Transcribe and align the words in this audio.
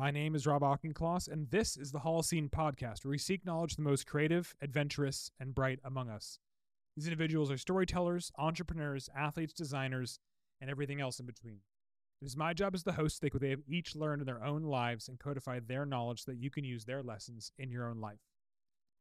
My 0.00 0.10
name 0.10 0.34
is 0.34 0.46
Rob 0.46 0.62
Auchincloss, 0.62 1.28
and 1.28 1.50
this 1.50 1.76
is 1.76 1.92
the 1.92 1.98
Holocene 1.98 2.48
Podcast, 2.48 3.04
where 3.04 3.10
we 3.10 3.18
seek 3.18 3.44
knowledge 3.44 3.72
of 3.72 3.76
the 3.76 3.82
most 3.82 4.06
creative, 4.06 4.54
adventurous, 4.62 5.30
and 5.38 5.54
bright 5.54 5.78
among 5.84 6.08
us. 6.08 6.38
These 6.96 7.06
individuals 7.06 7.50
are 7.50 7.58
storytellers, 7.58 8.32
entrepreneurs, 8.38 9.10
athletes, 9.14 9.52
designers, 9.52 10.18
and 10.58 10.70
everything 10.70 11.02
else 11.02 11.20
in 11.20 11.26
between. 11.26 11.58
It 12.22 12.24
is 12.24 12.34
my 12.34 12.54
job 12.54 12.74
as 12.74 12.82
the 12.82 12.94
host 12.94 13.16
to 13.16 13.26
take 13.26 13.34
what 13.34 13.42
they 13.42 13.50
have 13.50 13.60
each 13.68 13.94
learned 13.94 14.22
in 14.22 14.26
their 14.26 14.42
own 14.42 14.62
lives 14.62 15.06
and 15.06 15.18
codify 15.18 15.60
their 15.60 15.84
knowledge 15.84 16.24
so 16.24 16.30
that 16.30 16.40
you 16.40 16.50
can 16.50 16.64
use 16.64 16.86
their 16.86 17.02
lessons 17.02 17.52
in 17.58 17.70
your 17.70 17.86
own 17.86 18.00
life. 18.00 18.20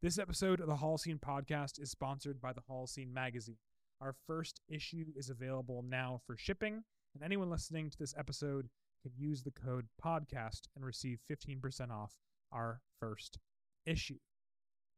This 0.01 0.19
episode 0.19 0.59
of 0.59 0.67
the 0.67 0.75
Holocene 0.75 1.21
Podcast 1.21 1.81
is 1.81 1.89
sponsored 1.89 2.41
by 2.41 2.51
the 2.51 2.63
Holocene 2.69 3.13
Magazine. 3.13 3.59
Our 4.01 4.15
first 4.27 4.59
issue 4.67 5.05
is 5.15 5.29
available 5.29 5.81
now 5.81 6.19
for 6.27 6.35
shipping, 6.35 6.83
and 7.13 7.23
anyone 7.23 7.49
listening 7.49 7.89
to 7.89 7.97
this 7.97 8.13
episode 8.17 8.67
can 9.01 9.11
use 9.17 9.43
the 9.43 9.51
code 9.51 9.87
podcast 10.03 10.61
and 10.75 10.85
receive 10.85 11.19
15% 11.29 11.91
off 11.91 12.15
our 12.51 12.81
first 12.99 13.39
issue. 13.85 14.19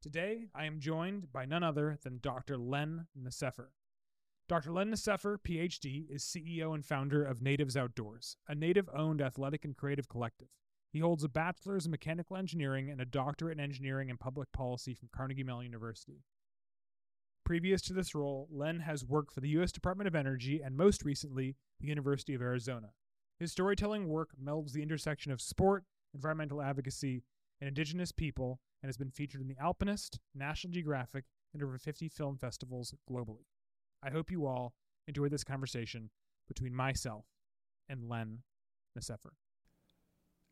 Today, 0.02 0.48
I 0.56 0.66
am 0.66 0.80
joined 0.80 1.32
by 1.32 1.46
none 1.46 1.64
other 1.64 2.00
than 2.04 2.20
Dr. 2.22 2.58
Len 2.58 3.08
Necefer. 3.16 3.68
Dr. 4.50 4.72
Len 4.72 4.92
Necefer, 4.92 5.38
PhD, 5.38 6.10
is 6.10 6.24
CEO 6.24 6.74
and 6.74 6.86
founder 6.86 7.24
of 7.24 7.42
Natives 7.42 7.78
Outdoors, 7.78 8.36
a 8.48 8.56
native 8.56 8.90
owned 8.94 9.22
athletic 9.22 9.64
and 9.64 9.78
creative 9.78 10.10
collective. 10.10 10.50
He 10.92 11.00
holds 11.00 11.24
a 11.24 11.30
bachelor's 11.30 11.86
in 11.86 11.92
mechanical 11.92 12.36
engineering 12.36 12.90
and 12.90 13.00
a 13.00 13.06
doctorate 13.06 13.58
in 13.58 13.64
engineering 13.64 14.10
and 14.10 14.20
public 14.20 14.52
policy 14.52 14.94
from 14.94 15.10
Carnegie 15.16 15.44
Mellon 15.44 15.68
University. 15.68 16.24
Previous 17.46 17.82
to 17.84 17.94
this 17.94 18.14
role, 18.14 18.48
Len 18.52 18.80
has 18.82 19.06
worked 19.06 19.32
for 19.32 19.40
the 19.40 19.50
U.S. 19.50 19.72
Department 19.72 20.08
of 20.08 20.16
Energy 20.16 20.62
and 20.62 20.76
most 20.76 21.06
recently, 21.06 21.56
the 21.80 21.88
University 21.88 22.34
of 22.34 22.42
Arizona. 22.42 22.90
His 23.42 23.52
storytelling 23.52 24.08
work 24.08 24.30
melds 24.40 24.72
the 24.72 24.84
intersection 24.84 25.32
of 25.32 25.42
sport, 25.42 25.84
environmental 26.14 26.62
advocacy, 26.62 27.24
and 27.60 27.68
indigenous 27.68 28.12
people 28.12 28.60
and 28.84 28.88
has 28.88 28.98
been 28.98 29.10
featured 29.10 29.42
in 29.42 29.48
The 29.48 29.58
Alpinist, 29.60 30.20
National 30.36 30.72
Geographic, 30.72 31.26
and 31.52 31.64
over 31.64 31.80
50 31.80 32.08
film 32.08 32.38
festivals 32.38 32.94
globally. 33.10 33.48
I 34.04 34.12
hope 34.12 34.30
you 34.30 34.46
all 34.46 34.76
enjoy 35.08 35.28
this 35.28 35.44
conversation 35.44 36.12
between 36.48 36.76
myself 36.76 37.26
and 37.90 38.08
Len 38.08 38.44
Necefer. 38.96 39.32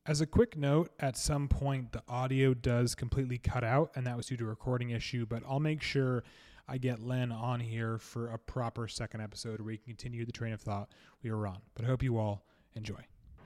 As 0.08 0.20
a 0.20 0.26
quick 0.26 0.58
note, 0.58 0.90
at 1.00 1.16
some 1.16 1.48
point 1.48 1.92
the 1.92 2.02
audio 2.08 2.56
does 2.56 2.96
completely 2.96 3.38
cut 3.38 3.64
out, 3.64 3.92
and 3.96 4.08
that 4.08 4.18
was 4.18 4.26
due 4.26 4.38
to 4.38 4.46
a 4.46 4.48
recording 4.48 4.90
issue, 4.90 5.28
but 5.28 5.44
I'll 5.48 5.60
make 5.60 5.84
sure 5.84 6.24
I 6.68 6.80
get 6.80 7.04
Len 7.04 7.32
on 7.32 7.60
here 7.60 8.00
for 8.00 8.32
a 8.32 8.40
proper 8.40 8.88
second 8.88 9.22
episode 9.22 9.60
where 9.60 9.68
we 9.68 9.78
can 9.78 9.86
continue 9.86 10.26
the 10.26 10.32
train 10.32 10.54
of 10.54 10.62
thought 10.62 10.90
we 11.22 11.30
were 11.30 11.46
on. 11.46 11.60
But 11.76 11.86
I 11.86 11.88
hope 11.88 12.02
you 12.02 12.18
all 12.18 12.48
Enjoy. 12.76 13.04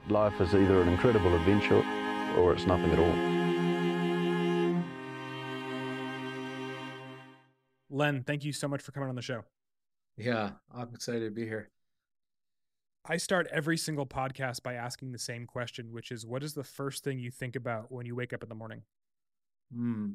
Life 0.10 0.40
is 0.42 0.54
either 0.54 0.82
an 0.82 0.90
incredible 0.90 1.34
adventure 1.36 1.84
or 2.38 2.54
it's 2.54 2.66
nothing 2.66 2.92
at 2.92 3.00
all. 3.00 3.34
Len, 7.90 8.24
thank 8.24 8.44
you 8.44 8.52
so 8.52 8.68
much 8.68 8.82
for 8.82 8.92
coming 8.92 9.10
on 9.10 9.16
the 9.16 9.22
show. 9.22 9.44
Yeah, 10.18 10.52
I'm 10.74 10.90
excited 10.94 11.26
to 11.26 11.32
be 11.32 11.44
here. 11.44 11.70
I 13.06 13.18
start 13.18 13.48
every 13.52 13.78
single 13.78 14.06
podcast 14.06 14.64
by 14.64 14.76
asking 14.76 15.12
the 15.12 15.20
same 15.20 15.46
question, 15.46 15.92
which 15.92 16.12
is 16.12 16.26
what 16.26 16.44
is 16.44 16.54
the 16.54 16.64
first 16.64 17.04
thing 17.04 17.20
you 17.20 17.32
think 17.32 17.56
about 17.56 17.92
when 17.92 18.06
you 18.06 18.16
wake 18.16 18.34
up 18.34 18.44
in 18.44 18.50
the 18.50 18.56
morning? 18.56 18.84
Hmm. 19.74 20.12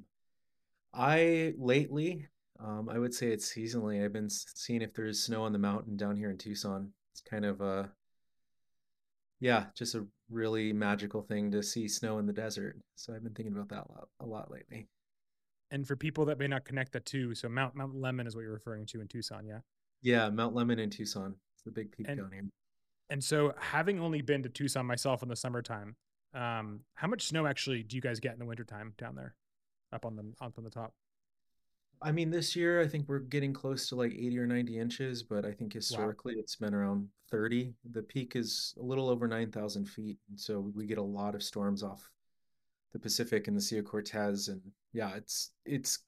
I 0.94 1.54
lately, 1.58 2.26
um, 2.58 2.88
I 2.90 2.98
would 2.98 3.14
say 3.14 3.28
it's 3.28 3.52
seasonally. 3.52 4.02
I've 4.02 4.12
been 4.12 4.30
seeing 4.30 4.82
if 4.82 4.94
there's 4.94 5.22
snow 5.22 5.42
on 5.42 5.52
the 5.52 5.58
mountain 5.58 5.96
down 5.96 6.16
here 6.16 6.30
in 6.30 6.38
Tucson. 6.38 6.92
It's 7.12 7.20
kind 7.20 7.44
of 7.44 7.60
a 7.60 7.90
yeah, 9.40 9.66
just 9.74 9.94
a 9.94 10.06
really 10.30 10.72
magical 10.72 11.22
thing 11.22 11.50
to 11.52 11.62
see 11.62 11.88
snow 11.88 12.18
in 12.18 12.26
the 12.26 12.32
desert. 12.32 12.76
So 12.96 13.14
I've 13.14 13.22
been 13.22 13.34
thinking 13.34 13.54
about 13.54 13.68
that 13.70 13.86
a 13.88 13.92
lot, 13.92 14.08
a 14.20 14.26
lot 14.26 14.50
lately. 14.50 14.88
And 15.70 15.86
for 15.86 15.96
people 15.96 16.24
that 16.26 16.38
may 16.38 16.48
not 16.48 16.64
connect 16.64 16.92
the 16.92 17.00
two, 17.00 17.34
so 17.34 17.48
Mount 17.48 17.74
Mount 17.74 17.94
Lemmon 17.94 18.26
is 18.26 18.34
what 18.34 18.42
you're 18.42 18.52
referring 18.52 18.86
to 18.86 19.00
in 19.00 19.08
Tucson, 19.08 19.44
yeah? 19.46 19.58
Yeah, 20.02 20.30
Mount 20.30 20.54
Lemmon 20.54 20.78
in 20.78 20.90
Tucson. 20.90 21.34
It's 21.54 21.62
the 21.62 21.70
big 21.70 21.92
peak 21.92 22.06
and, 22.08 22.18
down 22.18 22.30
here. 22.32 22.48
And 23.10 23.22
so, 23.22 23.54
having 23.58 24.00
only 24.00 24.22
been 24.22 24.42
to 24.44 24.48
Tucson 24.48 24.86
myself 24.86 25.22
in 25.22 25.28
the 25.28 25.36
summertime, 25.36 25.96
um, 26.34 26.80
how 26.94 27.08
much 27.08 27.26
snow 27.26 27.46
actually 27.46 27.82
do 27.82 27.96
you 27.96 28.02
guys 28.02 28.18
get 28.18 28.32
in 28.32 28.38
the 28.38 28.46
wintertime 28.46 28.94
down 28.96 29.14
there, 29.14 29.34
up 29.92 30.06
on 30.06 30.16
the 30.16 30.32
up 30.40 30.54
on 30.56 30.64
the 30.64 30.70
top? 30.70 30.94
I 32.02 32.12
mean, 32.12 32.30
this 32.30 32.54
year 32.54 32.80
I 32.80 32.86
think 32.86 33.08
we're 33.08 33.18
getting 33.18 33.52
close 33.52 33.88
to 33.88 33.96
like 33.96 34.12
80 34.12 34.38
or 34.38 34.46
90 34.46 34.78
inches, 34.78 35.22
but 35.22 35.44
I 35.44 35.52
think 35.52 35.72
historically 35.72 36.34
wow. 36.36 36.40
it's 36.40 36.56
been 36.56 36.74
around 36.74 37.08
30. 37.30 37.74
The 37.92 38.02
peak 38.02 38.36
is 38.36 38.74
a 38.80 38.82
little 38.82 39.08
over 39.08 39.26
9,000 39.26 39.86
feet. 39.86 40.18
And 40.28 40.38
so 40.38 40.70
we 40.74 40.86
get 40.86 40.98
a 40.98 41.02
lot 41.02 41.34
of 41.34 41.42
storms 41.42 41.82
off 41.82 42.10
the 42.92 42.98
Pacific 42.98 43.48
and 43.48 43.56
the 43.56 43.60
Sea 43.60 43.78
of 43.78 43.84
Cortez. 43.84 44.48
And 44.48 44.60
yeah, 44.92 45.14
it's, 45.14 45.52
it's 45.64 46.00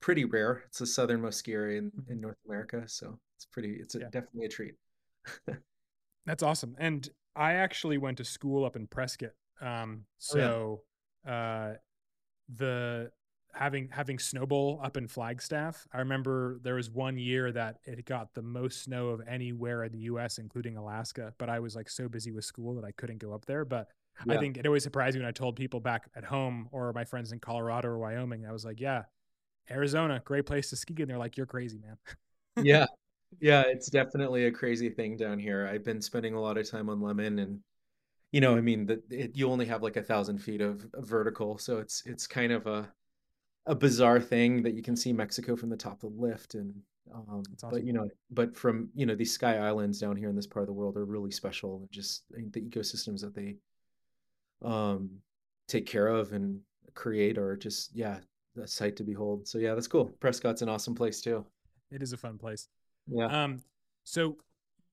pretty 0.00 0.24
rare. 0.24 0.64
It's 0.66 0.78
the 0.78 0.86
southernmost 0.86 1.38
ski 1.38 1.52
area 1.52 1.78
in, 1.78 1.92
in 2.08 2.14
mm-hmm. 2.14 2.20
North 2.20 2.38
America. 2.46 2.84
So 2.86 3.18
it's 3.36 3.46
pretty, 3.46 3.76
it's 3.80 3.94
a, 3.94 4.00
yeah. 4.00 4.10
definitely 4.10 4.46
a 4.46 4.48
treat. 4.48 4.74
That's 6.26 6.42
awesome. 6.42 6.74
And 6.78 7.08
I 7.36 7.54
actually 7.54 7.98
went 7.98 8.18
to 8.18 8.24
school 8.24 8.64
up 8.64 8.76
in 8.76 8.86
Prescott. 8.86 9.32
Um, 9.60 10.04
so, 10.18 10.40
oh, 10.40 10.82
yeah. 11.26 11.32
uh, 11.32 11.74
the 12.54 13.10
having 13.54 13.88
having 13.90 14.18
snowball 14.18 14.80
up 14.82 14.96
in 14.96 15.08
Flagstaff. 15.08 15.86
I 15.92 15.98
remember 15.98 16.58
there 16.62 16.74
was 16.74 16.90
one 16.90 17.16
year 17.16 17.52
that 17.52 17.78
it 17.84 18.04
got 18.04 18.34
the 18.34 18.42
most 18.42 18.82
snow 18.82 19.08
of 19.08 19.22
anywhere 19.26 19.84
in 19.84 19.92
the 19.92 19.98
U.S., 20.00 20.38
including 20.38 20.76
Alaska. 20.76 21.32
But 21.38 21.48
I 21.48 21.60
was 21.60 21.76
like 21.76 21.88
so 21.88 22.08
busy 22.08 22.32
with 22.32 22.44
school 22.44 22.74
that 22.74 22.84
I 22.84 22.92
couldn't 22.92 23.18
go 23.18 23.32
up 23.32 23.46
there. 23.46 23.64
But 23.64 23.88
yeah. 24.26 24.34
I 24.34 24.36
think 24.38 24.56
it 24.56 24.66
always 24.66 24.82
surprised 24.82 25.16
me 25.16 25.22
when 25.22 25.28
I 25.28 25.32
told 25.32 25.56
people 25.56 25.80
back 25.80 26.10
at 26.14 26.24
home 26.24 26.68
or 26.72 26.92
my 26.92 27.04
friends 27.04 27.32
in 27.32 27.38
Colorado 27.38 27.88
or 27.88 27.98
Wyoming. 27.98 28.46
I 28.46 28.52
was 28.52 28.64
like, 28.64 28.80
"Yeah, 28.80 29.04
Arizona, 29.70 30.22
great 30.24 30.46
place 30.46 30.70
to 30.70 30.76
ski," 30.76 30.94
and 30.98 31.08
they're 31.08 31.18
like, 31.18 31.36
"You're 31.36 31.46
crazy, 31.46 31.78
man." 31.78 31.96
yeah, 32.64 32.86
yeah, 33.40 33.62
it's 33.66 33.88
definitely 33.88 34.46
a 34.46 34.52
crazy 34.52 34.90
thing 34.90 35.16
down 35.16 35.38
here. 35.38 35.66
I've 35.66 35.84
been 35.84 36.00
spending 36.00 36.34
a 36.34 36.40
lot 36.40 36.58
of 36.58 36.70
time 36.70 36.88
on 36.88 37.00
Lemmon 37.00 37.42
and 37.42 37.60
you 38.34 38.40
know, 38.40 38.56
I 38.56 38.60
mean, 38.62 38.86
that 38.86 39.36
you 39.36 39.48
only 39.48 39.64
have 39.66 39.84
like 39.84 39.96
a 39.96 40.02
thousand 40.02 40.38
feet 40.38 40.60
of, 40.60 40.84
of 40.92 41.06
vertical, 41.06 41.56
so 41.56 41.78
it's 41.78 42.02
it's 42.04 42.26
kind 42.26 42.50
of 42.50 42.66
a 42.66 42.92
a 43.66 43.74
bizarre 43.74 44.20
thing 44.20 44.62
that 44.62 44.74
you 44.74 44.82
can 44.82 44.96
see 44.96 45.12
Mexico 45.12 45.56
from 45.56 45.70
the 45.70 45.76
top 45.76 46.02
of 46.02 46.14
the 46.14 46.20
lift 46.20 46.54
and 46.54 46.74
um, 47.14 47.42
awesome. 47.54 47.70
but 47.70 47.84
you 47.84 47.92
know 47.92 48.08
but 48.30 48.56
from 48.56 48.88
you 48.94 49.06
know 49.06 49.14
these 49.14 49.32
sky 49.32 49.58
islands 49.58 49.98
down 49.98 50.16
here 50.16 50.28
in 50.28 50.36
this 50.36 50.46
part 50.46 50.62
of 50.62 50.66
the 50.66 50.72
world 50.72 50.96
are 50.96 51.04
really 51.04 51.30
special 51.30 51.76
and 51.76 51.88
just 51.90 52.24
the 52.30 52.60
ecosystems 52.60 53.20
that 53.20 53.34
they 53.34 53.56
um 54.62 55.10
take 55.68 55.86
care 55.86 56.08
of 56.08 56.32
and 56.32 56.60
create 56.94 57.38
are 57.38 57.56
just 57.56 57.94
yeah 57.94 58.18
a 58.62 58.68
sight 58.68 58.96
to 58.96 59.02
behold. 59.02 59.48
So 59.48 59.58
yeah 59.58 59.74
that's 59.74 59.88
cool. 59.88 60.10
Prescott's 60.20 60.62
an 60.62 60.68
awesome 60.68 60.94
place 60.94 61.20
too. 61.20 61.44
It 61.90 62.02
is 62.02 62.12
a 62.12 62.16
fun 62.16 62.38
place. 62.38 62.68
Yeah. 63.06 63.26
Um 63.26 63.62
so 64.04 64.36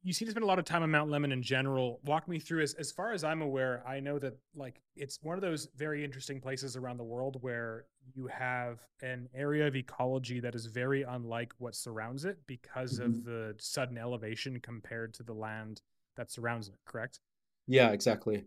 you 0.03 0.13
seem 0.13 0.25
to 0.27 0.31
spend 0.31 0.43
a 0.43 0.47
lot 0.47 0.57
of 0.57 0.65
time 0.65 0.81
on 0.81 0.89
Mount 0.89 1.11
Lemmon 1.11 1.31
in 1.31 1.43
general. 1.43 1.99
Walk 2.05 2.27
me 2.27 2.39
through 2.39 2.63
as 2.63 2.73
as 2.75 2.91
far 2.91 3.13
as 3.13 3.23
I'm 3.23 3.41
aware, 3.41 3.83
I 3.87 3.99
know 3.99 4.17
that 4.19 4.37
like 4.55 4.81
it's 4.95 5.19
one 5.21 5.35
of 5.35 5.41
those 5.41 5.67
very 5.75 6.03
interesting 6.03 6.41
places 6.41 6.75
around 6.75 6.97
the 6.97 7.03
world 7.03 7.37
where 7.41 7.85
you 8.15 8.27
have 8.27 8.79
an 9.01 9.29
area 9.33 9.67
of 9.67 9.75
ecology 9.75 10.39
that 10.39 10.55
is 10.55 10.65
very 10.65 11.03
unlike 11.03 11.53
what 11.59 11.75
surrounds 11.75 12.25
it 12.25 12.39
because 12.47 12.99
mm-hmm. 12.99 13.05
of 13.05 13.23
the 13.25 13.55
sudden 13.59 13.97
elevation 13.97 14.59
compared 14.59 15.13
to 15.13 15.23
the 15.23 15.33
land 15.33 15.81
that 16.15 16.31
surrounds 16.31 16.67
it, 16.67 16.75
correct? 16.85 17.19
Yeah, 17.67 17.91
exactly. 17.91 18.45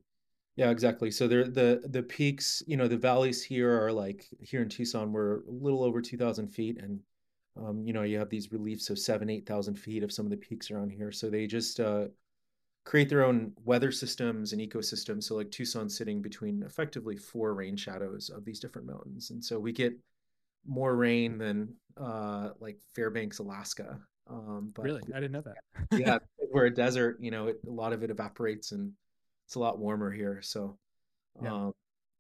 Yeah, 0.56 0.70
exactly. 0.70 1.10
So 1.10 1.28
there 1.28 1.44
the 1.44 1.82
the 1.84 2.02
peaks, 2.02 2.62
you 2.66 2.76
know, 2.76 2.88
the 2.88 2.96
valleys 2.96 3.42
here 3.44 3.80
are 3.80 3.92
like 3.92 4.26
here 4.40 4.62
in 4.62 4.68
Tucson 4.68 5.12
we're 5.12 5.36
a 5.36 5.50
little 5.50 5.84
over 5.84 6.00
2000 6.00 6.48
feet 6.48 6.78
and 6.80 7.00
um, 7.56 7.82
you 7.86 7.92
know, 7.92 8.02
you 8.02 8.18
have 8.18 8.30
these 8.30 8.52
reliefs 8.52 8.90
of 8.90 8.98
seven, 8.98 9.30
8,000 9.30 9.76
feet 9.76 10.02
of 10.02 10.12
some 10.12 10.26
of 10.26 10.30
the 10.30 10.36
peaks 10.36 10.70
around 10.70 10.90
here. 10.90 11.12
So 11.12 11.30
they 11.30 11.46
just 11.46 11.78
uh, 11.78 12.06
create 12.84 13.08
their 13.08 13.24
own 13.24 13.52
weather 13.64 13.92
systems 13.92 14.52
and 14.52 14.60
ecosystems. 14.60 15.24
So 15.24 15.36
like 15.36 15.50
Tucson 15.50 15.88
sitting 15.88 16.20
between 16.20 16.62
effectively 16.62 17.16
four 17.16 17.54
rain 17.54 17.76
shadows 17.76 18.28
of 18.30 18.44
these 18.44 18.60
different 18.60 18.88
mountains. 18.88 19.30
And 19.30 19.44
so 19.44 19.58
we 19.58 19.72
get 19.72 19.96
more 20.66 20.96
rain 20.96 21.38
than 21.38 21.74
uh, 21.96 22.50
like 22.60 22.78
Fairbanks, 22.94 23.38
Alaska. 23.38 24.00
Um, 24.28 24.72
but 24.74 24.84
really, 24.84 25.02
I 25.14 25.20
didn't 25.20 25.32
know 25.32 25.42
that. 25.42 25.56
yeah, 25.98 26.18
we're 26.52 26.66
a 26.66 26.74
desert. 26.74 27.18
You 27.20 27.30
know, 27.30 27.48
it, 27.48 27.60
a 27.66 27.70
lot 27.70 27.92
of 27.92 28.02
it 28.02 28.10
evaporates, 28.10 28.72
and 28.72 28.92
it's 29.46 29.54
a 29.54 29.58
lot 29.58 29.78
warmer 29.78 30.10
here. 30.10 30.40
So, 30.42 30.78
yeah. 31.42 31.52
Um, 31.52 31.74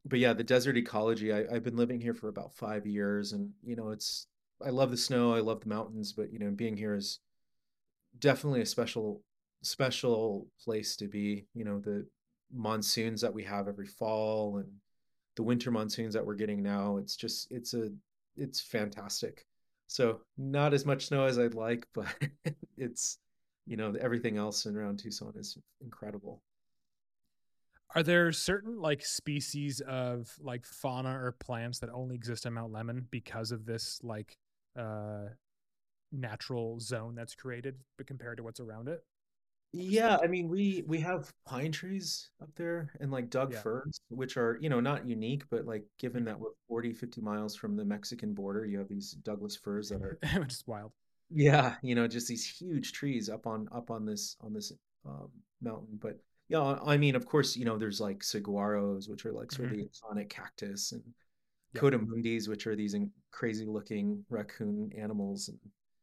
but 0.04 0.18
yeah, 0.18 0.34
the 0.34 0.44
desert 0.44 0.76
ecology. 0.76 1.32
I, 1.32 1.46
I've 1.50 1.64
been 1.64 1.76
living 1.76 2.00
here 2.00 2.12
for 2.12 2.28
about 2.28 2.54
five 2.54 2.86
years, 2.86 3.32
and 3.32 3.50
you 3.64 3.74
know, 3.74 3.90
it's 3.90 4.26
I 4.64 4.70
love 4.70 4.90
the 4.90 4.96
snow. 4.96 5.34
I 5.34 5.40
love 5.40 5.60
the 5.60 5.68
mountains, 5.68 6.12
but 6.12 6.32
you 6.32 6.38
know, 6.38 6.50
being 6.50 6.76
here 6.76 6.94
is 6.94 7.20
definitely 8.18 8.60
a 8.60 8.66
special 8.66 9.22
special 9.62 10.48
place 10.62 10.96
to 10.96 11.08
be. 11.08 11.46
You 11.54 11.64
know, 11.64 11.78
the 11.78 12.06
monsoons 12.52 13.20
that 13.20 13.34
we 13.34 13.44
have 13.44 13.68
every 13.68 13.86
fall 13.86 14.58
and 14.58 14.70
the 15.36 15.42
winter 15.42 15.70
monsoons 15.70 16.14
that 16.14 16.24
we're 16.24 16.34
getting 16.34 16.62
now. 16.62 16.96
It's 16.96 17.16
just 17.16 17.50
it's 17.50 17.74
a 17.74 17.90
it's 18.36 18.60
fantastic. 18.60 19.46
So 19.86 20.20
not 20.38 20.74
as 20.74 20.86
much 20.86 21.06
snow 21.06 21.24
as 21.24 21.38
I'd 21.38 21.54
like, 21.54 21.86
but 21.94 22.06
it's 22.76 23.18
you 23.66 23.76
know 23.76 23.94
everything 24.00 24.36
else 24.36 24.66
around 24.66 24.98
Tucson 24.98 25.32
is 25.36 25.58
incredible. 25.80 26.42
Are 27.94 28.02
there 28.02 28.32
certain 28.32 28.80
like 28.80 29.04
species 29.04 29.80
of 29.80 30.34
like 30.40 30.66
fauna 30.66 31.10
or 31.10 31.32
plants 31.32 31.78
that 31.78 31.90
only 31.90 32.16
exist 32.16 32.44
on 32.44 32.54
Mount 32.54 32.72
Lemmon 32.72 33.04
because 33.10 33.52
of 33.52 33.66
this 33.66 34.00
like 34.02 34.36
uh 34.76 35.28
natural 36.12 36.80
zone 36.80 37.14
that's 37.14 37.34
created 37.34 37.76
but 37.98 38.06
compared 38.06 38.38
to 38.38 38.42
what's 38.42 38.60
around 38.60 38.88
it? 38.88 39.04
Yeah, 39.72 40.18
I 40.22 40.28
mean 40.28 40.48
we 40.48 40.84
we 40.86 41.00
have 41.00 41.32
pine 41.44 41.72
trees 41.72 42.30
up 42.40 42.48
there 42.54 42.92
and 43.00 43.10
like 43.10 43.28
Doug 43.28 43.52
Yeah. 43.52 43.62
firs, 43.62 44.00
which 44.08 44.36
are, 44.36 44.56
you 44.60 44.68
know, 44.68 44.80
not 44.80 45.06
unique, 45.06 45.44
but 45.50 45.64
like 45.66 45.84
given 45.98 46.24
that 46.24 46.38
we're 46.38 46.50
40, 46.68 46.92
50 46.92 47.20
miles 47.20 47.56
from 47.56 47.76
the 47.76 47.84
Mexican 47.84 48.34
border, 48.34 48.64
you 48.64 48.78
have 48.78 48.88
these 48.88 49.12
Douglas 49.12 49.56
firs 49.56 49.88
that 49.90 50.02
are 50.02 50.20
is 50.48 50.64
wild. 50.66 50.92
yeah, 51.30 51.76
you 51.82 51.94
know, 51.94 52.06
just 52.06 52.28
these 52.28 52.46
huge 52.46 52.92
trees 52.92 53.28
up 53.28 53.46
on 53.46 53.68
up 53.72 53.90
on 53.90 54.04
this 54.04 54.36
on 54.40 54.52
this 54.52 54.72
um 55.06 55.30
mountain. 55.60 55.98
But 56.00 56.18
yeah, 56.48 56.78
I 56.84 56.96
mean, 56.96 57.16
of 57.16 57.26
course, 57.26 57.56
you 57.56 57.64
know, 57.64 57.78
there's 57.78 58.00
like 58.00 58.20
saguaros, 58.20 59.08
which 59.08 59.24
are 59.26 59.32
like 59.32 59.50
sort 59.50 59.66
of 59.66 59.70
Mhm. 59.70 59.78
the 59.78 59.88
iconic 59.88 60.28
cactus, 60.28 60.92
and 60.92 61.02
Yep. 61.74 61.82
coatimundis, 61.82 62.48
which 62.48 62.66
are 62.66 62.76
these 62.76 62.96
crazy 63.30 63.66
looking 63.66 64.24
raccoon 64.30 64.92
animals. 64.96 65.48
And 65.48 65.58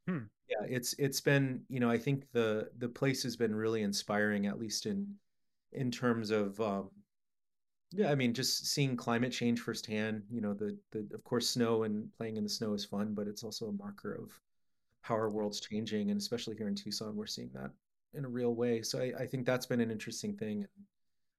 Hmm. 0.07 0.25
yeah, 0.49 0.65
it's 0.67 0.93
it's 0.99 1.21
been, 1.21 1.63
you 1.69 1.79
know, 1.79 1.89
I 1.89 1.97
think 1.97 2.25
the 2.31 2.69
the 2.77 2.89
place 2.89 3.23
has 3.23 3.35
been 3.37 3.55
really 3.55 3.81
inspiring, 3.83 4.47
at 4.47 4.59
least 4.59 4.85
in 4.85 5.15
in 5.71 5.91
terms 5.91 6.31
of 6.31 6.59
um 6.59 6.89
yeah, 7.93 8.09
I 8.09 8.15
mean, 8.15 8.33
just 8.33 8.67
seeing 8.67 8.95
climate 8.95 9.33
change 9.33 9.59
firsthand, 9.59 10.23
you 10.29 10.39
know, 10.41 10.53
the 10.53 10.77
the 10.91 11.07
of 11.13 11.23
course 11.23 11.49
snow 11.49 11.83
and 11.83 12.11
playing 12.17 12.37
in 12.37 12.43
the 12.43 12.49
snow 12.49 12.73
is 12.73 12.85
fun, 12.85 13.13
but 13.13 13.27
it's 13.27 13.43
also 13.43 13.67
a 13.67 13.73
marker 13.73 14.13
of 14.13 14.31
how 15.01 15.15
our 15.15 15.29
world's 15.29 15.59
changing, 15.61 16.11
and 16.11 16.19
especially 16.19 16.55
here 16.57 16.67
in 16.69 16.75
Tucson, 16.75 17.15
we're 17.15 17.27
seeing 17.27 17.51
that 17.53 17.71
in 18.13 18.25
a 18.25 18.29
real 18.29 18.55
way. 18.55 18.81
So 18.83 18.99
I, 19.01 19.13
I 19.23 19.27
think 19.27 19.45
that's 19.45 19.65
been 19.65 19.81
an 19.81 19.91
interesting 19.91 20.35
thing. 20.37 20.67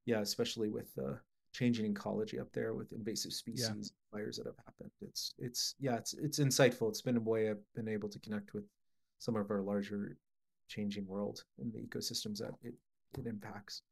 Yeah, 0.07 0.21
especially 0.21 0.71
with 0.71 0.95
the 0.95 1.21
changing 1.53 1.91
ecology 1.91 2.39
up 2.41 2.51
there 2.53 2.75
with 2.75 2.93
invasive 2.93 3.33
Yeah. 3.47 3.67
species, 3.67 3.93
fires 4.11 4.37
that 4.39 4.47
have 4.47 4.57
happened. 4.65 4.91
It's 5.01 5.35
it's 5.39 5.75
yeah, 5.79 5.97
it's 5.97 6.15
it's 6.15 6.39
insightful. 6.39 6.89
It's 6.89 7.03
been 7.03 7.17
a 7.17 7.21
way 7.21 7.51
I've 7.51 7.63
been 7.75 7.89
able 7.89 8.09
to 8.09 8.19
connect 8.19 8.55
with 8.55 8.65
some 9.19 9.37
of 9.37 9.51
our 9.51 9.61
larger 9.63 10.17
changing 10.69 11.07
world 11.07 11.45
and 11.59 11.73
the 11.73 11.81
ecosystems 11.81 12.39
that 12.39 12.53
it 12.63 12.75
it 13.19 13.27
impacts. 13.27 13.83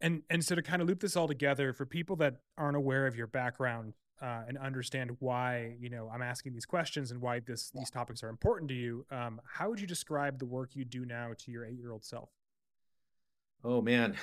And 0.00 0.22
and 0.28 0.44
so 0.44 0.54
to 0.54 0.62
kind 0.62 0.82
of 0.82 0.88
loop 0.88 1.00
this 1.00 1.16
all 1.16 1.28
together 1.28 1.72
for 1.72 1.86
people 1.86 2.16
that 2.16 2.36
aren't 2.58 2.76
aware 2.76 3.06
of 3.06 3.16
your 3.16 3.28
background 3.28 3.94
uh, 4.20 4.42
and 4.48 4.58
understand 4.58 5.16
why 5.20 5.76
you 5.78 5.88
know 5.90 6.10
I'm 6.12 6.22
asking 6.22 6.52
these 6.54 6.66
questions 6.66 7.10
and 7.12 7.20
why 7.20 7.40
this 7.40 7.70
these 7.70 7.90
topics 7.90 8.22
are 8.22 8.28
important 8.28 8.68
to 8.70 8.74
you, 8.74 9.06
um, 9.10 9.40
how 9.44 9.70
would 9.70 9.80
you 9.80 9.86
describe 9.86 10.38
the 10.38 10.46
work 10.46 10.74
you 10.74 10.84
do 10.84 11.04
now 11.06 11.32
to 11.38 11.50
your 11.50 11.64
eight 11.64 11.78
year 11.78 11.92
old 11.92 12.04
self? 12.04 12.30
Oh 13.64 13.80
man. 13.80 14.16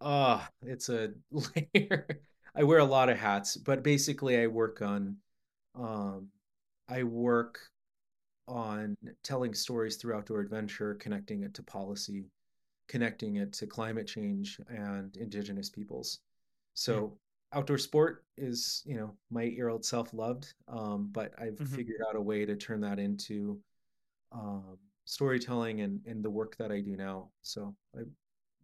Ah, 0.00 0.48
it's 0.62 0.88
a 0.88 1.12
layer. 1.30 2.20
I 2.54 2.64
wear 2.64 2.78
a 2.78 2.84
lot 2.84 3.08
of 3.08 3.18
hats, 3.18 3.56
but 3.56 3.82
basically 3.82 4.40
I 4.40 4.46
work 4.46 4.82
on 4.82 5.16
um 5.74 6.28
I 6.88 7.02
work 7.04 7.60
on 8.48 8.96
telling 9.22 9.54
stories 9.54 9.96
through 9.96 10.16
outdoor 10.16 10.40
adventure, 10.40 10.94
connecting 10.96 11.42
it 11.42 11.54
to 11.54 11.62
policy, 11.62 12.26
connecting 12.88 13.36
it 13.36 13.52
to 13.54 13.66
climate 13.66 14.06
change 14.08 14.60
and 14.68 15.16
indigenous 15.16 15.70
peoples. 15.70 16.20
So 16.74 17.18
outdoor 17.52 17.78
sport 17.78 18.24
is, 18.36 18.82
you 18.86 18.96
know, 18.96 19.16
my 19.30 19.42
eight-year-old 19.44 19.84
self 19.84 20.14
loved, 20.14 20.54
um, 20.68 21.10
but 21.12 21.32
I've 21.40 21.60
mhm. 21.60 21.66
figured 21.66 22.00
out 22.08 22.16
a 22.16 22.20
way 22.22 22.44
to 22.46 22.56
turn 22.56 22.80
that 22.82 22.98
into 22.98 23.60
um, 24.32 24.78
storytelling 25.04 25.80
and, 25.82 26.00
and 26.06 26.24
the 26.24 26.30
work 26.30 26.56
that 26.58 26.72
I 26.72 26.80
do 26.80 26.96
now. 26.96 27.30
So 27.42 27.74
I 27.96 28.02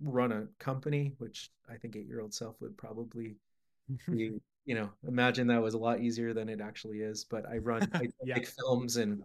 run 0.01 0.33
a 0.33 0.47
company, 0.59 1.13
which 1.19 1.51
I 1.71 1.77
think 1.77 1.97
eight-year-old 1.97 2.35
self 2.35 2.61
would 2.61 2.77
probably 2.77 3.37
be, 4.11 4.39
you 4.65 4.75
know, 4.75 4.91
imagine 5.07 5.47
that 5.49 5.63
was 5.63 5.75
a 5.75 5.79
lot 5.79 6.01
easier 6.01 6.33
than 6.33 6.49
it 6.49 6.61
actually 6.61 6.99
is. 6.99 7.25
But 7.25 7.49
I 7.49 7.59
run, 7.59 7.89
I 7.95 8.09
yeah. 8.25 8.35
make 8.35 8.47
films 8.47 8.97
and 8.97 9.23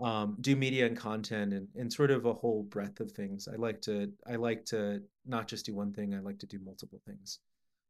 um, 0.00 0.36
do 0.40 0.54
media 0.56 0.86
and 0.86 0.96
content 0.96 1.52
and, 1.52 1.68
and 1.76 1.92
sort 1.92 2.10
of 2.10 2.24
a 2.24 2.32
whole 2.32 2.62
breadth 2.62 3.00
of 3.00 3.12
things. 3.12 3.48
I 3.52 3.56
like 3.56 3.80
to 3.82 4.12
I 4.26 4.36
like 4.36 4.64
to 4.66 5.02
not 5.26 5.48
just 5.48 5.66
do 5.66 5.74
one 5.74 5.92
thing. 5.92 6.14
I 6.14 6.20
like 6.20 6.38
to 6.40 6.46
do 6.46 6.58
multiple 6.64 7.00
things. 7.06 7.40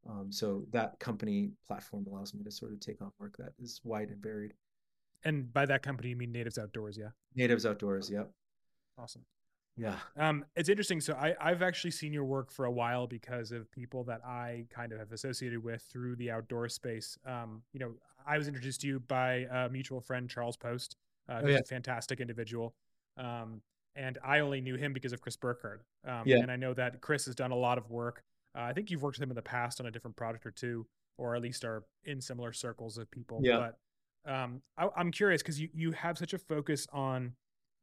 Um, 0.09 0.31
so 0.31 0.65
that 0.71 0.99
company 1.01 1.51
platform 1.67 2.07
allows 2.11 2.33
me 2.33 2.43
to 2.45 2.51
sort 2.51 2.73
of 2.73 2.81
take 2.81 3.03
on 3.03 3.11
work 3.19 3.37
that 3.39 3.53
is 3.59 3.81
wide 3.85 4.09
and 4.09 4.23
varied. 4.23 4.55
And 5.25 5.53
by 5.53 5.67
that 5.67 5.83
company, 5.83 6.11
you 6.11 6.17
mean 6.17 6.33
Natives 6.33 6.59
Outdoors, 6.59 6.97
yeah? 6.97 7.09
Natives 7.35 7.67
outdoors. 7.67 8.09
Yep. 8.09 8.31
Awesome. 8.97 9.25
Yeah. 9.79 9.97
Um, 10.17 10.45
it's 10.57 10.69
interesting. 10.69 11.01
So 11.01 11.15
I, 11.15 11.35
I've 11.41 11.63
actually 11.63 11.93
seen 11.93 12.13
your 12.13 12.25
work 12.25 12.51
for 12.51 12.65
a 12.65 12.71
while 12.71 13.07
because 13.07 13.53
of 13.53 13.71
people 13.71 14.05
that 14.05 14.21
I 14.25 14.67
kind 14.71 14.93
of 14.93 14.99
have 14.99 15.13
associated 15.13 15.63
with 15.63 15.83
through 15.83 16.17
the 16.17 16.31
outdoor 16.31 16.69
space. 16.69 17.17
Um, 17.25 17.63
you 17.73 17.81
know, 17.81 17.93
I 18.27 18.37
was 18.39 18.49
introduced 18.49 18.81
to 18.83 18.87
you 18.87 19.01
by 19.01 19.47
a 19.51 19.69
mutual 19.69 20.01
friend, 20.01 20.29
Charles 20.29 20.57
Post, 20.57 20.97
uh, 21.29 21.41
Oh 21.45 21.49
yeah. 21.49 21.59
a 21.59 21.63
fantastic 21.63 22.21
individual. 22.21 22.75
Um, 23.17 23.63
and 23.95 24.19
I 24.23 24.41
only 24.41 24.61
knew 24.61 24.77
him 24.77 24.93
because 24.93 25.13
of 25.13 25.21
Chris 25.21 25.37
Burkard. 25.37 25.83
Um, 26.07 26.23
Yeah. 26.27 26.39
and 26.39 26.51
I 26.51 26.57
know 26.57 26.75
that 26.75 27.01
Chris 27.01 27.27
has 27.27 27.35
done 27.35 27.51
a 27.51 27.57
lot 27.57 27.79
of 27.79 27.91
work. 27.91 28.23
Uh, 28.57 28.63
I 28.63 28.73
think 28.73 28.91
you've 28.91 29.03
worked 29.03 29.19
with 29.19 29.23
him 29.23 29.31
in 29.31 29.37
the 29.37 29.43
past 29.43 29.81
on 29.81 29.87
a 29.87 29.91
different 29.91 30.17
project 30.17 30.47
or 30.47 30.51
two, 30.51 30.87
or 31.17 31.35
at 31.37 31.43
least 31.43 31.65
are 31.65 31.85
in 32.05 32.21
similar 32.21 32.53
circles 32.53 32.97
of 32.99 33.11
people. 33.11 33.41
Yeah. 33.43 33.71
But 34.25 34.33
um, 34.33 34.63
I, 34.77 34.89
I'm 34.97 35.11
curious 35.11 35.43
because 35.43 35.61
you 35.61 35.69
you 35.73 35.93
have 35.93 36.19
such 36.19 36.33
a 36.35 36.39
focus 36.39 36.87
on 36.93 37.35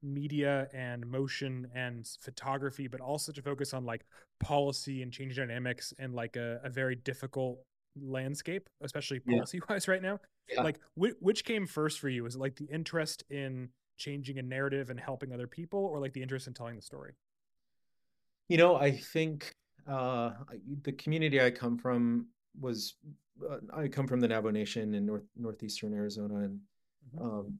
media 0.05 0.67
and 0.73 1.05
motion 1.07 1.67
and 1.75 2.07
photography, 2.21 2.87
but 2.87 3.01
also 3.01 3.31
to 3.31 3.41
focus 3.41 3.73
on 3.73 3.85
like 3.85 4.05
policy 4.39 5.01
and 5.01 5.11
change 5.11 5.35
dynamics 5.35 5.93
and 5.99 6.13
like 6.13 6.35
a, 6.35 6.59
a 6.63 6.69
very 6.69 6.95
difficult 6.95 7.59
landscape, 7.99 8.69
especially 8.81 9.21
Yeah. 9.25 9.37
policy 9.37 9.61
wise 9.69 9.87
right 9.87 10.01
now. 10.01 10.19
Yeah. 10.49 10.61
Like, 10.61 10.79
wh- 10.95 11.19
which 11.21 11.43
came 11.43 11.65
first 11.65 11.99
for 11.99 12.09
you? 12.09 12.25
Is 12.25 12.35
it 12.35 12.39
like 12.39 12.55
the 12.55 12.65
interest 12.65 13.23
in 13.29 13.69
changing 13.97 14.37
a 14.37 14.43
narrative 14.43 14.89
and 14.89 14.99
helping 14.99 15.33
other 15.33 15.47
people, 15.47 15.79
or 15.79 15.99
like 15.99 16.13
the 16.13 16.21
interest 16.21 16.47
in 16.47 16.53
telling 16.53 16.75
the 16.75 16.81
story? 16.81 17.13
You 18.47 18.57
know, 18.57 18.75
I 18.75 18.91
think 18.91 19.55
uh, 19.87 20.31
the 20.83 20.91
community 20.91 21.41
I 21.41 21.49
come 21.49 21.77
from 21.77 22.27
was 22.59 22.95
uh, 23.49 23.57
I 23.73 23.87
come 23.87 24.07
from 24.07 24.19
the 24.19 24.27
Navajo 24.27 24.51
Nation 24.51 24.93
in 24.93 25.05
north 25.05 25.23
northeastern 25.35 25.93
Arizona, 25.93 26.35
and 26.35 26.59
Mhm. 27.15 27.21
um, 27.21 27.59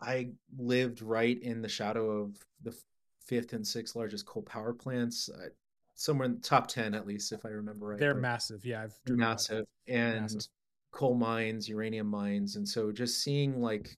I 0.00 0.30
lived 0.58 1.02
right 1.02 1.40
in 1.42 1.62
the 1.62 1.68
shadow 1.68 2.10
of 2.22 2.36
the 2.62 2.76
fifth 3.24 3.52
and 3.52 3.66
sixth 3.66 3.96
largest 3.96 4.26
coal 4.26 4.42
power 4.42 4.72
plants, 4.72 5.28
uh, 5.28 5.48
somewhere 5.94 6.26
in 6.26 6.34
the 6.34 6.40
top 6.40 6.68
10 6.68 6.94
at 6.94 7.06
least, 7.06 7.32
if 7.32 7.44
I 7.44 7.48
remember 7.50 7.86
right. 7.86 7.98
They're 7.98 8.14
But 8.14 8.22
massive. 8.22 8.64
Yeah, 8.64 8.82
I've 8.82 8.98
massive 9.08 9.66
and 9.88 10.20
Massive. 10.20 10.48
coal 10.92 11.14
mines, 11.14 11.68
uranium 11.68 12.06
mines. 12.08 12.56
And 12.56 12.68
so 12.68 12.92
just 12.92 13.22
seeing 13.22 13.60
like 13.60 13.96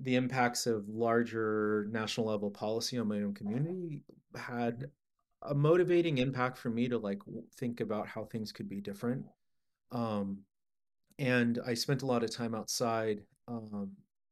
the 0.00 0.16
impacts 0.16 0.66
of 0.66 0.88
larger 0.88 1.86
national 1.90 2.26
level 2.26 2.50
policy 2.50 2.98
on 2.98 3.08
my 3.08 3.22
own 3.22 3.32
community 3.34 4.02
had 4.34 4.80
Mhm. 4.80 4.90
a 5.42 5.54
motivating 5.54 6.18
impact 6.18 6.58
for 6.58 6.70
me 6.70 6.88
to 6.88 6.98
like 6.98 7.22
think 7.56 7.80
about 7.80 8.06
how 8.08 8.24
things 8.24 8.50
could 8.52 8.68
be 8.68 8.80
different. 8.80 9.24
Um, 9.92 10.44
and 11.18 11.60
I 11.64 11.74
spent 11.74 12.02
a 12.02 12.06
lot 12.06 12.24
of 12.24 12.30
time 12.30 12.54
outside 12.54 13.22
um, 13.46 13.90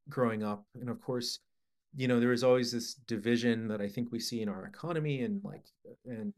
growing 0.09 0.43
up. 0.43 0.65
And 0.81 0.89
of 0.89 1.01
course, 1.01 1.41
you 1.95 2.09
know, 2.09 2.21
there 2.21 2.33
is 2.33 2.45
always 2.45 2.73
this 2.73 2.95
division 2.95 3.69
that 3.69 3.81
I 3.81 3.89
think 3.89 4.11
we 4.13 4.21
see 4.21 4.43
in 4.43 4.49
our 4.49 4.67
economy 4.67 5.23
and 5.23 5.43
like 5.45 5.65
and 6.07 6.33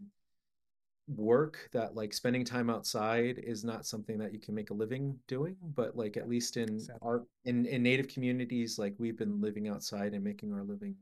work 1.06 1.68
that 1.73 1.94
like 1.94 2.14
spending 2.14 2.44
time 2.44 2.71
outside 2.71 3.38
is 3.38 3.62
not 3.62 3.85
something 3.87 4.16
that 4.18 4.33
you 4.33 4.40
can 4.40 4.54
make 4.54 4.71
a 4.71 4.75
living 4.75 5.18
doing. 5.28 5.56
But 5.75 5.97
like 5.97 6.16
at 6.16 6.28
least 6.28 6.56
in 6.56 6.78
Sadly. 6.80 6.99
our 7.02 7.25
in 7.44 7.66
in 7.66 7.83
native 7.83 8.09
communities, 8.09 8.78
like 8.78 8.94
we've 8.99 9.16
been 9.16 9.40
living 9.40 9.68
outside 9.68 10.14
and 10.14 10.25
making 10.25 10.52
our 10.52 10.64
living, 10.64 10.97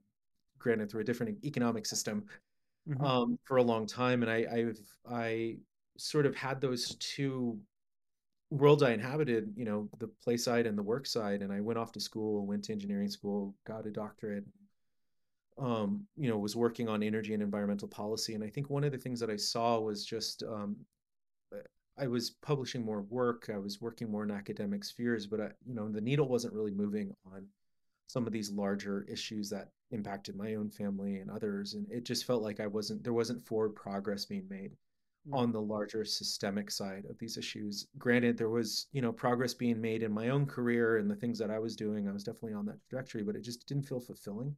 granted 0.58 0.90
through 0.90 1.02
a 1.02 1.04
different 1.04 1.44
economic 1.44 1.86
system, 1.86 2.24
Mhm. 2.88 3.04
um, 3.04 3.38
for 3.44 3.58
a 3.58 3.62
long 3.62 3.86
time. 3.86 4.22
And 4.22 4.30
I 4.30 4.46
I've 4.52 4.80
I 5.08 5.58
sort 5.98 6.26
of 6.26 6.34
had 6.34 6.60
those 6.60 6.96
two 6.96 7.60
worlds 8.52 8.82
I 8.82 8.92
inhabited, 8.92 9.52
you 9.56 9.64
know, 9.64 9.88
the 9.98 10.08
play 10.08 10.36
side 10.36 10.66
and 10.66 10.76
the 10.76 10.82
work 10.82 11.06
side. 11.06 11.42
And 11.42 11.52
I 11.52 11.60
went 11.60 11.78
off 11.78 11.92
to 11.92 12.00
school, 12.00 12.46
went 12.46 12.64
to 12.64 12.72
engineering 12.72 13.08
school, 13.08 13.54
got 13.66 13.86
a 13.86 13.90
doctorate, 13.90 14.44
um, 15.58 16.06
you 16.16 16.28
know, 16.28 16.38
was 16.38 16.54
working 16.54 16.88
on 16.88 17.02
energy 17.02 17.34
and 17.34 17.42
environmental 17.42 17.88
policy. 17.88 18.34
And 18.34 18.44
I 18.44 18.50
think 18.50 18.68
one 18.68 18.84
of 18.84 18.92
the 18.92 18.98
things 18.98 19.20
that 19.20 19.30
I 19.30 19.36
saw 19.36 19.78
was 19.80 20.04
just 20.04 20.42
um, 20.42 20.76
uh, 21.52 21.58
I 21.98 22.06
was 22.06 22.30
publishing 22.30 22.84
more 22.84 23.02
work, 23.02 23.50
I 23.52 23.58
was 23.58 23.80
working 23.80 24.10
more 24.10 24.24
in 24.24 24.30
academic 24.30 24.84
spheres, 24.84 25.26
but 25.26 25.40
I, 25.40 25.48
you 25.66 25.74
know, 25.74 25.88
the 25.88 26.00
needle 26.00 26.28
wasn't 26.28 26.54
really 26.54 26.72
moving 26.72 27.14
on 27.32 27.46
some 28.06 28.26
of 28.26 28.32
these 28.32 28.50
larger 28.50 29.06
issues 29.08 29.48
that 29.50 29.70
impacted 29.90 30.36
my 30.36 30.54
own 30.54 30.70
family 30.70 31.16
and 31.16 31.30
others. 31.30 31.74
And 31.74 31.90
it 31.90 32.04
just 32.04 32.26
felt 32.26 32.42
like 32.42 32.60
I 32.60 32.66
wasn't 32.66 33.02
there 33.02 33.14
wasn't 33.14 33.46
forward 33.46 33.74
progress 33.74 34.26
being 34.26 34.46
made. 34.48 34.72
On 35.30 35.52
the 35.52 35.60
larger 35.60 36.04
systemic 36.04 36.70
side 36.70 37.04
of 37.08 37.18
these 37.18 37.36
issues. 37.36 37.86
Granted, 37.98 38.36
there 38.36 38.48
was, 38.48 38.88
you 38.92 39.02
know, 39.02 39.12
progress 39.12 39.54
being 39.54 39.80
made 39.80 40.02
in 40.02 40.12
my 40.12 40.30
own 40.30 40.46
career 40.46 40.96
and 40.96 41.10
the 41.10 41.14
things 41.16 41.38
that 41.38 41.50
I 41.50 41.58
was 41.58 41.76
doing. 41.76 42.08
I 42.08 42.12
was 42.12 42.24
definitely 42.24 42.54
on 42.54 42.66
that 42.66 42.78
trajectory, 42.88 43.22
but 43.22 43.36
it 43.36 43.42
just 43.42 43.66
didn't 43.68 43.84
feel 43.86 44.00
fulfilling. 44.00 44.56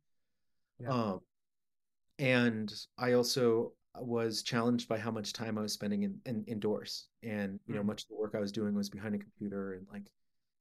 Yeah. 0.78 0.88
Um, 0.90 1.20
and 2.18 2.72
I 2.98 3.12
also 3.12 3.72
was 4.00 4.42
challenged 4.42 4.88
by 4.88 4.98
how 4.98 5.10
much 5.10 5.32
time 5.32 5.58
I 5.58 5.62
was 5.62 5.72
spending 5.72 6.02
in, 6.02 6.20
in 6.26 6.44
indoors, 6.46 7.08
and 7.22 7.60
you 7.66 7.74
know, 7.74 7.82
Mm. 7.82 7.86
much 7.86 8.02
of 8.02 8.08
the 8.08 8.16
work 8.16 8.34
I 8.34 8.40
was 8.40 8.52
doing 8.52 8.74
was 8.74 8.90
behind 8.90 9.14
a 9.14 9.18
computer 9.18 9.74
and 9.74 9.86
like 9.92 10.10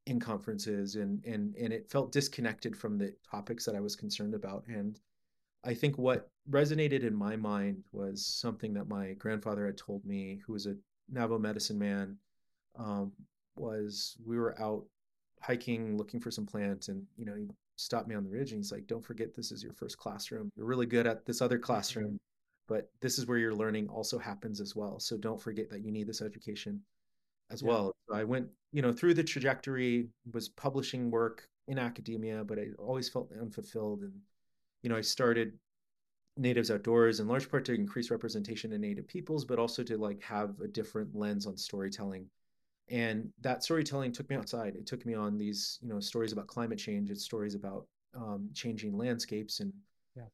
in 0.06 0.20
conferences, 0.20 0.96
and 0.96 1.24
and 1.26 1.56
and 1.56 1.72
it 1.74 1.90
felt 1.90 2.12
disconnected 2.12 2.76
from 2.76 2.98
the 2.98 3.16
topics 3.30 3.66
that 3.66 3.76
I 3.76 3.80
was 3.80 3.96
concerned 3.96 4.34
about. 4.34 4.66
And 4.68 5.00
I 5.64 5.74
think 5.74 5.98
what 5.98 6.30
resonated 6.50 7.04
in 7.04 7.16
my 7.16 7.36
mind 7.36 7.84
was 7.92 8.26
something 8.26 8.74
that 8.74 8.88
my 8.88 9.14
grandfather 9.14 9.66
had 9.66 9.78
told 9.78 10.06
me, 10.06 10.42
who 10.46 10.54
was 10.54 10.66
a 10.66 10.76
Navajo 11.10 11.40
medicine 11.40 11.78
man. 11.80 12.18
Um, 12.78 13.12
was 13.56 14.18
we 14.26 14.38
were 14.38 14.60
out 14.60 14.84
hiking, 15.42 15.96
looking 15.98 16.20
for 16.20 16.32
some 16.32 16.46
plants, 16.46 16.88
and 16.90 17.06
you 17.18 17.26
know, 17.26 17.36
he 17.36 17.48
stopped 17.76 18.08
me 18.08 18.16
on 18.16 18.24
the 18.24 18.30
ridge 18.30 18.52
and 18.52 18.60
he's 18.60 18.72
like, 18.72 18.88
"Don't 18.88 19.06
forget, 19.06 19.36
this 19.36 19.52
is 19.52 19.64
your 19.64 19.74
first 19.74 19.98
classroom. 19.98 20.50
You're 20.56 20.66
really 20.66 20.86
good 20.88 21.08
at 21.08 21.26
this 21.26 21.42
other 21.42 21.60
classroom, 21.60 22.20
but 22.68 22.92
this 23.02 23.18
is 23.20 23.28
where 23.28 23.38
your 23.38 23.54
learning 23.54 23.90
also 23.90 24.18
happens 24.18 24.60
as 24.62 24.76
well. 24.76 25.00
So 25.00 25.18
don't 25.18 25.42
forget 25.42 25.70
that 25.70 25.84
you 25.86 25.92
need 25.92 26.08
this 26.08 26.22
education 26.22 26.84
as 27.52 27.62
Yeah. 27.62 27.70
well." 27.70 27.94
So 28.08 28.16
I 28.16 28.24
went, 28.24 28.50
you 28.72 28.82
know, 28.82 28.92
through 28.94 29.14
the 29.16 29.24
trajectory, 29.24 30.10
was 30.34 30.50
publishing 30.50 31.12
work 31.12 31.48
in 31.68 31.78
academia, 31.80 32.44
but 32.44 32.60
I 32.60 32.70
always 32.80 33.10
felt 33.10 33.32
unfulfilled, 33.34 34.02
and 34.02 34.22
you 34.84 34.90
know, 34.90 34.98
I 34.98 35.02
started 35.02 35.54
Natives 36.38 36.72
Outdoors 36.72 37.20
in 37.20 37.28
large 37.28 37.50
part 37.50 37.66
to 37.66 37.74
increase 37.74 38.12
representation 38.12 38.74
in 38.74 38.82
Native 38.82 39.08
peoples, 39.08 39.46
but 39.46 39.60
also 39.60 39.84
to 39.84 39.98
like 39.98 40.22
have 40.24 40.60
a 40.62 40.68
different 40.68 41.16
lens 41.16 41.46
on 41.46 41.58
storytelling. 41.58 42.28
And 42.90 43.30
that 43.42 43.64
storytelling 43.64 44.12
took 44.12 44.30
me 44.30 44.36
outside. 44.36 44.76
It 44.76 44.86
took 44.86 45.06
me 45.06 45.14
on 45.14 45.38
these, 45.38 45.80
you 45.82 45.90
know, 45.90 46.00
stories 46.00 46.34
about 46.34 46.48
climate 46.48 46.80
change. 46.80 47.10
It's 47.12 47.24
stories 47.24 47.56
about 47.56 47.88
um, 48.16 48.50
changing 48.54 48.98
landscapes, 48.98 49.60
and 49.60 49.74
Yeah. 50.16 50.28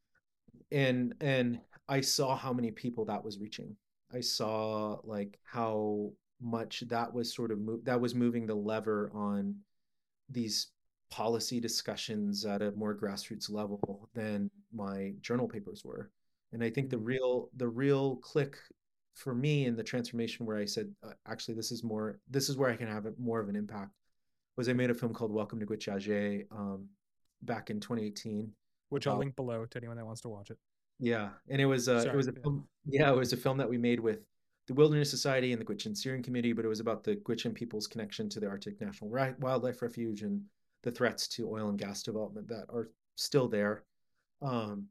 and 0.72 1.14
and 1.22 1.60
I 1.88 2.02
saw 2.02 2.36
how 2.36 2.54
many 2.54 2.72
people 2.72 3.06
that 3.06 3.24
was 3.24 3.40
reaching. 3.40 3.76
I 4.14 4.22
saw 4.22 5.00
like 5.04 5.40
how 5.44 6.12
much 6.42 6.82
that 6.88 7.14
was 7.14 7.34
sort 7.34 7.52
of 7.52 7.60
that 7.84 8.00
was 8.02 8.16
moving 8.16 8.46
the 8.46 8.56
lever 8.56 9.12
on 9.14 9.56
these 10.30 10.68
policy 11.10 11.60
discussions 11.60 12.46
at 12.46 12.62
a 12.62 12.72
more 12.72 12.96
grassroots 12.96 13.52
level 13.52 14.10
than 14.14 14.50
my 14.72 15.14
journal 15.22 15.48
papers 15.48 15.84
were. 15.84 16.12
And 16.52 16.64
I 16.64 16.70
think 16.70 16.90
the 16.90 16.98
Mhm. 16.98 17.06
real 17.06 17.50
the 17.56 17.68
real 17.68 18.18
click 18.18 18.58
for 19.16 19.34
me 19.36 19.66
in 19.66 19.76
the 19.76 19.84
transformation 19.84 20.46
where 20.46 20.58
I 20.58 20.66
said, 20.66 20.94
uh, 21.04 21.14
actually, 21.26 21.56
this 21.56 21.72
is 21.72 21.84
more 21.84 22.20
this 22.30 22.50
is 22.50 22.58
where 22.58 22.70
I 22.70 22.76
can 22.76 22.88
have 22.88 23.06
a, 23.06 23.14
more 23.18 23.40
of 23.40 23.50
an 23.50 23.56
impact 23.56 23.94
was 24.56 24.68
I 24.70 24.74
made 24.74 24.90
a 24.90 24.94
film 24.94 25.14
called 25.14 25.32
Welcome 25.32 25.60
to 25.60 25.66
Gwichyaa 25.66 25.98
Zhee 25.98 26.46
um, 26.52 26.90
back 27.42 27.70
in 27.70 27.80
2018. 27.80 28.54
Which 28.90 29.06
I'll 29.08 29.14
about- 29.14 29.20
link 29.20 29.36
below 29.36 29.66
to 29.66 29.78
anyone 29.78 29.98
that 29.98 30.06
wants 30.06 30.22
to 30.22 30.30
watch 30.30 30.50
it. 30.52 30.58
Yeah, 31.00 31.32
and 31.48 31.62
it 31.62 31.66
was 31.66 31.88
uh, 31.88 32.04
it 32.08 32.16
was 32.16 32.28
a 32.28 32.34
yeah. 32.34 32.42
film. 32.42 32.68
Yeah, 32.86 33.12
it 33.12 33.16
was 33.16 33.32
a 33.34 33.38
film 33.38 33.58
that 33.58 33.70
we 33.70 33.78
made 33.78 34.00
with 34.00 34.26
the 34.68 34.74
Wilderness 34.74 35.10
Society 35.10 35.54
and 35.54 35.62
the 35.62 35.66
Gwich'in 35.66 35.96
Steering 35.96 36.22
Committee, 36.22 36.54
but 36.54 36.66
it 36.66 36.68
was 36.68 36.80
about 36.80 37.04
the 37.04 37.16
Gwich'in 37.18 37.54
people's 37.56 37.88
connection 37.88 38.28
to 38.30 38.40
the 38.40 38.48
Arctic 38.48 38.80
National 38.82 39.10
Wildlife 39.10 39.82
Refuge 39.82 40.24
and 40.24 40.44
the 40.84 40.92
threats 40.92 41.28
to 41.28 41.50
oil 41.50 41.70
and 41.70 41.78
gas 41.78 42.04
development 42.04 42.48
that 42.48 42.66
are 42.70 42.90
still 43.16 43.48
there. 43.48 43.84
Um, 44.42 44.88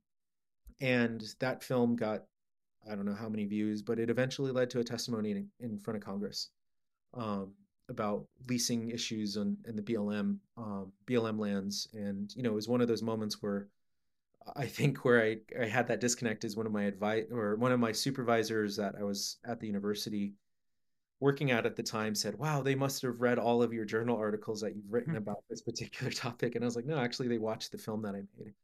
and 0.81 1.23
that 1.41 1.63
film 1.63 1.97
got 1.97 2.25
I 2.91 2.95
don't 2.95 3.05
know 3.05 3.15
how 3.15 3.29
many 3.29 3.45
views, 3.45 3.83
but 3.83 3.99
it 3.99 4.09
eventually 4.09 4.53
led 4.53 4.71
to 4.71 4.81
a 4.81 4.85
testimony 4.85 5.33
in, 5.33 5.49
in 5.61 5.79
front 5.79 5.97
of 5.97 6.05
Congress 6.05 6.49
um, 7.15 7.53
about 7.89 8.27
leasing 8.49 8.91
issues 8.91 9.37
on 9.37 9.57
in 9.67 9.77
the 9.77 9.83
BLM 9.83 10.39
um, 10.57 10.93
BLM 11.07 11.39
lands, 11.39 11.89
and 11.93 12.35
you 12.35 12.43
know 12.43 12.51
it 12.51 12.55
was 12.55 12.69
one 12.69 12.81
of 12.81 12.89
those 12.89 13.03
moments 13.03 13.43
where 13.43 13.69
I 14.57 14.67
think 14.67 15.05
where 15.05 15.23
I, 15.23 15.39
I 15.61 15.67
had 15.67 15.89
that 15.89 16.01
disconnect 16.01 16.45
is 16.45 16.57
one 16.57 16.67
of 16.67 16.73
my 16.73 16.85
advice 16.85 17.27
or 17.31 17.57
one 17.57 17.73
of 17.73 17.81
my 17.81 17.93
supervisors 17.93 18.77
that 18.77 18.95
I 18.99 19.03
was 19.03 19.37
at 19.45 19.61
the 19.61 19.67
university 19.67 20.35
working 21.21 21.51
at 21.51 21.67
at 21.67 21.77
the 21.77 21.83
time 21.83 22.15
said, 22.15 22.39
"Wow, 22.39 22.63
they 22.63 22.75
must 22.75 23.03
have 23.03 23.21
read 23.21 23.39
all 23.39 23.63
of 23.63 23.73
your 23.73 23.85
journal 23.85 24.17
articles 24.17 24.61
that 24.61 24.77
you've 24.77 24.93
written 24.93 25.17
Hmm. 25.17 25.17
about 25.17 25.45
this 25.51 25.63
particular 25.63 26.13
topic." 26.13 26.55
And 26.55 26.65
I 26.65 26.67
was 26.67 26.77
like, 26.77 26.87
"No, 26.87 26.99
actually, 26.99 27.29
they 27.29 27.39
watched 27.39 27.73
the 27.73 27.79
film 27.79 28.03
that 28.03 28.15
I 28.15 28.23
made." 28.39 28.55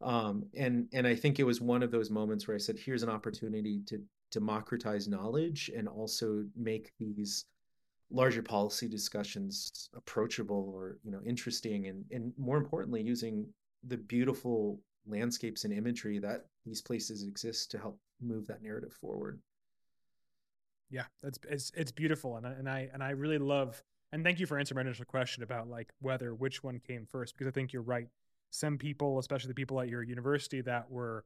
Um, 0.00 0.46
and 0.56 0.88
and 0.92 1.06
I 1.06 1.16
think 1.16 1.38
it 1.40 1.44
was 1.44 1.60
one 1.60 1.82
of 1.82 1.90
those 1.90 2.10
moments 2.10 2.48
where 2.48 2.54
I 2.56 2.58
said, 2.60 2.78
"Here's 2.78 3.02
an 3.02 3.10
opportunity 3.10 3.80
to 3.86 4.02
democratize 4.32 5.08
knowledge 5.08 5.70
and 5.76 5.88
also 5.88 6.46
make 6.56 6.92
these 6.98 7.46
larger 8.10 8.42
policy 8.42 8.88
discussions 8.88 9.90
approachable 9.94 10.72
or 10.74 10.98
you 11.04 11.10
know 11.10 11.20
interesting 11.26 11.88
and 11.88 12.04
and 12.10 12.32
more 12.38 12.56
importantly 12.56 13.02
using 13.02 13.46
the 13.84 13.96
beautiful 13.98 14.80
landscapes 15.06 15.64
and 15.64 15.72
imagery 15.74 16.18
that 16.18 16.46
these 16.64 16.80
places 16.80 17.22
exist 17.22 17.70
to 17.70 17.78
help 17.78 17.98
move 18.20 18.46
that 18.46 18.62
narrative 18.62 18.92
forward 18.94 19.40
Yeah, 20.90 21.04
that's 21.22 21.38
it's 21.48 21.72
it's 21.74 21.92
beautiful, 21.92 22.36
and 22.36 22.46
I, 22.46 22.50
and 22.50 22.68
I 22.68 22.88
and 22.92 23.02
I 23.02 23.10
really 23.10 23.38
love. 23.38 23.82
And 24.12 24.24
thank 24.24 24.40
you 24.40 24.46
for 24.46 24.58
answering 24.58 24.76
my 24.76 24.80
initial 24.82 25.04
question 25.04 25.42
about 25.42 25.68
like 25.68 25.92
whether 26.00 26.34
which 26.34 26.64
one 26.64 26.78
came 26.78 27.04
first, 27.06 27.34
because 27.34 27.46
I 27.46 27.50
think 27.50 27.72
you're 27.72 27.82
right. 27.82 28.08
Some 28.50 28.78
people, 28.78 29.18
especially 29.18 29.48
the 29.48 29.54
people 29.54 29.80
at 29.80 29.88
your 29.88 30.02
university, 30.02 30.62
that 30.62 30.90
were 30.90 31.24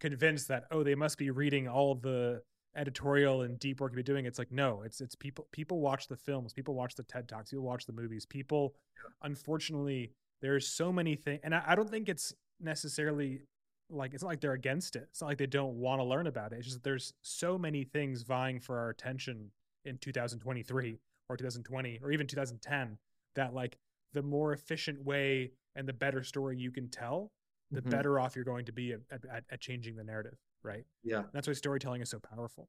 convinced 0.00 0.48
that 0.48 0.64
oh 0.70 0.82
they 0.82 0.96
must 0.96 1.16
be 1.18 1.30
reading 1.30 1.68
all 1.68 1.94
the 1.94 2.42
editorial 2.76 3.42
and 3.42 3.58
deep 3.60 3.80
work 3.80 3.92
you've 3.92 4.04
been 4.04 4.14
doing. 4.14 4.26
It's 4.26 4.38
like 4.38 4.50
no, 4.50 4.82
it's 4.82 5.00
it's 5.00 5.14
people 5.14 5.46
people 5.52 5.80
watch 5.80 6.08
the 6.08 6.16
films, 6.16 6.52
people 6.52 6.74
watch 6.74 6.96
the 6.96 7.04
TED 7.04 7.28
talks, 7.28 7.50
people 7.50 7.64
watch 7.64 7.86
the 7.86 7.92
movies. 7.92 8.26
People, 8.26 8.74
unfortunately, 9.22 10.10
there's 10.42 10.66
so 10.66 10.92
many 10.92 11.14
things, 11.14 11.40
and 11.44 11.54
I, 11.54 11.62
I 11.68 11.74
don't 11.76 11.88
think 11.88 12.08
it's 12.08 12.34
necessarily 12.60 13.42
like 13.90 14.14
it's 14.14 14.22
not 14.22 14.28
like 14.30 14.40
they're 14.40 14.52
against 14.54 14.96
it. 14.96 15.06
It's 15.10 15.20
not 15.20 15.28
like 15.28 15.38
they 15.38 15.46
don't 15.46 15.74
want 15.74 16.00
to 16.00 16.04
learn 16.04 16.26
about 16.26 16.52
it. 16.52 16.56
It's 16.56 16.66
just 16.66 16.78
that 16.78 16.84
there's 16.84 17.12
so 17.22 17.58
many 17.58 17.84
things 17.84 18.22
vying 18.22 18.60
for 18.60 18.78
our 18.78 18.90
attention 18.90 19.50
in 19.84 19.98
2023 19.98 20.98
or 21.28 21.36
2020 21.36 22.00
or 22.02 22.10
even 22.12 22.26
2010 22.26 22.98
that 23.36 23.54
like 23.54 23.76
the 24.12 24.22
more 24.22 24.52
efficient 24.52 25.02
way 25.04 25.52
and 25.76 25.86
the 25.88 25.92
better 25.92 26.22
story 26.22 26.56
you 26.56 26.70
can 26.70 26.88
tell, 26.88 27.32
the 27.70 27.82
Mhm. 27.82 27.90
better 27.90 28.18
off 28.20 28.36
you're 28.36 28.44
going 28.44 28.64
to 28.64 28.72
be 28.72 28.92
at, 28.92 29.00
at, 29.30 29.44
at 29.50 29.60
changing 29.60 29.96
the 29.96 30.04
narrative, 30.04 30.38
right? 30.62 30.84
yeah 31.02 31.24
That's 31.32 31.46
why 31.46 31.52
storytelling 31.52 32.00
is 32.00 32.08
so 32.10 32.18
powerful. 32.20 32.68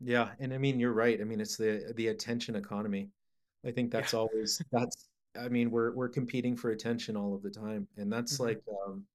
yeah 0.00 0.30
and 0.40 0.52
i 0.52 0.58
mean 0.58 0.80
you're 0.80 0.92
right 0.92 1.20
i 1.20 1.24
mean 1.24 1.40
it's 1.40 1.56
the 1.56 1.92
the 1.96 2.08
attention 2.08 2.56
economy 2.56 3.08
i 3.64 3.70
think 3.70 3.92
that's 3.92 4.12
Yeah. 4.12 4.18
always 4.20 4.60
that's 4.72 5.08
i 5.38 5.48
mean 5.48 5.70
we're 5.70 5.92
we're 5.92 6.08
competing 6.08 6.56
for 6.56 6.70
attention 6.72 7.16
all 7.16 7.32
of 7.32 7.42
the 7.42 7.50
time 7.50 7.86
and 7.96 8.12
that's 8.12 8.38
Mhm. 8.38 8.46
like 8.46 8.62
um 8.86 9.06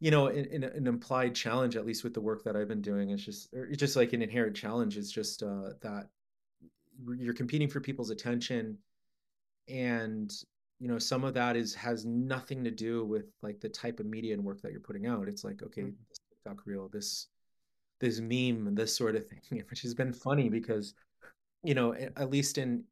you 0.00 0.10
know 0.10 0.26
in, 0.28 0.44
in 0.46 0.64
an 0.64 0.86
implied 0.86 1.34
challenge 1.34 1.76
at 1.76 1.86
least 1.86 2.04
with 2.04 2.14
the 2.14 2.20
work 2.20 2.42
that 2.44 2.56
i've 2.56 2.68
been 2.68 2.82
doing 2.82 3.10
it's 3.10 3.22
just 3.24 3.52
or 3.54 3.64
it's 3.66 3.78
just 3.78 3.96
like 3.96 4.12
an 4.12 4.22
inherent 4.22 4.54
challenge 4.56 4.96
is 4.96 5.10
just 5.10 5.42
uh 5.42 5.70
that 5.80 6.08
you're 7.16 7.34
competing 7.34 7.68
for 7.68 7.80
people's 7.80 8.10
attention 8.10 8.78
and 9.68 10.32
you 10.80 10.88
know 10.88 10.98
some 10.98 11.24
of 11.24 11.34
that 11.34 11.56
is 11.56 11.74
has 11.74 12.04
nothing 12.04 12.62
to 12.64 12.70
do 12.70 13.04
with 13.04 13.26
like 13.42 13.60
the 13.60 13.68
type 13.68 14.00
of 14.00 14.06
media 14.06 14.34
and 14.34 14.44
work 14.44 14.60
that 14.60 14.72
you're 14.72 14.80
putting 14.80 15.06
out 15.06 15.28
it's 15.28 15.44
like 15.44 15.62
okay 15.62 15.82
Mhm. 15.82 15.94
this 16.08 16.18
tiktok 16.30 16.66
reel 16.66 16.88
this 16.88 17.28
this 18.00 18.20
meme 18.20 18.74
this 18.74 18.94
sort 18.94 19.16
of 19.16 19.26
thing 19.26 19.40
which 19.70 19.82
has 19.82 19.94
been 19.94 20.12
funny 20.12 20.48
because 20.48 20.94
you 21.62 21.74
know 21.74 21.94
at 21.94 22.30
least 22.30 22.58
in 22.58 22.84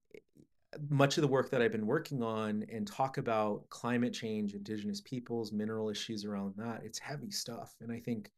much 0.89 1.19
of 1.19 1.23
the 1.23 1.29
work 1.29 1.51
that 1.51 1.61
I've 1.63 1.73
been 1.73 1.87
working 1.87 2.23
on 2.23 2.65
and 2.73 2.87
talk 2.87 3.19
about 3.19 3.69
climate 3.69 4.13
change, 4.13 4.55
indigenous 4.55 5.01
peoples, 5.01 5.53
mineral 5.53 5.91
issues 5.91 6.25
around 6.25 6.55
that, 6.57 6.83
it's 6.85 6.99
heavy 6.99 7.31
stuff. 7.31 7.75
And 7.81 7.93
I 7.93 8.01
think 8.01 8.31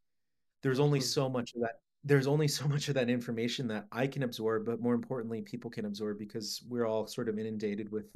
there's 0.62 0.80
only 0.80 1.00
so 1.00 1.28
much 1.28 1.54
of 1.54 1.60
that 1.62 1.80
there's 2.04 2.26
only 2.26 2.48
so 2.58 2.66
much 2.68 2.88
of 2.88 2.94
that 2.94 3.08
information 3.08 3.68
that 3.68 3.86
I 3.92 4.06
can 4.06 4.22
absorb, 4.22 4.66
but 4.66 4.80
more 4.80 4.94
importantly, 4.94 5.42
people 5.42 5.70
can 5.70 5.86
absorb 5.86 6.18
because 6.18 6.62
we're 6.68 6.86
all 6.86 7.06
sort 7.06 7.28
of 7.28 7.38
inundated 7.38 7.90
with 7.90 8.06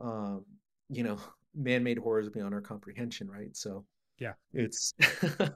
um, 0.00 0.44
you 0.88 1.02
know, 1.02 1.18
man-made 1.54 1.98
horrors 1.98 2.28
beyond 2.28 2.54
our 2.54 2.60
comprehension, 2.60 3.28
right? 3.30 3.56
So 3.56 3.84
Yeah. 4.18 4.34
it's 4.52 4.94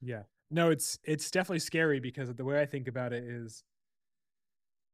Yeah. 0.00 0.22
No, 0.50 0.70
it's 0.70 0.98
it's 1.04 1.30
definitely 1.30 1.60
scary 1.60 2.00
because 2.00 2.34
the 2.34 2.44
way 2.44 2.60
I 2.60 2.66
think 2.66 2.88
about 2.88 3.12
it 3.12 3.24
is 3.24 3.62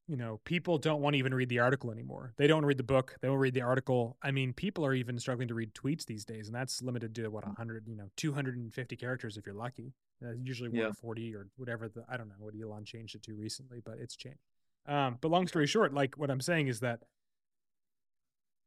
you 0.09 0.17
know, 0.17 0.41
people 0.45 0.79
don't 0.79 1.01
want 1.01 1.15
to 1.15 1.19
even 1.19 1.35
read 1.35 1.49
the 1.49 1.59
article 1.59 1.91
anymore. 1.91 2.33
They 2.37 2.47
don't 2.47 2.65
read 2.65 2.79
the 2.79 2.85
book. 2.85 3.17
They 3.21 3.29
don't 3.29 3.39
read 3.39 3.55
the 3.55 3.63
article. 3.63 4.17
I 4.23 4.31
mean, 4.31 4.53
people 4.53 4.87
are 4.87 4.95
even 4.95 5.19
struggling 5.19 5.49
to 5.49 5.55
read 5.55 5.75
tweets 5.75 6.07
these 6.07 6.25
days, 6.25 6.47
and 6.47 6.55
that's 6.55 6.81
limited 6.81 7.15
to 7.17 7.29
what 7.29 7.45
100, 7.45 7.89
you 7.89 7.97
know, 7.97 8.09
250 8.17 8.97
characters 8.97 9.37
if 9.37 9.47
you're 9.47 9.55
lucky. 9.55 9.95
Uh, 10.25 10.33
usually 10.33 10.71
Yeah. 10.71 10.85
140 10.85 11.35
or 11.35 11.49
whatever 11.57 11.89
the 11.89 12.05
I 12.09 12.17
don't 12.17 12.29
know 12.29 12.37
what 12.39 12.55
Elon 12.55 12.85
changed 12.85 13.17
it 13.17 13.23
to 13.25 13.35
recently, 13.35 13.81
but 13.85 13.99
it's 13.99 14.17
changed. 14.17 14.39
Um, 14.87 15.19
but 15.21 15.31
long 15.31 15.49
story 15.49 15.67
short, 15.67 15.93
like 15.93 16.17
what 16.17 16.31
I'm 16.31 16.41
saying 16.41 16.69
is 16.69 16.81
that 16.81 17.01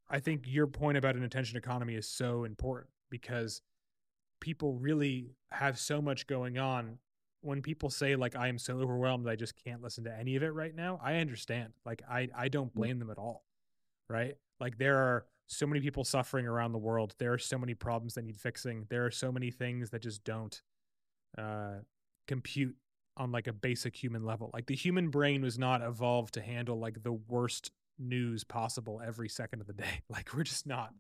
I 0.10 0.20
think 0.20 0.44
your 0.46 0.68
point 0.68 0.98
about 0.98 1.16
an 1.16 1.24
attention 1.24 1.58
economy 1.58 1.96
is 1.96 2.08
so 2.08 2.44
important 2.44 2.92
because 3.10 3.62
people 4.42 4.74
really 4.74 5.32
have 5.52 5.78
so 5.80 6.02
much 6.02 6.28
going 6.28 6.58
on. 6.58 6.98
When 7.42 7.62
people 7.62 7.90
say 7.90 8.16
like 8.16 8.36
I 8.36 8.48
am 8.48 8.58
so 8.58 8.80
overwhelmed 8.80 9.28
I 9.28 9.36
just 9.36 9.56
can't 9.64 9.82
listen 9.82 10.04
to 10.06 10.18
any 10.18 10.36
of 10.36 10.44
it 10.44 10.54
right 10.54 10.76
now, 10.76 11.00
I 11.04 11.16
understand. 11.16 11.74
Like 11.86 12.02
I 12.10 12.30
I 12.36 12.48
don't 12.50 12.74
blame 12.74 13.00
them 13.00 13.10
at 13.10 13.18
all. 13.18 13.46
Right? 14.10 14.36
Like 14.60 14.78
there 14.78 14.98
are 14.98 15.26
so 15.48 15.66
many 15.66 15.80
people 15.82 16.04
suffering 16.04 16.46
around 16.46 16.74
the 16.74 16.80
world. 16.80 17.16
There 17.18 17.34
are 17.34 17.40
so 17.40 17.58
many 17.58 17.74
problems 17.74 18.14
that 18.16 18.24
need 18.24 18.38
fixing. 18.38 18.86
There 18.90 19.06
are 19.06 19.12
so 19.12 19.32
many 19.32 19.52
things 19.52 19.90
that 19.92 20.02
just 20.02 20.24
don't 20.24 20.62
uh 21.38 21.80
compute 22.28 22.76
on 23.18 23.32
like 23.32 23.48
a 23.48 23.54
basic 23.54 23.96
human 23.96 24.24
level. 24.24 24.50
Like 24.54 24.68
the 24.68 24.76
human 24.76 25.10
brain 25.10 25.42
was 25.42 25.60
not 25.60 25.82
evolved 25.82 26.34
to 26.36 26.42
handle 26.42 26.80
like 26.80 27.04
the 27.04 27.12
worst 27.14 27.72
news 28.00 28.44
possible 28.44 29.02
every 29.06 29.30
second 29.30 29.62
of 29.62 29.68
the 29.68 29.74
day. 29.74 30.02
Like 30.10 30.34
we're 30.34 30.44
just 30.44 30.66
not 30.66 30.94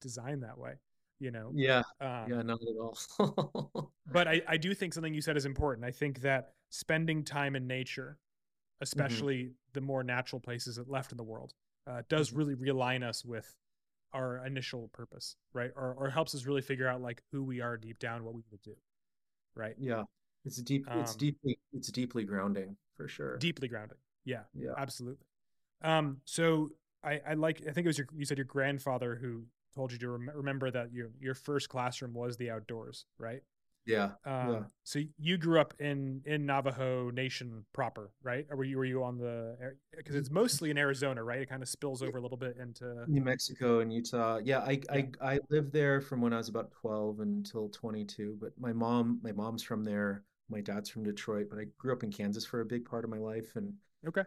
designed 0.00 0.42
that 0.42 0.58
way, 0.58 0.74
you 1.20 1.30
know? 1.30 1.52
Yeah. 1.54 1.82
Um, 2.00 2.30
Yeah, 2.30 2.42
not 2.42 2.60
at 2.62 2.76
all. 2.80 3.92
but 4.12 4.28
I, 4.28 4.42
I 4.48 4.56
do 4.56 4.74
think 4.74 4.94
something 4.94 5.14
you 5.14 5.20
said 5.20 5.36
is 5.36 5.46
important. 5.46 5.84
I 5.86 5.90
think 5.90 6.20
that 6.20 6.52
spending 6.70 7.24
time 7.24 7.56
in 7.56 7.66
nature, 7.66 8.18
especially 8.80 9.52
the 9.72 9.80
more 9.80 10.02
natural 10.02 10.40
places 10.40 10.76
that 10.76 10.88
left 10.88 11.12
in 11.12 11.18
the 11.18 11.24
world, 11.24 11.54
uh, 11.86 12.02
does 12.08 12.30
Mhm. 12.30 12.36
really 12.36 12.54
realign 12.54 13.02
us 13.02 13.24
with 13.24 13.54
our 14.12 14.44
initial 14.46 14.88
purpose, 14.88 15.36
right? 15.52 15.70
Or, 15.76 15.94
or 15.98 16.10
helps 16.10 16.34
us 16.34 16.46
really 16.46 16.62
figure 16.62 16.88
out 16.88 17.02
like 17.02 17.22
who 17.32 17.42
we 17.42 17.60
are 17.60 17.76
deep 17.76 17.98
down, 17.98 18.24
what 18.24 18.34
we 18.34 18.42
would 18.50 18.62
do, 18.62 18.74
right? 19.54 19.74
Yeah. 19.78 20.04
It's 20.44 20.62
deep 20.62 20.86
it's 20.94 21.12
Um, 21.12 21.18
deeply 21.18 21.58
it's 21.72 21.88
deeply 21.92 22.24
grounding 22.24 22.76
for 22.96 23.08
sure. 23.08 23.36
Deeply 23.38 23.68
grounding. 23.68 23.98
Yeah, 24.24 24.42
Yeah. 24.54 24.72
absolutely. 24.76 25.26
Um, 25.82 26.18
so 26.24 26.70
I, 27.04 27.20
I 27.28 27.34
like, 27.34 27.60
I 27.68 27.72
think 27.72 27.84
it 27.84 27.88
was 27.88 27.98
your, 27.98 28.08
you 28.16 28.24
said 28.24 28.38
your 28.38 28.44
grandfather 28.46 29.16
who 29.16 29.44
told 29.74 29.92
you 29.92 29.98
to 29.98 30.08
rem- 30.10 30.30
remember 30.34 30.70
that 30.70 30.92
your, 30.92 31.10
your 31.20 31.34
first 31.34 31.68
classroom 31.68 32.12
was 32.14 32.36
the 32.36 32.50
outdoors, 32.50 33.06
right? 33.18 33.42
Yeah. 33.86 34.10
Um, 34.26 34.48
Yeah. 34.52 34.60
So 34.84 35.00
you 35.18 35.38
grew 35.38 35.60
up 35.60 35.72
in 35.80 36.20
in 36.26 36.44
Navajo 36.44 37.10
Nation 37.10 37.64
proper, 37.72 38.10
right? 38.22 38.46
Or 38.50 38.56
were 38.58 38.64
you 38.64 38.76
were 38.76 38.84
you 38.84 39.02
on 39.02 39.16
the 39.16 39.56
because 39.96 40.14
it's 40.14 40.30
mostly 40.30 40.70
in 40.70 40.76
Arizona, 40.76 41.24
right? 41.24 41.40
It 41.40 41.48
kind 41.48 41.62
of 41.62 41.68
spills 41.70 42.02
over 42.02 42.18
a 42.18 42.20
little 42.20 42.36
bit 42.36 42.56
into 42.58 43.04
New 43.06 43.22
Mexico 43.22 43.80
and 43.80 43.90
Utah. 43.92 44.40
Yeah, 44.44 44.58
I, 44.60 44.80
Yeah. 44.92 45.02
I 45.22 45.34
I 45.34 45.38
lived 45.48 45.72
there 45.72 46.00
from 46.02 46.20
when 46.20 46.34
I 46.34 46.36
was 46.36 46.48
about 46.50 46.70
12 46.72 47.20
until 47.20 47.70
22, 47.70 48.36
but 48.40 48.52
my 48.58 48.72
mom 48.74 49.20
my 49.22 49.32
mom's 49.32 49.62
from 49.62 49.84
there, 49.84 50.24
my 50.50 50.60
dad's 50.60 50.90
from 50.90 51.04
Detroit, 51.04 51.46
but 51.48 51.58
I 51.58 51.64
grew 51.78 51.92
up 51.94 52.02
in 52.02 52.10
Kansas 52.12 52.44
for 52.44 52.60
a 52.60 52.66
big 52.66 52.84
part 52.84 53.04
of 53.04 53.10
my 53.10 53.18
life 53.18 53.56
and 53.56 53.72
okay, 54.06 54.24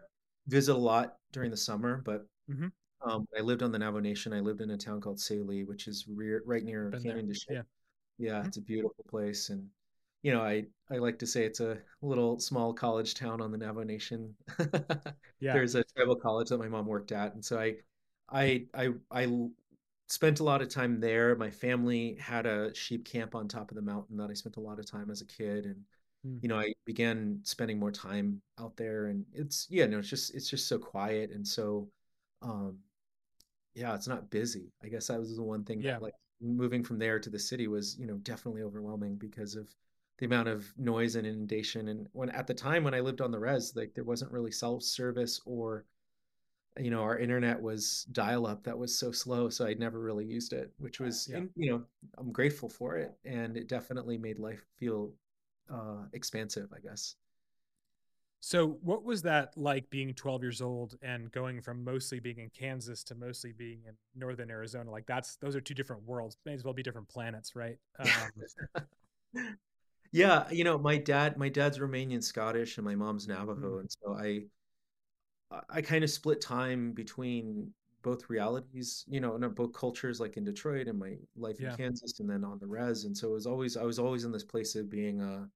visit 0.48 0.74
a 0.74 0.78
lot 0.78 1.18
during 1.32 1.50
the 1.52 1.56
summer, 1.56 2.02
but 2.04 2.26
Mhm. 2.50 2.72
Um, 3.04 3.26
I 3.36 3.40
lived 3.40 3.62
on 3.62 3.72
the 3.72 3.78
Navajo 3.78 4.00
Nation. 4.00 4.32
I 4.32 4.40
lived 4.40 4.60
in 4.60 4.70
a 4.70 4.76
town 4.76 5.00
called 5.00 5.18
Tsaile, 5.18 5.66
which 5.66 5.88
is 5.88 6.06
rear, 6.08 6.42
right 6.44 6.64
near 6.64 6.90
Been. 6.90 7.02
Canyon 7.02 7.32
Chelly. 7.32 7.56
Yeah. 7.56 7.62
Yeah, 8.18 8.42
Mhm. 8.42 8.46
it's 8.48 8.56
a 8.58 8.60
beautiful 8.60 9.04
place, 9.08 9.48
and 9.50 9.68
you 10.22 10.32
know, 10.32 10.42
I 10.42 10.66
I 10.90 10.98
like 10.98 11.18
to 11.20 11.26
say 11.26 11.44
it's 11.44 11.60
a 11.60 11.78
little 12.02 12.38
small 12.38 12.72
college 12.72 13.14
town 13.14 13.40
on 13.40 13.50
the 13.50 13.58
Navajo 13.58 13.82
Nation. 13.84 14.34
yeah, 15.40 15.54
There's 15.54 15.74
a 15.74 15.84
tribal 15.96 16.16
college 16.16 16.48
that 16.50 16.58
my 16.58 16.68
mom 16.68 16.86
worked 16.86 17.12
at, 17.12 17.34
and 17.34 17.44
so 17.44 17.58
I, 17.58 17.76
I, 18.30 18.66
I, 18.74 18.90
I 19.10 19.48
spent 20.08 20.40
a 20.40 20.44
lot 20.44 20.62
of 20.62 20.68
time 20.68 21.00
there. 21.00 21.34
My 21.36 21.50
family 21.50 22.16
had 22.20 22.46
a 22.46 22.74
sheep 22.74 23.04
camp 23.04 23.34
on 23.34 23.48
top 23.48 23.70
of 23.70 23.76
the 23.76 23.82
mountain 23.82 24.16
that 24.18 24.30
I 24.30 24.34
spent 24.34 24.56
a 24.56 24.60
lot 24.60 24.78
of 24.78 24.86
time 24.86 25.10
as 25.10 25.20
a 25.20 25.26
kid, 25.26 25.64
and 25.66 25.82
Hmm. 26.24 26.42
you 26.42 26.48
know, 26.48 26.58
I 26.58 26.72
began 26.84 27.40
spending 27.44 27.78
more 27.78 27.92
time 27.92 28.42
out 28.58 28.76
there, 28.76 29.06
and 29.06 29.24
it's 29.32 29.66
yeah, 29.70 29.86
no, 29.86 29.98
it's 30.00 30.08
just 30.08 30.34
it's 30.34 30.50
just 30.50 30.68
so 30.68 30.78
quiet 30.78 31.30
and 31.30 31.46
so 31.46 31.88
um 32.42 32.78
yeah, 33.74 33.94
it's 33.94 34.08
not 34.08 34.30
busy. 34.30 34.72
I 34.82 34.88
guess 34.88 35.06
that 35.08 35.18
was 35.18 35.36
the 35.36 35.42
one 35.42 35.64
thing 35.64 35.80
Yeah. 35.80 35.92
that 35.94 36.02
like 36.02 36.14
moving 36.40 36.82
from 36.82 36.98
there 36.98 37.18
to 37.18 37.30
the 37.30 37.38
city 37.38 37.68
was, 37.68 37.96
you 37.98 38.06
know, 38.06 38.16
definitely 38.18 38.62
overwhelming 38.62 39.16
because 39.16 39.54
of 39.54 39.68
the 40.18 40.26
amount 40.26 40.48
of 40.48 40.72
noise 40.78 41.16
and 41.16 41.26
inundation. 41.26 41.88
And 41.88 42.08
when 42.12 42.30
at 42.30 42.46
the 42.46 42.54
time 42.54 42.84
when 42.84 42.94
I 42.94 43.00
lived 43.00 43.20
on 43.20 43.30
the 43.30 43.38
res, 43.38 43.74
like 43.76 43.94
there 43.94 44.04
wasn't 44.04 44.32
really 44.32 44.52
self 44.52 44.82
service 44.82 45.40
or, 45.46 45.84
you 46.78 46.90
know, 46.90 47.02
our 47.02 47.18
internet 47.18 47.60
was 47.60 48.04
dial 48.12 48.46
up 48.46 48.64
that 48.64 48.78
was 48.78 48.98
so 48.98 49.12
slow. 49.12 49.48
So 49.48 49.66
I'd 49.66 49.78
never 49.80 50.00
really 50.00 50.24
used 50.24 50.52
it, 50.52 50.72
which 50.78 51.00
was, 51.00 51.28
Yeah. 51.28 51.40
you 51.56 51.70
know, 51.70 51.82
I'm 52.18 52.32
grateful 52.32 52.68
for 52.68 52.96
it. 52.96 53.12
And 53.24 53.56
it 53.56 53.68
definitely 53.68 54.18
made 54.18 54.38
life 54.38 54.64
feel 54.78 55.12
uh, 55.70 56.06
expansive, 56.12 56.72
I 56.74 56.80
guess. 56.80 57.16
So, 58.44 58.66
what 58.82 59.04
was 59.04 59.22
that 59.22 59.56
like 59.56 59.88
being 59.88 60.12
12 60.14 60.42
years 60.42 60.60
old 60.60 60.96
and 61.00 61.30
going 61.30 61.60
from 61.62 61.84
mostly 61.84 62.18
being 62.18 62.38
in 62.38 62.50
Kansas 62.50 63.04
to 63.04 63.14
mostly 63.14 63.52
being 63.52 63.82
in 63.86 63.94
northern 64.16 64.50
Arizona? 64.50 64.90
Like, 64.90 65.06
that's 65.06 65.36
those 65.36 65.54
are 65.54 65.60
two 65.60 65.74
different 65.74 66.02
worlds. 66.02 66.36
May 66.44 66.54
as 66.54 66.64
well 66.64 66.74
be 66.74 66.82
different 66.82 67.08
planets, 67.08 67.54
right? 67.54 67.78
Um, 68.00 68.32
Yeah, 70.12 70.50
you 70.50 70.64
know, 70.64 70.76
my 70.76 70.98
dad, 70.98 71.38
my 71.38 71.48
dad's 71.48 71.78
Romanian 71.78 72.22
Scottish 72.22 72.76
and 72.76 72.84
my 72.84 72.94
mom's 72.94 73.26
Navajo, 73.28 73.78
Mm. 73.78 73.80
and 73.80 73.90
so 73.90 74.14
I, 74.14 74.44
I- 75.68 75.82
kind 75.82 76.02
of 76.04 76.10
split 76.10 76.40
time 76.40 76.92
between 76.92 77.72
both 78.02 78.28
realities, 78.28 79.04
you 79.08 79.20
know, 79.20 79.34
and 79.36 79.54
both 79.54 79.72
cultures, 79.72 80.18
like 80.20 80.36
in 80.36 80.44
Detroit 80.44 80.88
and 80.88 80.98
my 80.98 81.16
life 81.36 81.60
in 81.60 81.70
Kansas, 81.76 82.18
and 82.20 82.28
then 82.28 82.44
on 82.44 82.58
the 82.58 82.66
res, 82.66 83.04
and 83.04 83.16
so 83.16 83.28
it 83.30 83.32
was 83.34 83.46
always, 83.46 83.76
I 83.76 83.84
was 83.84 83.98
always 83.98 84.24
in 84.24 84.32
this 84.32 84.44
place 84.44 84.74
of 84.74 84.90
being 84.90 85.20
a 85.20 85.48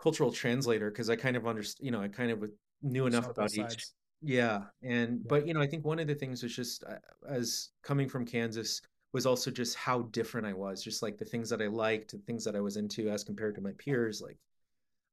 cultural 0.00 0.32
translator 0.32 0.90
because 0.90 1.10
I 1.10 1.16
kind 1.16 1.36
of 1.36 1.46
understand, 1.46 1.84
you 1.86 1.92
know, 1.92 2.02
I 2.02 2.08
kind 2.08 2.30
of 2.30 2.44
knew 2.82 3.06
enough 3.06 3.28
about 3.28 3.54
each 3.54 3.86
yeah, 4.22 4.64
and 4.82 5.20
Yeah. 5.24 5.26
but 5.28 5.46
you 5.46 5.54
know, 5.54 5.60
I 5.62 5.66
think 5.66 5.84
one 5.84 5.98
of 5.98 6.06
the 6.06 6.14
things 6.14 6.42
was 6.42 6.54
just 6.54 6.84
uh, 6.84 6.98
as 7.28 7.70
coming 7.82 8.08
from 8.08 8.26
Kansas 8.26 8.80
was 9.12 9.26
also 9.26 9.50
just 9.50 9.76
how 9.76 10.02
different 10.02 10.46
I 10.46 10.52
was, 10.52 10.82
just 10.84 11.02
like 11.02 11.18
the 11.18 11.24
things 11.24 11.48
that 11.50 11.62
I 11.62 11.66
liked, 11.68 12.12
the 12.12 12.18
things 12.18 12.44
that 12.44 12.54
I 12.56 12.60
was 12.60 12.76
into 12.76 13.08
as 13.10 13.24
compared 13.24 13.54
to 13.56 13.60
my 13.60 13.72
peers. 13.78 14.20
Like 14.20 14.38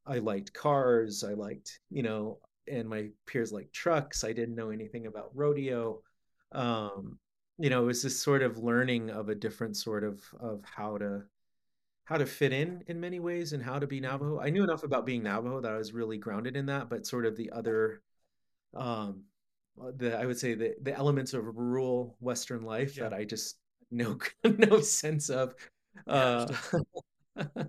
I 0.06 0.20
liked 0.20 0.54
cars, 0.54 1.24
I 1.24 1.34
liked, 1.34 1.80
you 1.90 2.04
know, 2.04 2.40
and 2.68 2.88
my 2.88 3.10
peers 3.26 3.52
liked 3.52 3.74
trucks. 3.74 4.24
I 4.24 4.34
didn't 4.34 4.56
know 4.56 4.70
anything 4.72 5.08
about 5.08 5.32
rodeo. 5.36 6.02
Um, 6.52 7.20
you 7.58 7.70
know, 7.70 7.84
it 7.84 7.88
was 7.88 8.04
this 8.04 8.22
sort 8.22 8.44
of 8.44 8.58
learning 8.58 9.10
of 9.10 9.30
a 9.30 9.36
different 9.36 9.78
sort 9.78 10.04
of 10.04 10.22
of 10.40 10.64
how 10.66 10.98
to 10.98 11.24
how 12.08 12.18
to 12.18 12.26
fit 12.26 12.54
in 12.54 12.84
in 12.88 13.00
many 13.00 13.20
ways 13.20 13.54
and 13.54 13.62
how 13.64 13.80
to 13.80 13.88
be 13.88 14.00
Navajo. 14.00 14.40
I 14.40 14.50
knew 14.50 14.64
enough 14.64 14.84
about 14.84 15.06
being 15.06 15.24
Navajo 15.24 15.62
that 15.62 15.72
I 15.74 15.78
was 15.78 15.94
really 15.94 16.18
grounded 16.18 16.56
in 16.58 16.68
that, 16.68 16.90
but 16.90 17.06
sort 17.06 17.26
of 17.26 17.38
the 17.38 17.52
other 17.52 18.02
um 18.76 19.24
uh, 19.82 19.92
the 19.96 20.18
I 20.18 20.26
would 20.26 20.40
say 20.40 20.54
the 20.56 20.76
the 20.82 20.96
elements 20.96 21.34
of 21.34 21.46
rural 21.58 22.18
Western 22.20 22.64
life 22.64 22.98
Yeah. 22.98 23.10
that 23.10 23.14
I 23.14 23.26
just 23.26 23.58
no 23.92 24.18
no 24.44 24.82
sense 24.82 25.30
of. 25.30 25.56
Uh, 26.08 26.48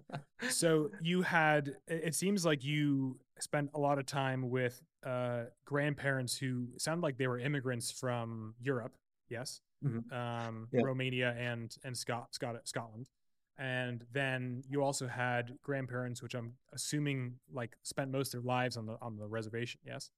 So 0.49 0.91
you 1.01 1.23
had 1.23 1.77
it 1.89 2.15
seems 2.15 2.45
like 2.45 2.65
you 2.65 3.19
spent 3.41 3.71
a 3.75 3.79
lot 3.81 3.99
of 3.99 4.07
time 4.07 4.51
with 4.51 4.81
uh 5.05 5.45
grandparents 5.65 6.37
who 6.37 6.69
sound 6.79 7.03
like 7.03 7.19
they 7.19 7.27
were 7.27 7.39
immigrants 7.39 7.91
from 7.91 8.55
Europe, 8.61 8.95
yes. 9.29 9.61
Mhm. 9.85 10.11
Um 10.13 10.69
Yeah. 10.73 10.83
Romania 10.85 11.35
and 11.39 11.77
and 11.85 11.97
Scot, 11.97 12.35
Scot 12.35 12.57
Scotland. 12.67 13.07
And 13.59 14.05
then 14.13 14.63
you 14.69 14.83
also 14.83 15.09
had 15.09 15.59
grandparents 15.63 16.23
which 16.23 16.35
I'm 16.35 16.55
assuming 16.73 17.35
like 17.53 17.77
spent 17.83 18.11
most 18.11 18.35
of 18.35 18.43
their 18.43 18.49
lives 18.49 18.77
on 18.77 18.87
the 18.87 18.97
on 19.03 19.17
the 19.17 19.27
reservation, 19.27 19.81
yes. 19.85 20.11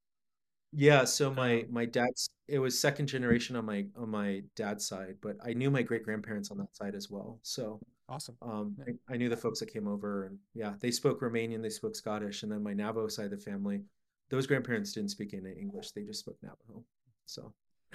yeah, 0.73 1.05
so 1.05 1.33
my 1.33 1.63
Um, 1.63 1.69
my 1.69 1.85
dad's 1.85 2.31
it 2.49 2.59
was 2.59 2.79
second 2.81 3.07
generation 3.09 3.57
on 3.57 3.65
my 3.65 3.87
on 3.97 4.11
my 4.11 4.43
dad's 4.57 4.87
side, 4.87 5.17
but 5.21 5.37
I 5.45 5.53
knew 5.55 5.71
my 5.71 5.83
great 5.83 6.05
grandparents 6.05 6.51
on 6.51 6.59
that 6.59 6.75
side 6.77 6.95
as 6.95 7.11
well. 7.11 7.41
So 7.43 7.81
awesome. 8.09 8.39
um, 8.43 8.79
Yeah. 8.79 8.85
I, 9.11 9.15
I 9.15 9.17
knew 9.17 9.29
the 9.29 9.37
folks 9.37 9.61
that 9.61 9.73
came 9.73 9.89
over, 9.89 10.27
and 10.27 10.39
yeah, 10.55 10.75
they 10.81 10.91
spoke 10.93 11.21
Romanian, 11.21 11.63
they 11.63 11.71
spoke 11.71 11.97
Scottish, 11.97 12.43
and 12.43 12.53
then 12.53 12.63
my 12.63 12.75
Navajo 12.75 13.09
side 13.09 13.27
of 13.27 13.33
the 13.33 13.39
family, 13.39 13.83
those 14.31 14.47
grandparents 14.47 14.93
didn't 14.93 15.11
speak 15.11 15.35
any 15.35 15.53
English; 15.53 15.93
they 15.93 16.03
just 16.05 16.21
spoke 16.21 16.39
Navajo. 16.43 16.85
So 17.27 17.53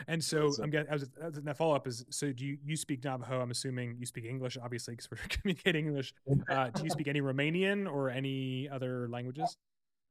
And 0.07 0.23
so 0.23 0.51
So- 0.51 0.63
I'm 0.63 0.69
getting, 0.69 0.89
I 0.89 0.93
was, 0.93 1.09
that 1.31 1.57
follow 1.57 1.75
up 1.75 1.87
is, 1.87 2.05
so 2.09 2.31
do 2.31 2.45
you, 2.45 2.57
you 2.65 2.75
speak 2.75 3.03
Navajo? 3.03 3.41
I'm 3.41 3.51
assuming 3.51 3.97
you 3.99 4.05
speak 4.05 4.25
English, 4.25 4.57
obviously, 4.61 4.93
because 4.95 5.09
we're 5.11 5.17
communicating 5.29 5.87
English. 5.87 6.13
Uh, 6.49 6.69
do 6.69 6.83
you 6.83 6.89
speak 6.89 7.07
any 7.07 7.21
Romanian 7.21 7.91
or 7.91 8.09
any 8.09 8.69
other 8.69 9.07
languages? 9.09 9.57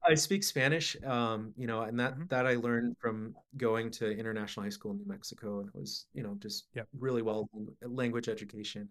I 0.07 0.13
speak 0.13 0.43
Spanish, 0.43 0.95
um, 1.03 1.51
you 1.57 1.65
know, 1.65 1.81
and 1.81 1.99
that 1.99 2.15
Mhm. 2.15 2.29
that 2.29 2.45
I 2.45 2.55
learned 2.55 2.95
from 2.99 3.35
going 3.57 3.89
to 3.91 4.11
international 4.11 4.63
high 4.63 4.69
school 4.69 4.91
in 4.91 4.97
New 4.97 5.05
Mexico, 5.07 5.61
and 5.61 5.69
it 5.69 5.75
was, 5.75 6.05
you 6.13 6.21
know, 6.21 6.35
just 6.39 6.67
Yep. 6.75 6.87
really 6.99 7.23
well 7.23 7.49
language 7.81 8.29
education. 8.29 8.87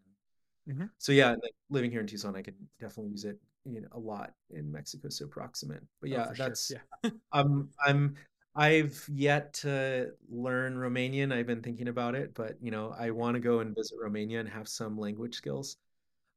Mhm. 0.68 0.90
So 0.98 1.12
yeah, 1.12 1.30
like 1.30 1.54
living 1.70 1.92
here 1.92 2.00
in 2.00 2.06
Tucson, 2.08 2.34
I 2.34 2.42
can 2.42 2.54
definitely 2.80 3.12
use 3.12 3.24
it, 3.24 3.38
you 3.64 3.80
know, 3.82 3.88
a 3.92 3.98
lot 3.98 4.34
in 4.50 4.72
Mexico, 4.72 5.08
so 5.08 5.28
proximate. 5.28 5.82
But 6.00 6.10
Oh, 6.10 6.14
yeah, 6.14 6.24
sure. 6.32 6.34
that's 6.48 6.70
yeah. 6.72 6.80
I'm 7.32 7.70
I'm 7.86 8.16
I've 8.54 9.04
yet 9.12 9.54
to 9.54 10.12
learn 10.28 10.76
Romanian. 10.76 11.32
I've 11.32 11.46
been 11.46 11.62
thinking 11.62 11.88
about 11.88 12.14
it, 12.14 12.34
but 12.34 12.56
you 12.62 12.70
know, 12.70 12.94
I 12.96 13.10
want 13.10 13.34
to 13.34 13.40
go 13.40 13.60
and 13.60 13.74
visit 13.74 13.98
Romania 14.00 14.40
and 14.40 14.48
have 14.48 14.68
some 14.68 14.96
language 14.98 15.34
skills. 15.34 15.76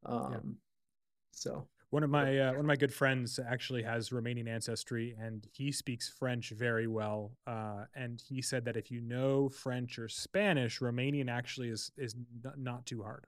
Um, 0.06 0.58
so 1.32 1.68
One 1.90 2.04
of 2.04 2.10
my 2.10 2.38
uh, 2.38 2.52
one 2.52 2.60
of 2.62 2.66
my 2.66 2.76
good 2.76 2.94
friends 2.94 3.40
actually 3.40 3.84
has 3.84 4.10
Romanian 4.10 4.48
ancestry, 4.50 5.16
and 5.18 5.48
he 5.54 5.72
speaks 5.72 6.10
French 6.10 6.50
very 6.50 6.88
well. 6.88 7.38
Uh, 7.48 7.86
and 7.96 8.22
he 8.28 8.42
said 8.42 8.66
that 8.66 8.76
if 8.76 8.92
you 8.92 9.00
know 9.00 9.48
French 9.48 9.98
or 9.98 10.10
Spanish, 10.10 10.80
Romanian 10.80 11.30
actually 11.30 11.70
is 11.70 11.92
is 11.98 12.16
not 12.58 12.86
too 12.86 13.04
hard. 13.04 13.26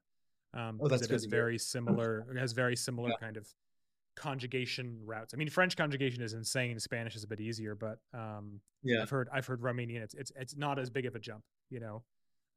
Um, 0.53 0.79
Oh, 0.79 0.87
because 0.87 1.01
that's 1.01 1.07
it 1.07 1.11
has 1.11 1.25
very 1.25 1.57
similar 1.57 2.25
it 2.29 2.37
has 2.37 2.51
very 2.51 2.75
similar 2.75 3.09
Yeah. 3.09 3.17
kind 3.19 3.37
of 3.37 3.47
conjugation 4.19 4.99
routes. 5.05 5.33
I 5.33 5.37
mean, 5.37 5.49
French 5.49 5.75
conjugation 5.77 6.21
is 6.21 6.33
insane. 6.33 6.77
Spanish 6.79 7.15
is 7.15 7.23
a 7.23 7.27
bit 7.27 7.39
easier, 7.39 7.73
but 7.73 7.99
um, 8.13 8.59
yeah, 8.83 9.01
I've 9.01 9.09
heard 9.09 9.29
I've 9.33 9.45
heard 9.45 9.61
Romanian. 9.61 10.01
It's 10.01 10.13
it's 10.13 10.31
it's 10.35 10.55
not 10.55 10.77
as 10.77 10.89
big 10.89 11.05
of 11.05 11.15
a 11.15 11.19
jump. 11.19 11.43
You 11.69 11.79
know, 11.79 12.03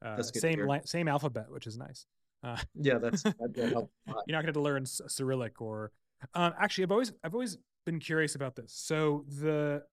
uh, 0.04 0.16
That's 0.16 0.30
good 0.30 0.40
to 0.40 0.52
same 0.52 0.66
la- 0.66 0.84
same 0.84 1.08
alphabet, 1.08 1.46
which 1.50 1.66
is 1.66 1.78
nice. 1.78 2.06
Uh, 2.42 2.56
yeah, 2.74 2.98
that's 2.98 3.22
that, 3.22 3.54
that 3.54 3.72
helped 3.72 3.92
a 4.08 4.12
lot. 4.12 4.24
you're 4.26 4.36
not 4.36 4.42
going 4.42 4.54
to 4.54 4.60
learn 4.60 4.84
Cyrillic 4.84 5.60
or 5.60 5.92
um, 6.34 6.52
actually 6.58 6.84
I've 6.84 6.92
always 6.92 7.12
I've 7.22 7.34
always 7.34 7.58
been 7.86 8.00
curious 8.00 8.34
about 8.34 8.56
this. 8.56 8.72
So 8.74 9.24
the 9.28 9.84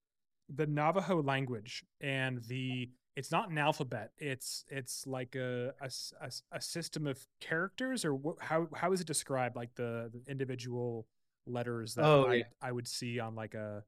the 0.54 0.66
Navajo 0.66 1.22
language 1.22 1.84
and 2.02 2.44
the 2.46 2.90
it's 3.16 3.32
not 3.32 3.50
an 3.50 3.58
alphabet. 3.58 4.12
It's 4.18 4.64
it's 4.70 5.06
like 5.06 5.36
a 5.36 5.74
a, 5.82 5.92
a, 6.22 6.32
a 6.54 6.62
system 6.62 7.06
of 7.06 7.20
characters, 7.42 8.06
or 8.06 8.14
wh- 8.14 8.42
how 8.42 8.68
how 8.74 8.94
is 8.94 9.02
it 9.02 9.08
described? 9.08 9.56
Like 9.56 9.76
the, 9.76 10.10
the 10.12 10.22
individual 10.32 11.06
letters 11.50 11.96
that 11.96 12.06
Oh 12.06 12.28
I 12.28 12.36
yeah. 12.38 12.44
I 12.62 12.72
would 12.72 12.88
see 12.88 13.20
on 13.20 13.36
like 13.36 13.54
a 13.56 13.84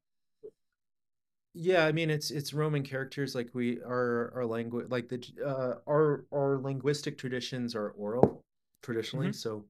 Yeah, 1.54 1.86
I 1.86 1.92
mean 1.92 2.10
it's 2.10 2.32
it's 2.32 2.54
Roman 2.54 2.82
characters 2.84 3.36
like 3.36 3.50
we 3.54 3.82
our 3.82 4.32
our 4.36 4.46
language 4.46 4.88
like 4.90 5.10
the 5.10 5.22
uh 5.46 5.76
our 5.90 6.26
our 6.34 6.58
linguistic 6.58 7.18
traditions 7.18 7.76
are 7.76 7.90
oral 7.90 8.42
traditionally. 8.82 9.28
Mhm. 9.28 9.36
So 9.36 9.66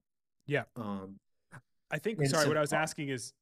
yeah. 0.46 0.64
um 0.76 1.16
I 1.90 1.98
think 1.98 2.24
sorry, 2.26 2.44
so 2.44 2.48
what 2.48 2.56
I 2.56 2.60
was 2.60 2.72
asking 2.72 3.08
is 3.08 3.32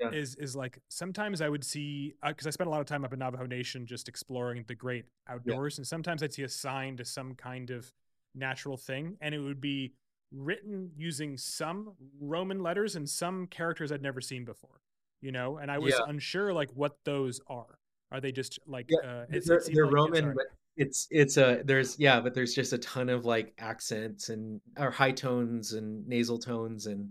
yeah. 0.00 0.10
is 0.10 0.34
is 0.36 0.56
like 0.56 0.78
sometimes 0.88 1.40
I 1.40 1.48
would 1.48 1.64
see 1.64 2.14
because 2.26 2.46
I 2.46 2.50
spent 2.50 2.68
a 2.68 2.70
lot 2.70 2.80
of 2.80 2.86
time 2.86 3.04
up 3.04 3.12
in 3.12 3.18
Navajo 3.20 3.46
Nation 3.46 3.86
just 3.86 4.08
exploring 4.08 4.64
the 4.66 4.74
great 4.74 5.06
Yeah. 5.26 5.34
outdoors, 5.34 5.78
and 5.78 5.86
sometimes 5.86 6.22
I'd 6.22 6.32
see 6.34 6.42
a 6.42 6.48
sign 6.48 6.96
to 6.98 7.04
some 7.04 7.34
kind 7.34 7.70
of 7.70 7.92
natural 8.34 8.76
thing, 8.76 9.16
and 9.20 9.34
it 9.34 9.38
would 9.38 9.60
be 9.60 9.92
written 10.34 10.90
using 10.96 11.36
some 11.36 11.92
Roman 12.20 12.62
letters 12.62 12.96
and 12.96 13.08
some 13.08 13.46
characters 13.46 13.92
I'd 13.92 14.02
never 14.02 14.20
seen 14.20 14.44
before, 14.44 14.80
you 15.20 15.32
know, 15.32 15.58
and 15.58 15.70
I 15.70 15.78
was 15.78 15.94
Yeah. 15.94 16.04
unsure 16.06 16.52
like 16.52 16.70
what 16.74 16.96
those 17.04 17.40
are. 17.48 17.78
Are 18.12 18.20
they 18.20 18.32
just 18.32 18.58
like 18.66 18.88
Yeah, 18.88 18.98
uh, 19.02 19.24
it's, 19.30 19.46
it 19.48 19.48
they're 19.48 19.62
they're 19.72 19.86
like 19.86 19.94
Roman, 19.94 20.24
sorry, 20.24 20.34
but 20.34 20.46
it's 20.76 21.06
it's 21.10 21.36
a 21.36 21.62
there's 21.64 21.98
yeah, 21.98 22.20
but 22.20 22.34
there's 22.34 22.54
just 22.54 22.72
a 22.72 22.78
ton 22.78 23.08
of 23.08 23.24
like 23.24 23.54
accents 23.58 24.28
and 24.28 24.60
or 24.78 24.90
high 24.90 25.12
tones 25.12 25.72
and 25.72 26.06
nasal 26.06 26.38
tones 26.38 26.86
and 26.86 27.10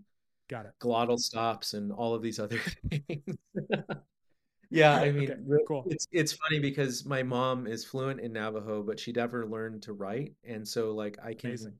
got 0.49 0.65
it. 0.65 0.73
glottal 0.81 1.19
stops 1.19 1.73
and 1.73 1.91
all 1.91 2.13
of 2.13 2.21
these 2.21 2.39
other 2.39 2.59
things. 2.89 3.37
Yeah, 4.69 4.95
I 4.95 5.11
mean, 5.11 5.29
okay, 5.29 5.63
cool, 5.67 5.83
it's 5.85 6.07
it's 6.11 6.33
funny 6.33 6.59
because 6.59 7.05
my 7.05 7.21
mom 7.21 7.67
is 7.67 7.85
fluent 7.85 8.19
in 8.19 8.33
Navajo, 8.33 8.81
but 8.81 8.99
she 8.99 9.11
never 9.11 9.45
learned 9.45 9.83
to 9.83 9.93
write, 9.93 10.33
and 10.43 10.67
so 10.67 10.93
like 10.95 11.17
I 11.23 11.33
can 11.35 11.49
amazing. 11.51 11.73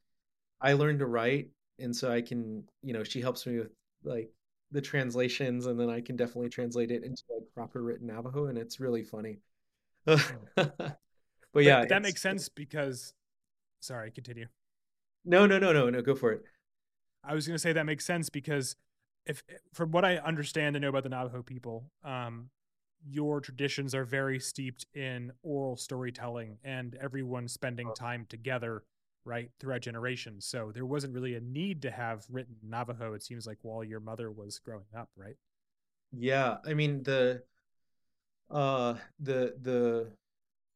I 0.64 0.74
learned 0.74 1.00
to 1.00 1.06
write, 1.06 1.50
and 1.80 1.96
so 1.96 2.12
I 2.12 2.22
can 2.24 2.64
you 2.82 2.94
know 2.94 3.04
she 3.04 3.22
helps 3.22 3.46
me 3.46 3.60
with 3.60 3.72
like 4.04 4.32
the 4.72 4.82
translations, 4.82 5.68
and 5.68 5.80
then 5.80 5.90
I 5.92 6.02
can 6.02 6.16
definitely 6.16 6.50
translate 6.50 6.92
it 6.92 7.04
into 7.04 7.24
like 7.30 7.44
proper 7.54 7.84
written 7.84 8.08
Navajo, 8.08 8.48
and 8.48 8.58
it's 8.58 8.80
really 8.80 9.04
funny. 9.04 9.40
But 10.56 10.98
But 11.54 11.64
yeah, 11.64 11.86
that 11.86 12.02
makes 12.02 12.22
sense 12.22 12.50
because 12.50 13.14
sorry, 13.80 14.12
continue. 14.12 14.48
no, 15.26 15.46
no, 15.46 15.60
no, 15.60 15.72
no, 15.72 15.90
no, 15.90 16.02
go 16.02 16.16
for 16.16 16.32
it. 16.32 16.44
I 17.24 17.34
was 17.34 17.48
going 17.48 17.56
to 17.56 17.60
say 17.60 17.74
that 17.74 17.86
makes 17.86 18.06
sense 18.06 18.30
because 18.30 18.76
if 19.26 19.44
eh, 19.50 19.54
from 19.74 19.92
what 19.92 20.04
I 20.04 20.18
understand 20.18 20.76
and 20.76 20.84
know 20.84 20.90
about 20.90 21.04
the 21.04 21.10
Navajo 21.10 21.42
people, 21.42 21.86
um, 22.04 22.50
your 23.06 23.40
traditions 23.42 23.96
are 23.96 24.04
very 24.06 24.40
steeped 24.40 24.86
in 24.94 25.32
oral 25.44 25.78
storytelling 25.78 26.58
and 26.64 26.96
everyone 26.96 27.48
spending 27.48 27.88
Oh. 27.88 27.94
time 27.94 28.26
together, 28.30 28.84
right, 29.26 29.50
throughout 29.60 29.82
generations. 29.82 30.46
So 30.46 30.72
there 30.74 30.86
wasn't 30.86 31.14
really 31.14 31.36
a 31.36 31.42
need 31.42 31.82
to 31.84 31.92
have 31.92 32.26
written 32.30 32.56
Navajo. 32.64 33.14
It 33.14 33.24
seems 33.24 33.48
like 33.48 33.60
while 33.62 33.84
your 33.84 34.00
mother 34.00 34.32
was 34.32 34.60
growing 34.60 34.86
up, 34.98 35.10
right? 35.16 35.36
Yeah, 36.12 36.58
I 36.66 36.74
mean 36.74 37.04
the 37.04 37.44
uh 38.52 38.96
the 39.20 39.56
the 39.62 40.12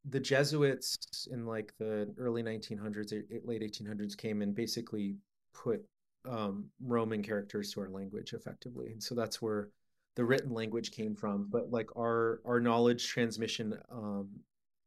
the 0.08 0.20
Jesuits 0.20 1.28
in 1.30 1.46
like 1.46 1.72
the 1.78 2.12
early 2.18 2.42
1900s, 2.42 3.12
eh, 3.12 3.22
eh, 3.30 3.38
late 3.44 3.62
1800s 3.62 4.16
came 4.16 4.42
and 4.42 4.54
basically 4.54 5.16
put 5.52 5.84
um, 6.28 6.66
Roman 6.82 7.22
characters 7.22 7.72
to 7.72 7.80
our 7.80 7.88
language 7.88 8.32
effectively, 8.32 8.92
and 8.92 9.02
so 9.02 9.14
that's 9.14 9.40
where 9.42 9.68
the 10.16 10.24
written 10.24 10.52
language 10.52 10.90
came 10.90 11.14
from. 11.14 11.48
But 11.50 11.70
like 11.70 11.94
our 11.96 12.40
our 12.44 12.60
knowledge 12.60 13.06
transmission, 13.06 13.78
um, 13.90 14.28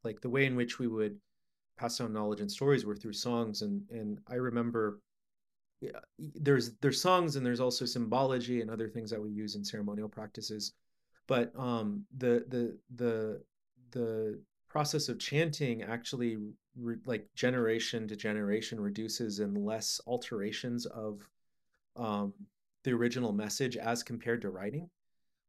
like 0.04 0.22
the 0.22 0.30
way 0.30 0.46
in 0.46 0.56
which 0.56 0.80
we 0.80 0.88
would 0.88 1.18
pass 1.82 1.98
down 1.98 2.14
knowledge 2.14 2.42
and 2.42 2.52
stories 2.52 2.86
were 2.86 2.96
through 2.96 3.14
songs, 3.14 3.62
and 3.64 3.84
and 3.92 4.20
I 4.30 4.36
remember 4.36 5.00
yeah, 5.82 6.00
there's 6.20 6.72
there's 6.82 7.02
songs 7.02 7.36
and 7.36 7.46
there's 7.46 7.60
also 7.60 7.86
symbology 7.86 8.62
and 8.62 8.70
other 8.70 8.88
things 8.90 9.10
that 9.12 9.22
we 9.22 9.32
use 9.32 9.56
in 9.56 9.66
ceremonial 9.66 10.10
practices. 10.10 10.74
But 11.28 11.52
um 11.58 12.06
the 12.18 12.46
the 12.50 12.78
the 12.96 13.44
the 13.92 14.40
process 14.70 15.10
of 15.10 15.20
chanting 15.20 15.84
actually 15.84 16.38
re, 16.78 16.98
like 17.06 17.28
generation 17.36 18.08
to 18.08 18.16
generation 18.16 18.80
reduces 18.80 19.40
in 19.40 19.56
less 19.56 20.00
alterations 20.08 20.86
of 20.88 21.22
um 21.96 22.34
the 22.84 22.92
original 22.92 23.32
message 23.34 23.78
as 23.78 24.04
compared 24.04 24.42
to 24.42 24.50
writing. 24.50 24.90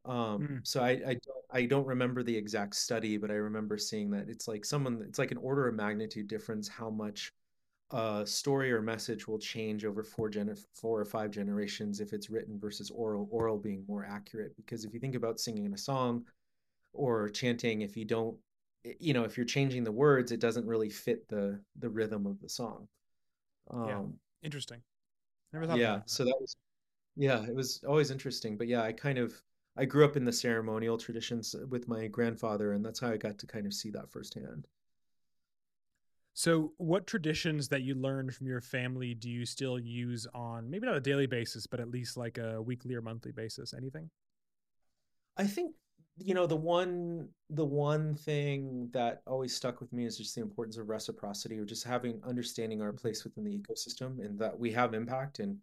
Um 0.05 0.49
Mm, 0.51 0.67
so 0.67 0.83
i 0.83 0.91
i 0.91 1.15
don't 1.27 1.42
i 1.53 1.65
don't 1.65 1.87
remember 1.87 2.23
the 2.23 2.37
exact 2.37 2.75
study 2.75 3.17
but 3.17 3.31
i 3.31 3.35
remember 3.35 3.79
seeing 3.79 4.11
that 4.11 4.29
it's 4.29 4.49
like 4.49 4.65
someone 4.65 5.03
it's 5.07 5.19
like 5.19 5.31
an 5.31 5.37
order 5.39 5.69
of 5.69 5.75
magnitude 5.75 6.29
difference 6.29 6.69
how 6.69 6.91
much 6.91 7.33
a 7.93 8.27
story 8.27 8.73
or 8.73 8.81
message 8.81 9.29
will 9.29 9.39
change 9.39 9.85
over 9.85 10.03
four 10.03 10.29
gen 10.29 10.55
four 10.75 10.99
or 10.99 11.05
five 11.05 11.31
generations 11.31 12.01
if 12.01 12.13
it's 12.13 12.31
written 12.31 12.59
versus 12.59 12.91
oral 12.91 13.29
oral 13.31 13.59
being 13.59 13.85
more 13.87 14.05
accurate. 14.05 14.57
Because 14.57 14.85
if 14.85 14.95
you 14.95 15.01
think 15.01 15.15
about 15.15 15.39
singing 15.39 15.73
a 15.75 15.79
song 15.79 16.25
or 16.95 17.29
chanting 17.29 17.83
if 17.83 17.97
you 17.97 18.05
don't 18.05 18.37
you 18.99 19.13
know 19.13 19.25
if 19.25 19.37
you're 19.37 19.47
changing 19.47 19.85
the 19.85 19.93
words 19.93 20.33
it 20.33 20.41
doesn't 20.41 20.67
really 20.67 20.89
fit 20.89 21.29
the 21.29 21.61
the 21.79 21.89
rhythm 21.89 22.27
of 22.27 22.41
the 22.41 22.49
song. 22.49 22.89
Yeah, 23.71 23.99
um 23.99 24.15
interesting. 24.43 24.81
Never 25.53 25.67
thought 25.67 25.79
yeah 25.79 26.01
so 26.07 26.25
that 26.25 26.37
was 26.41 26.57
yeah 27.15 27.45
it 27.45 27.55
was 27.55 27.85
always 27.87 28.11
interesting. 28.11 28.57
But 28.57 28.69
yeah 28.69 28.83
i 28.83 28.93
kind 28.93 29.19
of 29.19 29.35
i 29.77 29.85
grew 29.85 30.05
up 30.05 30.17
in 30.17 30.25
the 30.25 30.33
ceremonial 30.33 30.99
traditions 30.99 31.55
uh, 31.55 31.67
with 31.69 31.89
my 31.89 32.07
grandfather 32.07 32.73
and 32.73 32.85
that's 32.85 33.01
how 33.01 33.11
i 33.11 33.17
got 33.17 33.39
to 33.39 33.47
kind 33.47 33.67
of 33.67 33.75
see 33.75 33.91
that 33.91 34.11
firsthand 34.11 34.67
So, 36.35 36.73
what 36.79 37.07
traditions 37.07 37.69
that 37.69 37.83
you 37.83 37.95
learned 37.95 38.35
from 38.35 38.47
your 38.47 38.61
family 38.61 39.15
do 39.15 39.31
you 39.31 39.45
still 39.45 39.79
use 39.79 40.27
on 40.35 40.69
maybe 40.71 40.87
not 40.87 40.97
a 40.97 41.01
daily 41.01 41.27
basis, 41.27 41.67
but 41.67 41.81
at 41.81 41.91
least 41.91 42.17
like 42.17 42.39
a 42.39 42.61
weekly 42.63 42.95
or 42.95 43.03
monthly 43.03 43.33
basis? 43.33 43.75
Anything? 43.75 44.11
I 45.37 45.47
think 45.47 45.75
you 46.19 46.35
know 46.35 46.47
the 46.47 46.57
one 46.57 47.29
the 47.51 47.65
one 47.65 48.15
thing 48.15 48.91
that 48.93 49.23
always 49.27 49.55
stuck 49.55 49.81
with 49.81 49.93
me 49.93 50.05
is 50.05 50.19
just 50.19 50.35
the 50.35 50.43
importance 50.43 50.77
of 50.77 50.89
reciprocity 50.89 51.59
or 51.59 51.65
just 51.65 51.85
having 51.85 52.21
understanding 52.25 52.83
our 52.83 52.93
place 52.93 53.25
within 53.25 53.45
the 53.45 53.59
ecosystem 53.59 54.25
and 54.25 54.39
that 54.39 54.59
we 54.59 54.71
have 54.73 54.93
impact 54.95 55.39
and 55.39 55.59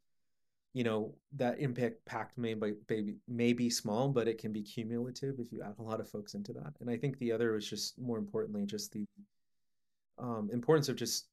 you 0.74 0.84
know 0.84 1.14
that 1.36 1.60
impact 1.60 2.04
pact 2.06 2.38
may 2.38 2.54
by 2.54 2.72
may, 2.90 3.14
may 3.28 3.54
be 3.54 3.70
small 3.70 4.10
but 4.10 4.28
it 4.28 4.38
can 4.38 4.52
be 4.52 4.62
cumulative 4.62 5.36
if 5.40 5.52
you 5.52 5.62
add 5.64 5.76
a 5.80 5.84
lot 5.84 6.00
of 6.00 6.10
folks 6.10 6.34
into 6.34 6.54
that. 6.54 6.74
And 6.80 6.90
I 6.90 6.98
think 6.98 7.18
the 7.18 7.32
other 7.32 7.54
was 7.54 7.68
just 7.68 8.00
more 8.00 8.18
importantly 8.18 8.66
just 8.66 8.92
the 8.92 9.06
um, 10.20 10.50
importance 10.52 10.90
of 10.90 10.96
just 10.96 11.28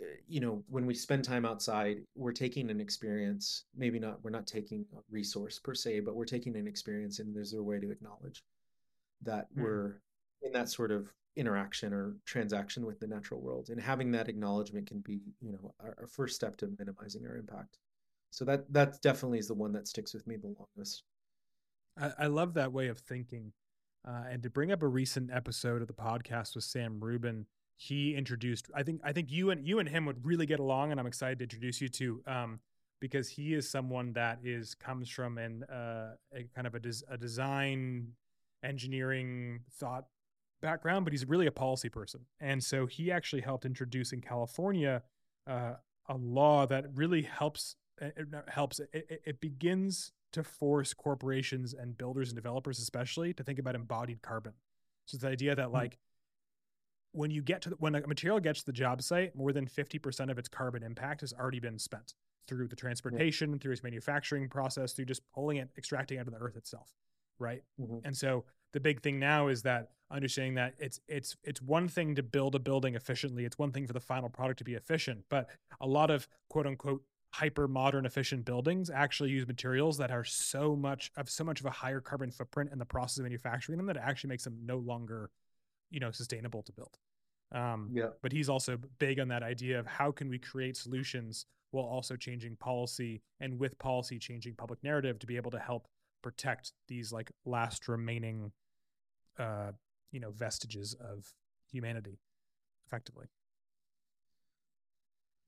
uh, 0.00 0.06
you 0.28 0.40
know 0.40 0.62
when 0.68 0.86
we 0.86 0.94
spend 0.94 1.24
time 1.24 1.44
outside 1.44 1.98
we're 2.14 2.32
taking 2.32 2.70
an 2.70 2.80
experience 2.80 3.64
maybe 3.76 3.98
not 3.98 4.22
we're 4.22 4.30
not 4.30 4.46
taking 4.46 4.86
a 4.96 5.00
resource 5.10 5.58
per 5.58 5.74
se 5.74 6.00
but 6.00 6.14
we're 6.14 6.24
taking 6.24 6.56
an 6.56 6.66
experience 6.66 7.18
and 7.18 7.34
there's 7.34 7.52
a 7.54 7.62
way 7.62 7.78
to 7.78 7.90
acknowledge 7.90 8.42
that 9.22 9.48
Mm, 9.56 9.62
we're 9.62 10.00
in 10.42 10.52
that 10.52 10.68
sort 10.68 10.90
of 10.90 11.12
interaction 11.36 11.92
or 11.92 12.16
transaction 12.24 12.84
with 12.86 12.98
the 13.00 13.06
natural 13.06 13.40
world. 13.40 13.68
And 13.70 13.80
having 13.80 14.10
that 14.12 14.28
acknowledgement 14.28 14.86
can 14.86 15.00
be 15.00 15.20
you 15.40 15.52
know 15.52 15.74
our, 15.80 15.94
our 16.00 16.06
first 16.06 16.34
step 16.36 16.56
to 16.58 16.70
minimizing 16.78 17.26
our 17.26 17.36
impact 17.36 17.78
so 18.30 18.44
that 18.44 18.72
that 18.72 19.00
definitely 19.02 19.38
is 19.38 19.48
the 19.48 19.54
one 19.54 19.72
that 19.72 19.88
sticks 19.88 20.14
with 20.14 20.26
me 20.26 20.36
the 20.36 20.54
longest 20.58 21.04
I, 22.00 22.12
I 22.18 22.26
love 22.26 22.54
that 22.54 22.72
way 22.72 22.88
of 22.88 22.98
thinking. 22.98 23.52
Uh, 24.06 24.24
and 24.30 24.42
to 24.42 24.50
bring 24.50 24.72
up 24.72 24.82
a 24.82 24.88
recent 24.88 25.30
episode 25.32 25.82
of 25.82 25.88
the 25.88 25.94
podcast 25.94 26.54
with 26.54 26.64
Sam 26.64 26.98
Rubin, 27.00 27.46
he 27.76 28.14
introduced. 28.14 28.70
I 28.74 28.82
think 28.82 29.00
I 29.04 29.12
think 29.12 29.30
you 29.30 29.50
and 29.50 29.66
you 29.66 29.78
and 29.78 29.88
him 29.88 30.06
would 30.06 30.24
really 30.24 30.46
get 30.46 30.60
along, 30.60 30.90
and 30.90 30.98
I'm 30.98 31.06
excited 31.06 31.38
to 31.38 31.44
introduce 31.44 31.80
you 31.80 31.88
to 31.88 32.22
um, 32.26 32.60
because 33.00 33.28
he 33.28 33.54
is 33.54 33.68
someone 33.68 34.12
that 34.14 34.38
is 34.42 34.74
comes 34.74 35.08
from 35.10 35.38
an 35.38 35.64
uh, 35.64 36.14
a 36.34 36.44
kind 36.54 36.66
of 36.66 36.74
a, 36.74 36.80
des, 36.80 37.02
a 37.08 37.18
design 37.18 38.12
engineering 38.62 39.60
thought 39.72 40.06
background, 40.62 41.04
but 41.04 41.12
he's 41.12 41.26
really 41.26 41.46
a 41.46 41.52
policy 41.52 41.90
person, 41.90 42.20
and 42.40 42.62
so 42.64 42.86
he 42.86 43.10
actually 43.10 43.42
helped 43.42 43.66
introduce 43.66 44.12
in 44.12 44.20
California 44.22 45.02
uh, 45.46 45.74
a 46.08 46.16
law 46.16 46.66
that 46.66 46.84
really 46.94 47.22
helps 47.22 47.76
it 48.00 48.26
helps 48.48 48.80
it, 48.80 48.88
it, 48.92 49.22
it 49.24 49.40
begins 49.40 50.12
to 50.32 50.42
force 50.44 50.94
corporations 50.94 51.74
and 51.74 51.96
builders 51.98 52.28
and 52.30 52.36
developers 52.36 52.78
especially 52.78 53.32
to 53.34 53.42
think 53.42 53.58
about 53.58 53.74
embodied 53.74 54.22
carbon 54.22 54.52
so 55.06 55.16
the 55.18 55.28
idea 55.28 55.54
that 55.54 55.68
Hmm. 55.68 55.74
like 55.74 55.98
when 57.12 57.30
you 57.30 57.42
get 57.42 57.60
to 57.62 57.70
the, 57.70 57.76
when 57.76 57.94
a 57.96 58.06
material 58.06 58.38
gets 58.40 58.60
to 58.60 58.66
the 58.66 58.72
job 58.72 59.02
site 59.02 59.34
more 59.34 59.52
than 59.52 59.66
50% 59.66 60.30
of 60.30 60.38
its 60.38 60.48
carbon 60.48 60.82
impact 60.82 61.22
has 61.22 61.32
already 61.32 61.58
been 61.60 61.78
spent 61.78 62.14
through 62.46 62.68
the 62.68 62.76
transportation 62.76 63.58
through 63.58 63.72
its 63.72 63.82
manufacturing 63.82 64.48
process 64.48 64.92
through 64.92 65.04
just 65.04 65.22
pulling 65.34 65.56
it 65.58 65.68
extracting 65.76 66.18
it 66.18 66.20
out 66.20 66.26
of 66.28 66.32
the 66.32 66.38
earth 66.40 66.56
itself 66.56 66.94
right 67.38 67.62
Mhm. 67.80 68.00
and 68.04 68.16
so 68.16 68.44
the 68.72 68.80
big 68.80 69.02
thing 69.02 69.18
now 69.18 69.48
is 69.48 69.62
that 69.62 69.90
understanding 70.12 70.54
that 70.54 70.74
it's 70.78 71.00
it's 71.08 71.36
it's 71.42 71.60
one 71.60 71.88
thing 71.88 72.14
to 72.14 72.22
build 72.22 72.54
a 72.54 72.58
building 72.60 72.94
efficiently. 72.94 73.44
It's 73.44 73.58
one 73.58 73.72
thing 73.72 73.86
for 73.86 73.92
the 73.92 74.00
final 74.00 74.28
product 74.28 74.58
to 74.58 74.64
be 74.64 74.74
efficient, 74.74 75.24
but 75.28 75.48
a 75.80 75.86
lot 75.88 76.10
of 76.10 76.28
quote 76.48 76.66
unquote 76.68 77.02
hyper 77.32 77.68
modern 77.68 78.06
efficient 78.06 78.44
buildings 78.44 78.90
actually 78.90 79.30
use 79.30 79.46
materials 79.46 79.96
that 79.98 80.10
are 80.10 80.24
so 80.24 80.74
much 80.74 81.12
of 81.16 81.30
so 81.30 81.44
much 81.44 81.60
of 81.60 81.66
a 81.66 81.70
higher 81.70 82.00
carbon 82.00 82.30
footprint 82.30 82.70
in 82.72 82.78
the 82.78 82.84
process 82.84 83.18
of 83.18 83.22
manufacturing 83.24 83.76
them 83.76 83.86
that 83.86 83.96
it 83.96 84.02
actually 84.04 84.28
makes 84.28 84.44
them 84.44 84.58
no 84.64 84.78
longer 84.78 85.30
you 85.90 86.00
know 86.00 86.10
sustainable 86.10 86.62
to 86.62 86.72
build 86.72 86.98
um, 87.52 87.90
Yeah. 87.92 88.08
but 88.22 88.32
he's 88.32 88.48
also 88.48 88.78
big 88.98 89.20
on 89.20 89.28
that 89.28 89.42
idea 89.42 89.78
of 89.78 89.86
how 89.86 90.10
can 90.10 90.28
we 90.28 90.38
create 90.38 90.76
solutions 90.76 91.46
while 91.70 91.84
also 91.84 92.16
changing 92.16 92.56
policy 92.56 93.22
and 93.38 93.58
with 93.58 93.78
policy 93.78 94.18
changing 94.18 94.54
public 94.56 94.82
narrative 94.82 95.18
to 95.20 95.26
be 95.26 95.36
able 95.36 95.52
to 95.52 95.58
help 95.58 95.86
protect 96.22 96.72
these 96.88 97.12
like 97.12 97.30
last 97.44 97.86
remaining 97.86 98.50
uh 99.38 99.70
you 100.10 100.18
know 100.18 100.32
vestiges 100.32 100.94
of 100.94 101.32
humanity 101.70 102.18
effectively 102.86 103.26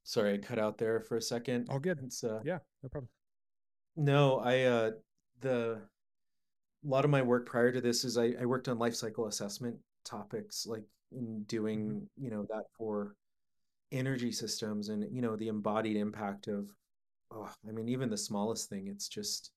Sorry, 0.05 0.35
I 0.35 0.39
cut 0.39 0.59
out 0.59 0.79
there 0.79 1.01
for 1.01 1.17
a 1.17 1.23
second. 1.23 1.69
all 1.71 1.79
good 1.79 1.99
It's 2.03 2.25
uh 2.25 2.41
yeah 2.45 2.59
no 2.83 2.89
problem 2.89 3.09
no, 3.97 4.39
I 4.39 4.63
uh 4.63 4.91
the 5.41 5.81
a 6.85 6.89
lot 6.89 7.05
of 7.05 7.11
my 7.11 7.23
work 7.23 7.47
prior 7.47 7.71
to 7.73 7.81
this 7.81 8.05
is 8.05 8.19
I, 8.19 8.35
I 8.41 8.47
worked 8.47 8.69
on 8.69 8.79
life 8.79 8.95
cycle 8.95 9.27
assessment 9.27 9.77
topics, 10.05 10.67
like 10.67 10.85
in 11.13 11.45
doing, 11.45 12.09
you 12.17 12.31
know, 12.31 12.45
that 12.49 12.65
for 12.77 13.15
energy 13.93 14.33
systems 14.33 14.89
and, 14.89 15.07
you 15.15 15.23
know, 15.23 15.37
the 15.37 15.49
embodied 15.49 15.97
impact 15.97 16.49
of, 16.49 16.71
oh, 17.31 17.49
I 17.69 17.73
mean, 17.73 17.89
even 17.89 18.11
the 18.11 18.17
smallest 18.17 18.69
thing, 18.69 18.89
it's 18.89 19.09
just 19.09 19.53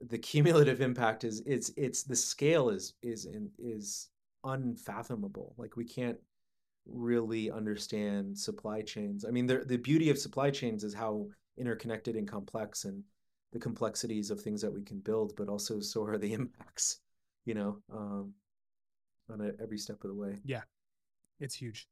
the 0.00 0.18
cumulative 0.18 0.80
impact 0.80 1.24
is 1.24 1.42
it's 1.44 1.72
it's 1.76 2.04
the 2.04 2.14
scale 2.14 2.68
is 2.68 2.94
is 3.02 3.24
in, 3.24 3.50
is 3.58 4.10
unfathomable. 4.44 5.54
Like 5.58 5.76
we 5.76 5.84
can't 5.84 6.18
really 6.88 7.50
understand 7.50 8.38
supply 8.38 8.82
chains. 8.82 9.24
I 9.24 9.30
mean, 9.30 9.46
the 9.46 9.58
the 9.58 9.76
beauty 9.76 10.10
of 10.10 10.18
supply 10.18 10.50
chains 10.50 10.84
is 10.84 10.94
how 10.94 11.28
interconnected 11.56 12.16
and 12.16 12.26
complex 12.26 12.84
and 12.84 13.02
the 13.52 13.58
complexities 13.58 14.30
of 14.30 14.40
things 14.40 14.60
that 14.62 14.72
we 14.72 14.82
can 14.82 14.98
build, 15.00 15.34
but 15.36 15.48
also 15.48 15.80
so 15.80 16.04
are 16.04 16.18
the 16.18 16.32
impacts, 16.34 17.00
you 17.44 17.54
know, 17.54 17.78
um, 17.92 18.32
on 19.30 19.40
a, 19.40 19.62
every 19.62 19.78
step 19.78 20.02
of 20.04 20.10
the 20.10 20.14
way. 20.14 20.36
Yeah, 20.44 20.62
it's 21.40 21.54
huge 21.54 21.88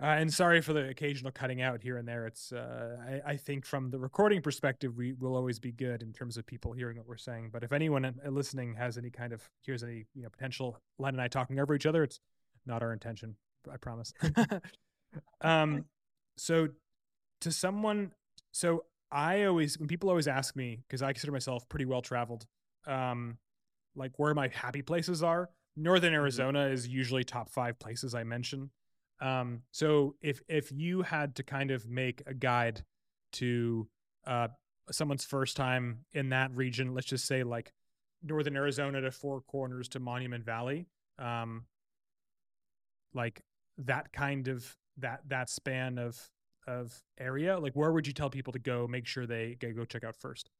uh, 0.00 0.06
and 0.06 0.32
sorry 0.32 0.60
for 0.60 0.72
the 0.72 0.88
occasional 0.88 1.32
cutting 1.32 1.62
out 1.62 1.82
here 1.82 1.96
and 1.96 2.06
there 2.06 2.26
it's 2.26 2.52
uh, 2.52 2.96
I, 3.26 3.32
I 3.32 3.36
think 3.36 3.64
from 3.64 3.90
the 3.90 3.98
recording 3.98 4.42
perspective 4.42 4.96
we 4.96 5.14
will 5.14 5.34
always 5.34 5.58
be 5.58 5.72
good 5.72 6.02
in 6.02 6.12
terms 6.12 6.36
of 6.36 6.44
people 6.46 6.72
hearing 6.72 6.98
what 6.98 7.06
we're 7.06 7.16
saying 7.16 7.50
but 7.52 7.62
if 7.62 7.72
anyone 7.72 8.04
uh, 8.04 8.28
listening 8.28 8.74
has 8.74 8.98
any 8.98 9.10
kind 9.10 9.32
of 9.32 9.48
here's 9.62 9.82
any 9.82 10.04
you 10.14 10.22
know 10.22 10.28
potential 10.28 10.78
len 10.98 11.14
and 11.14 11.22
i 11.22 11.28
talking 11.28 11.58
over 11.58 11.74
each 11.74 11.86
other 11.86 12.02
it's 12.02 12.20
not 12.66 12.82
our 12.82 12.92
intention 12.92 13.36
i 13.72 13.76
promise. 13.76 14.12
Um 15.40 15.86
so 16.36 16.68
to 17.40 17.50
someone 17.50 18.10
so 18.52 18.84
i 19.10 19.44
always 19.44 19.78
when 19.78 19.88
people 19.88 20.08
always 20.10 20.28
ask 20.28 20.54
me 20.56 20.82
because 20.86 21.00
i 21.02 21.12
consider 21.12 21.32
myself 21.32 21.66
pretty 21.68 21.84
well 21.84 22.02
traveled 22.02 22.46
um 22.86 23.38
like 23.94 24.12
where 24.18 24.34
my 24.34 24.48
happy 24.48 24.82
places 24.82 25.22
are 25.22 25.48
northern 25.76 26.12
arizona 26.12 26.66
is 26.66 26.86
usually 26.86 27.24
top 27.24 27.48
five 27.50 27.78
places 27.78 28.14
i 28.14 28.24
mention. 28.24 28.70
Um 29.20 29.62
so 29.72 30.16
if 30.20 30.42
if 30.48 30.70
you 30.72 31.02
had 31.02 31.36
to 31.36 31.42
kind 31.42 31.70
of 31.70 31.88
make 31.88 32.22
a 32.26 32.34
guide 32.34 32.84
to 33.34 33.88
uh 34.26 34.48
someone's 34.90 35.24
first 35.24 35.56
time 35.56 36.04
in 36.12 36.28
that 36.30 36.50
region 36.54 36.94
let's 36.94 37.06
just 37.06 37.26
say 37.26 37.42
like 37.42 37.72
northern 38.22 38.56
arizona 38.56 39.00
to 39.00 39.10
four 39.10 39.40
corners 39.40 39.88
to 39.88 40.00
monument 40.00 40.44
valley 40.44 40.86
um 41.18 41.64
like 43.16 43.40
that 43.78 44.12
kind 44.12 44.48
of 44.48 44.76
that 44.98 45.20
that 45.28 45.50
span 45.50 45.98
of 45.98 46.30
of 46.66 47.02
area 47.18 47.58
like 47.58 47.74
where 47.74 47.92
would 47.92 48.06
you 48.06 48.12
tell 48.12 48.30
people 48.30 48.52
to 48.52 48.58
go 48.60 48.86
make 48.88 49.06
sure 49.06 49.26
they 49.26 49.56
go 49.60 49.84
check 49.84 50.04
out 50.04 50.16
first 50.16 50.50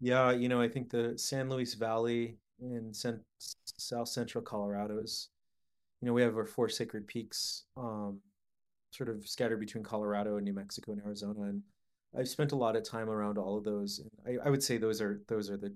Yeah, 0.00 0.32
you 0.32 0.48
know, 0.48 0.60
I 0.60 0.68
think 0.68 0.90
the 0.90 1.16
San 1.16 1.48
Luis 1.48 1.74
Valley 1.74 2.36
in 2.60 2.92
cent 2.92 3.20
South 3.38 4.08
Central 4.08 4.42
Colorado 4.42 4.98
is, 4.98 5.28
you 6.00 6.06
know, 6.06 6.12
we 6.12 6.22
have 6.22 6.36
our 6.36 6.46
four 6.46 6.68
sacred 6.68 7.06
peaks, 7.06 7.64
um, 7.76 8.20
sort 8.92 9.08
of 9.08 9.28
scattered 9.28 9.60
between 9.60 9.84
Colorado 9.84 10.36
and 10.36 10.44
New 10.44 10.54
Mexico 10.54 10.92
and 10.92 11.02
Arizona, 11.02 11.42
and 11.42 11.62
I've 12.18 12.28
spent 12.28 12.52
a 12.52 12.56
lot 12.56 12.76
of 12.76 12.84
time 12.84 13.08
around 13.10 13.38
all 13.38 13.56
of 13.58 13.64
those. 13.64 14.00
And 14.00 14.10
I, 14.40 14.46
I 14.48 14.50
would 14.50 14.62
say 14.62 14.78
those 14.78 15.00
are 15.00 15.22
those 15.28 15.50
are 15.50 15.56
the 15.56 15.74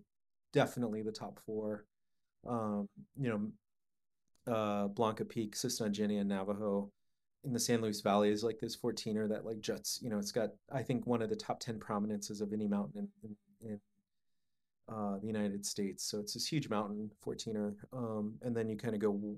definitely 0.52 1.02
the 1.02 1.12
top 1.12 1.40
four. 1.46 1.86
Um, 2.48 2.88
you 3.18 3.28
know, 3.28 3.50
uh, 4.46 4.88
Blanca 4.88 5.24
Peak, 5.24 5.56
and 5.80 6.28
Navajo 6.28 6.90
in 7.44 7.52
the 7.52 7.60
San 7.60 7.80
Luis 7.80 8.00
Valley 8.00 8.30
is 8.30 8.42
like 8.42 8.58
this 8.58 8.76
14er 8.76 9.28
that 9.28 9.44
like 9.46 9.60
juts, 9.60 10.00
you 10.02 10.10
know, 10.10 10.18
it's 10.18 10.32
got 10.32 10.50
I 10.72 10.82
think 10.82 11.06
one 11.06 11.22
of 11.22 11.30
the 11.30 11.36
top 11.36 11.60
10 11.60 11.78
prominences 11.78 12.40
of 12.40 12.52
any 12.52 12.66
mountain 12.66 13.08
in, 13.22 13.36
in, 13.62 13.70
in 13.70 13.80
uh, 14.88 15.18
the 15.20 15.26
United 15.26 15.64
States. 15.64 16.04
So 16.04 16.18
it's 16.18 16.34
this 16.34 16.46
huge 16.46 16.68
mountain, 16.68 17.10
14er. 17.24 17.74
Um, 17.92 18.34
and 18.42 18.56
then 18.56 18.68
you 18.68 18.76
kind 18.76 18.94
of 18.94 19.00
go 19.00 19.36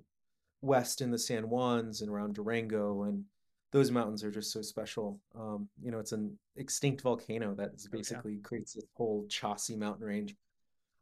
west 0.62 1.00
in 1.02 1.10
the 1.10 1.18
San 1.18 1.44
Juans 1.48 2.00
and 2.00 2.10
around 2.10 2.34
Durango, 2.34 3.02
and 3.04 3.24
those 3.72 3.90
mountains 3.90 4.24
are 4.24 4.30
just 4.30 4.52
so 4.52 4.62
special. 4.62 5.20
Um, 5.38 5.68
you 5.82 5.90
know, 5.90 5.98
it's 5.98 6.12
an 6.12 6.36
extinct 6.56 7.02
volcano 7.02 7.54
that 7.54 7.72
is 7.74 7.86
Oh, 7.86 7.90
yeah. 7.92 7.98
basically 7.98 8.36
creates 8.38 8.72
this 8.72 8.84
whole 8.94 9.26
Chaucy 9.28 9.76
mountain 9.76 10.06
range. 10.06 10.34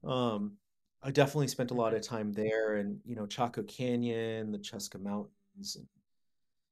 Um, 0.04 0.52
I 1.02 1.10
definitely 1.10 1.48
spent 1.48 1.70
a 1.70 1.74
lot 1.74 1.94
of 1.94 2.02
time 2.02 2.32
there, 2.32 2.76
and 2.76 3.00
you 3.04 3.14
know, 3.16 3.26
Chaco 3.26 3.62
Canyon, 3.62 4.50
the 4.52 4.58
Chuska 4.58 5.00
Mountains, 5.00 5.76
and 5.76 5.86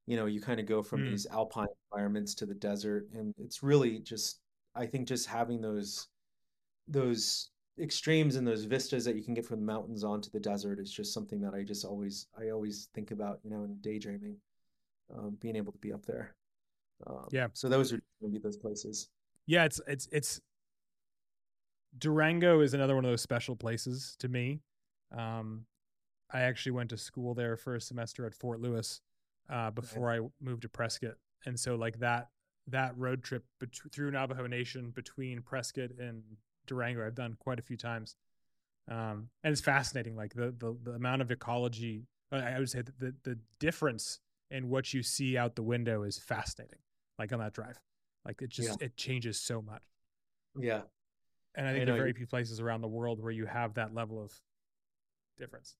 you 0.06 0.16
know, 0.16 0.26
you 0.26 0.40
kind 0.40 0.60
of 0.60 0.66
go 0.66 0.82
from 0.82 1.02
Mm. 1.02 1.10
these 1.10 1.26
alpine 1.26 1.68
environments 1.92 2.34
to 2.36 2.46
the 2.46 2.54
desert, 2.54 3.08
and 3.14 3.34
it's 3.38 3.62
really 3.62 3.98
just, 4.00 4.40
I 4.74 4.86
think, 4.86 5.08
just 5.08 5.26
having 5.26 5.60
those 5.60 6.08
those 6.88 7.50
extremes 7.78 8.36
and 8.36 8.46
those 8.46 8.64
vistas 8.64 9.04
that 9.04 9.16
you 9.16 9.22
can 9.22 9.34
get 9.34 9.46
from 9.46 9.60
the 9.60 9.66
mountains 9.66 10.04
onto 10.04 10.30
the 10.30 10.40
desert 10.40 10.78
is 10.78 10.92
just 10.92 11.12
something 11.14 11.40
that 11.40 11.54
I 11.54 11.62
just 11.64 11.84
always 11.84 12.26
I 12.38 12.50
always 12.50 12.88
think 12.94 13.10
about, 13.10 13.40
you 13.44 13.50
know, 13.50 13.64
in 13.64 13.76
daydreaming, 13.80 14.36
um, 15.16 15.36
being 15.40 15.56
able 15.56 15.72
to 15.72 15.78
be 15.78 15.92
up 15.92 16.04
there. 16.06 16.34
Um, 17.06 17.28
Yeah. 17.32 17.48
So 17.54 17.68
those 17.68 17.92
are 17.92 18.00
maybe 18.20 18.38
those 18.38 18.56
places. 18.56 19.08
yeah 19.46 19.64
it's 19.64 19.80
it's 19.86 20.08
it's 20.12 20.40
durango 21.98 22.60
is 22.60 22.74
another 22.74 22.94
one 22.94 23.04
of 23.04 23.10
those 23.10 23.20
special 23.22 23.56
places 23.56 24.16
to 24.18 24.28
me. 24.28 24.60
Um 25.16 25.66
i 26.32 26.40
actually 26.40 26.72
went 26.72 26.90
to 26.90 26.96
school 26.96 27.34
there 27.34 27.56
for 27.56 27.74
a 27.74 27.80
semester 27.80 28.26
at 28.26 28.34
fort 28.34 28.58
lewis 28.60 29.00
uh 29.50 29.70
before 29.70 30.10
i 30.10 30.18
moved 30.40 30.62
to 30.62 30.68
prescott. 30.68 31.16
And 31.46 31.58
so 31.60 31.74
like 31.76 31.98
that 32.00 32.28
that 32.68 32.96
road 32.96 33.22
trip 33.22 33.44
bet- 33.60 33.92
through 33.92 34.10
navajo 34.10 34.46
nation 34.46 34.90
between 34.90 35.42
prescott 35.42 35.90
and 35.98 36.22
durango 36.66 37.06
i've 37.06 37.14
done 37.14 37.36
quite 37.38 37.58
a 37.58 37.62
few 37.62 37.76
times. 37.76 38.16
Um 38.88 39.28
and 39.42 39.52
it's 39.52 39.60
fascinating 39.60 40.16
like 40.16 40.34
the 40.34 40.54
the, 40.58 40.76
the 40.82 40.92
amount 40.92 41.22
of 41.22 41.30
ecology 41.30 42.06
I 42.32 42.38
I 42.38 42.58
would 42.58 42.70
say 42.70 42.82
the 42.82 43.14
the 43.22 43.38
difference 43.60 44.20
in 44.50 44.68
what 44.68 44.92
you 44.94 45.02
see 45.02 45.36
out 45.36 45.54
the 45.56 45.62
window 45.62 46.02
is 46.02 46.18
fascinating 46.18 46.78
like 47.18 47.32
on 47.32 47.38
that 47.38 47.52
drive. 47.52 47.78
Like 48.24 48.40
it 48.42 48.48
just 48.50 48.80
it 48.82 48.96
changes 48.96 49.38
so 49.38 49.60
much. 49.62 49.82
Yeah. 50.58 50.82
And 51.54 51.66
I 51.66 51.70
I 51.70 51.72
think 51.74 51.86
there 51.86 51.94
are 51.94 51.98
very 51.98 52.12
few 52.12 52.26
places 52.26 52.60
around 52.60 52.80
the 52.80 52.88
world 52.88 53.20
where 53.20 53.32
you 53.32 53.46
have 53.46 53.74
that 53.74 53.94
level 53.94 54.22
of 54.22 54.32
difference. 55.38 55.76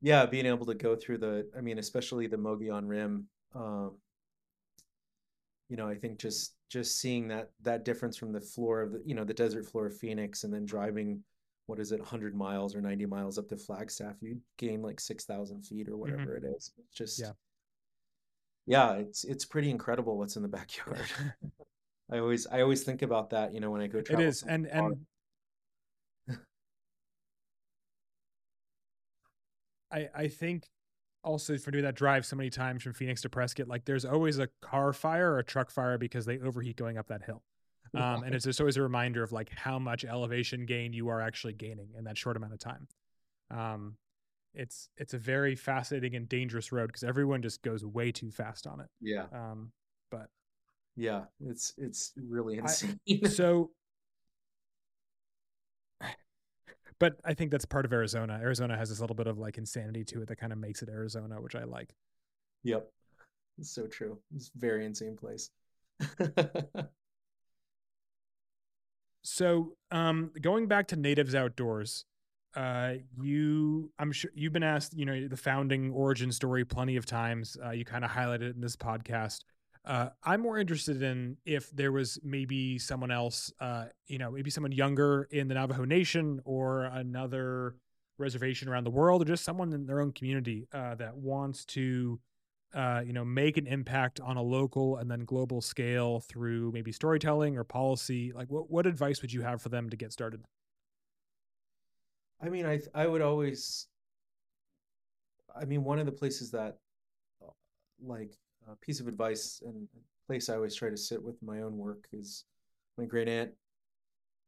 Yeah, 0.00 0.26
being 0.26 0.46
able 0.46 0.66
to 0.66 0.74
go 0.74 0.96
through 0.96 1.18
the, 1.18 1.48
I 1.56 1.60
mean, 1.60 1.78
especially 1.78 2.26
the 2.26 2.36
Mogollon 2.36 2.86
Rim, 2.88 3.28
um, 3.54 3.92
you 5.68 5.76
know, 5.76 5.88
I 5.88 5.94
think 5.94 6.18
just 6.18 6.54
just 6.68 6.98
seeing 7.00 7.28
that 7.28 7.50
that 7.62 7.84
difference 7.84 8.16
from 8.16 8.32
the 8.32 8.40
floor 8.40 8.82
of 8.82 8.92
the, 8.92 9.02
you 9.06 9.14
know, 9.14 9.24
the 9.24 9.34
desert 9.34 9.64
floor 9.66 9.86
of 9.86 9.96
Phoenix 9.96 10.44
and 10.44 10.52
then 10.52 10.64
driving, 10.66 11.22
what 11.66 11.78
is 11.78 11.92
it, 11.92 12.00
100 12.00 12.34
miles 12.34 12.74
or 12.74 12.80
90 12.80 13.06
miles 13.06 13.38
up 13.38 13.48
to 13.48 13.56
Flagstaff, 13.56 14.16
you 14.20 14.38
gain 14.58 14.82
like 14.82 15.00
6,000 15.00 15.62
feet 15.62 15.88
or 15.88 15.96
whatever 15.96 16.36
it 16.36 16.44
is. 16.44 16.72
It's 16.78 16.94
just, 16.94 17.18
Yeah. 17.20 17.32
yeah, 18.66 18.92
it's 18.94 19.24
it's 19.24 19.44
pretty 19.44 19.70
incredible 19.70 20.18
what's 20.18 20.36
in 20.36 20.42
the 20.42 20.48
backyard. 20.58 21.00
I 22.12 22.18
always 22.18 22.46
I 22.46 22.60
always 22.60 22.84
think 22.84 23.02
about 23.02 23.30
that, 23.30 23.54
you 23.54 23.60
know, 23.60 23.70
when 23.70 23.80
I 23.80 23.86
go 23.86 23.98
it 23.98 24.06
travel 24.06 24.26
is, 24.26 24.40
somewhere 24.40 24.54
and 24.54 24.66
and 26.28 26.38
I 29.90 30.08
I 30.14 30.28
think 30.28 30.68
also 31.24 31.56
for 31.56 31.70
doing 31.70 31.84
that 31.84 31.94
drive 31.94 32.26
so 32.26 32.36
many 32.36 32.50
times 32.50 32.82
from 32.82 32.92
Phoenix 32.92 33.22
to 33.22 33.30
Prescott, 33.30 33.68
like 33.68 33.84
there's 33.84 34.04
always 34.04 34.38
a 34.38 34.48
car 34.60 34.92
fire 34.92 35.32
or 35.32 35.38
a 35.38 35.44
truck 35.44 35.70
fire 35.70 35.96
because 35.96 36.26
they 36.26 36.38
overheat 36.38 36.76
going 36.76 36.98
up 36.98 37.08
that 37.08 37.22
hill. 37.22 37.42
Um, 37.94 38.22
and 38.22 38.34
it's 38.34 38.44
just 38.46 38.60
always 38.60 38.78
a 38.78 38.82
reminder 38.82 39.22
of 39.22 39.32
like 39.32 39.50
how 39.50 39.78
much 39.78 40.04
elevation 40.04 40.64
gain 40.64 40.92
you 40.94 41.08
are 41.08 41.20
actually 41.20 41.52
gaining 41.52 41.90
in 41.96 42.04
that 42.04 42.16
short 42.16 42.36
amount 42.38 42.54
of 42.54 42.58
time. 42.58 42.88
Um, 43.50 43.96
it's 44.54 44.88
it's 44.96 45.14
a 45.14 45.18
very 45.18 45.54
fascinating 45.54 46.14
and 46.14 46.28
dangerous 46.28 46.72
road 46.72 46.86
because 46.86 47.04
everyone 47.04 47.42
just 47.42 47.62
goes 47.62 47.84
way 47.84 48.10
too 48.12 48.30
fast 48.30 48.66
on 48.66 48.80
it. 48.80 48.88
Yeah, 49.00 49.26
Um, 49.32 49.72
but 50.10 50.28
yeah, 50.96 51.22
it's 51.46 51.72
it's 51.76 52.12
really 52.16 52.58
I- 52.58 52.62
insane. 52.62 52.98
so 53.28 53.70
but 56.98 57.16
i 57.24 57.34
think 57.34 57.50
that's 57.50 57.64
part 57.64 57.84
of 57.84 57.92
arizona 57.92 58.38
arizona 58.42 58.76
has 58.76 58.88
this 58.88 59.00
little 59.00 59.16
bit 59.16 59.26
of 59.26 59.38
like 59.38 59.58
insanity 59.58 60.04
to 60.04 60.22
it 60.22 60.28
that 60.28 60.36
kind 60.36 60.52
of 60.52 60.58
makes 60.58 60.82
it 60.82 60.88
arizona 60.88 61.40
which 61.40 61.54
i 61.54 61.64
like 61.64 61.94
Yep. 62.64 62.88
It's 63.58 63.70
so 63.74 63.86
true. 63.88 64.18
It's 64.34 64.50
a 64.54 64.58
very 64.58 64.86
insane 64.86 65.16
place. 65.16 65.50
so, 69.22 69.72
um, 69.90 70.30
going 70.40 70.66
back 70.68 70.88
to 70.88 70.96
Natives 70.96 71.34
Outdoors, 71.34 72.04
uh, 72.56 72.94
you, 73.20 73.90
I'm 73.98 74.12
sure 74.12 74.30
you've 74.34 74.52
been 74.52 74.62
asked, 74.62 74.96
you 74.96 75.04
know, 75.04 75.26
the 75.28 75.36
founding 75.36 75.90
origin 75.90 76.32
story 76.32 76.64
plenty 76.64 76.96
of 76.96 77.06
times. 77.06 77.56
Uh, 77.64 77.70
you 77.70 77.84
kind 77.84 78.04
of 78.04 78.10
highlighted 78.10 78.42
it 78.42 78.54
in 78.54 78.60
this 78.60 78.76
podcast. 78.76 79.40
Uh, 79.84 80.10
I'm 80.22 80.40
more 80.40 80.58
interested 80.58 81.02
in 81.02 81.38
if 81.44 81.70
there 81.70 81.90
was 81.90 82.18
maybe 82.22 82.78
someone 82.78 83.10
else, 83.10 83.52
uh, 83.60 83.86
you 84.06 84.18
know, 84.18 84.30
maybe 84.30 84.48
someone 84.50 84.70
younger 84.70 85.26
in 85.30 85.48
the 85.48 85.54
Navajo 85.54 85.84
Nation 85.84 86.40
or 86.44 86.84
another 86.84 87.74
reservation 88.16 88.68
around 88.68 88.84
the 88.84 88.90
world, 88.90 89.22
or 89.22 89.24
just 89.24 89.44
someone 89.44 89.72
in 89.72 89.86
their 89.86 90.00
own 90.00 90.12
community 90.12 90.68
uh, 90.72 90.94
that 90.94 91.16
wants 91.16 91.64
to, 91.64 92.20
uh, 92.74 93.02
you 93.04 93.12
know, 93.12 93.24
make 93.24 93.56
an 93.56 93.66
impact 93.66 94.20
on 94.20 94.36
a 94.36 94.42
local 94.42 94.98
and 94.98 95.10
then 95.10 95.24
global 95.24 95.60
scale 95.60 96.20
through 96.20 96.70
maybe 96.70 96.92
storytelling 96.92 97.56
or 97.56 97.64
policy. 97.64 98.32
Like, 98.32 98.50
what 98.50 98.70
what 98.70 98.86
advice 98.86 99.20
would 99.20 99.32
you 99.32 99.42
have 99.42 99.60
for 99.60 99.68
them 99.68 99.90
to 99.90 99.96
get 99.96 100.12
started? 100.12 100.44
I 102.40 102.48
mean, 102.50 102.66
I 102.66 102.80
I 102.94 103.08
would 103.08 103.22
always. 103.22 103.88
I 105.60 105.64
mean, 105.64 105.82
one 105.82 105.98
of 105.98 106.06
the 106.06 106.12
places 106.12 106.52
that, 106.52 106.78
like 108.00 108.32
a 108.70 108.76
piece 108.76 109.00
of 109.00 109.08
advice 109.08 109.62
and 109.64 109.88
place 110.26 110.48
I 110.48 110.54
always 110.54 110.74
try 110.74 110.88
to 110.88 110.96
sit 110.96 111.22
with 111.22 111.42
my 111.42 111.62
own 111.62 111.76
work 111.76 112.06
is 112.12 112.44
my 112.96 113.04
great 113.04 113.28
aunt. 113.28 113.50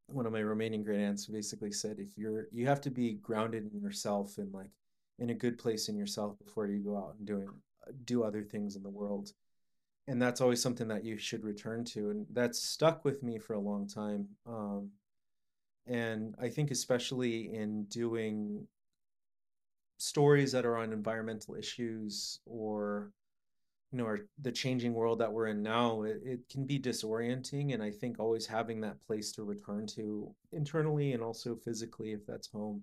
One 0.07 0.27
of 0.27 0.33
my 0.33 0.41
Romanian 0.41 0.85
great 0.85 1.01
aunts 1.01 1.27
basically 1.27 1.73
said, 1.73 1.99
if 1.99 2.17
you're, 2.17 2.49
you 2.53 2.67
have 2.67 2.81
to 2.83 2.91
be 2.91 3.15
grounded 3.15 3.71
in 3.73 3.81
yourself 3.81 4.39
and 4.39 4.53
like 4.53 4.71
in 5.19 5.31
a 5.31 5.35
good 5.35 5.59
place 5.59 5.89
in 5.89 5.97
yourself 5.97 6.39
before 6.45 6.67
you 6.67 6.79
go 6.79 6.97
out 6.97 7.15
and 7.19 7.27
doing, 7.27 7.49
do 8.05 8.23
other 8.23 8.43
things 8.43 8.77
in 8.77 8.83
the 8.83 8.91
world. 8.91 9.33
And 10.07 10.21
that's 10.21 10.41
always 10.41 10.61
something 10.61 10.89
that 10.89 11.05
you 11.05 11.17
should 11.17 11.45
return 11.45 11.85
to. 11.87 12.11
And 12.11 12.27
that's 12.31 12.63
stuck 12.63 13.05
with 13.05 13.23
me 13.23 13.39
for 13.39 13.55
a 13.55 13.61
long 13.61 13.89
time. 13.89 14.29
Um, 14.47 14.91
and 15.87 16.35
I 16.41 16.49
think, 16.49 16.71
especially 16.71 17.55
in 17.55 17.85
doing 17.85 18.67
stories 19.97 20.53
that 20.53 20.67
are 20.67 20.77
on 20.77 20.93
environmental 20.93 21.55
issues 21.55 22.41
or 22.45 23.13
you 23.95 23.99
know, 23.99 24.07
our, 24.07 24.19
the 24.43 24.51
changing 24.51 24.93
world 24.93 25.21
that 25.21 25.33
we're 25.33 25.47
in 25.47 25.63
now, 25.63 26.03
it, 26.03 26.21
it 26.25 26.41
can 26.51 26.67
be 26.67 26.81
disorienting. 26.81 27.75
And 27.75 27.81
I 27.81 27.93
think 27.93 28.19
always 28.19 28.45
having 28.45 28.81
that 28.81 29.01
place 29.01 29.31
to 29.33 29.45
return 29.45 29.87
to 29.95 30.35
internally 30.51 31.13
and 31.13 31.23
also 31.23 31.55
physically, 31.55 32.13
if 32.13 32.27
that's 32.27 32.49
home, 32.49 32.83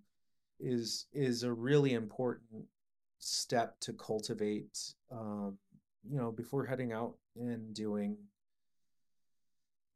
is 0.58 1.08
is 1.12 1.43
a 1.43 1.52
really 1.52 1.95
important 1.95 2.63
step 3.19 3.78
to 3.82 3.91
cultivate. 3.91 4.80
Um, 5.12 5.58
you 6.10 6.17
know, 6.17 6.32
before 6.32 6.65
heading 6.65 6.93
out 6.93 7.17
and 7.36 7.74
doing 7.74 8.15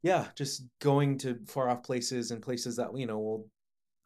yeah, 0.02 0.26
just 0.34 0.64
going 0.80 1.16
to 1.20 1.38
far 1.46 1.70
off 1.70 1.82
places 1.82 2.30
and 2.30 2.42
places 2.42 2.76
that 2.76 2.94
you 2.94 3.06
know 3.06 3.18
will 3.18 3.48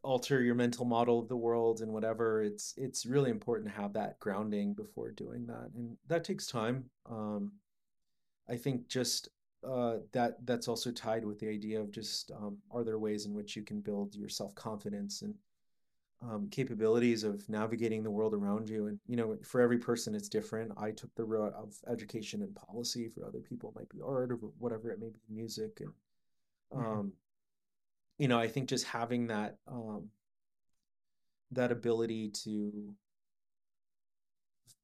alter 0.02 0.42
your 0.42 0.54
mental 0.54 0.84
model 0.84 1.18
of 1.18 1.28
the 1.28 1.36
world 1.36 1.80
and 1.80 1.92
whatever 1.92 2.42
it's 2.42 2.74
it's 2.76 3.04
really 3.04 3.30
important 3.30 3.68
to 3.68 3.74
have 3.74 3.92
that 3.92 4.18
grounding 4.18 4.72
before 4.72 5.10
doing 5.10 5.46
that 5.46 5.70
and 5.74 5.96
that 6.08 6.24
takes 6.24 6.46
time 6.46 6.84
um 7.10 7.52
i 8.48 8.56
think 8.56 8.88
just 8.88 9.28
uh 9.68 9.96
that 10.12 10.34
that's 10.46 10.68
also 10.68 10.90
tied 10.90 11.24
with 11.24 11.38
the 11.38 11.48
idea 11.48 11.78
of 11.78 11.90
just 11.90 12.30
um 12.32 12.56
are 12.70 12.82
there 12.82 12.98
ways 12.98 13.26
in 13.26 13.34
which 13.34 13.56
you 13.56 13.62
can 13.62 13.80
build 13.80 14.14
your 14.14 14.28
self-confidence 14.28 15.22
and 15.22 15.34
um, 16.22 16.48
capabilities 16.50 17.24
of 17.24 17.48
navigating 17.48 18.02
the 18.02 18.10
world 18.10 18.34
around 18.34 18.68
you 18.68 18.88
and 18.88 18.98
you 19.06 19.16
know 19.16 19.38
for 19.42 19.60
every 19.60 19.78
person 19.78 20.14
it's 20.14 20.28
different 20.28 20.70
i 20.76 20.90
took 20.90 21.14
the 21.14 21.24
route 21.24 21.54
of 21.54 21.74
education 21.88 22.42
and 22.42 22.54
policy 22.54 23.08
for 23.08 23.24
other 23.24 23.40
people 23.40 23.70
it 23.70 23.78
might 23.78 23.88
be 23.88 24.02
art 24.04 24.30
or 24.30 24.36
whatever 24.58 24.90
it 24.90 25.00
may 25.00 25.08
be 25.08 25.20
music 25.30 25.80
and 25.80 25.92
mm-hmm. 26.74 27.00
um 27.00 27.12
you 28.20 28.28
know, 28.28 28.38
I 28.38 28.48
think 28.48 28.68
just 28.68 28.84
having 28.84 29.28
that 29.28 29.56
um, 29.66 30.10
that 31.52 31.72
ability 31.72 32.28
to 32.44 32.94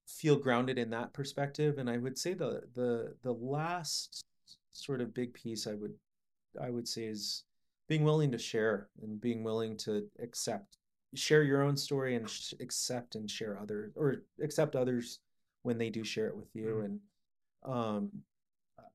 feel 0.06 0.36
grounded 0.36 0.78
in 0.78 0.88
that 0.90 1.12
perspective, 1.12 1.76
and 1.76 1.90
I 1.90 1.98
would 1.98 2.16
say 2.16 2.32
the 2.32 2.62
the 2.74 3.14
the 3.22 3.34
last 3.34 4.24
sort 4.72 5.02
of 5.02 5.12
big 5.12 5.34
piece 5.34 5.66
I 5.66 5.74
would 5.74 5.92
I 6.58 6.70
would 6.70 6.88
say 6.88 7.04
is 7.04 7.44
being 7.90 8.04
willing 8.04 8.32
to 8.32 8.38
share 8.38 8.88
and 9.02 9.20
being 9.20 9.44
willing 9.44 9.76
to 9.78 10.06
accept 10.22 10.78
share 11.14 11.42
your 11.42 11.62
own 11.62 11.76
story 11.76 12.16
and 12.16 12.28
sh- 12.28 12.54
accept 12.60 13.16
and 13.16 13.30
share 13.30 13.58
other 13.60 13.92
or 13.96 14.22
accept 14.42 14.76
others 14.76 15.20
when 15.62 15.76
they 15.76 15.90
do 15.90 16.04
share 16.04 16.28
it 16.28 16.36
with 16.36 16.48
you 16.54 16.64
mm-hmm. 16.64 16.84
and 16.84 17.00
um 17.64 18.10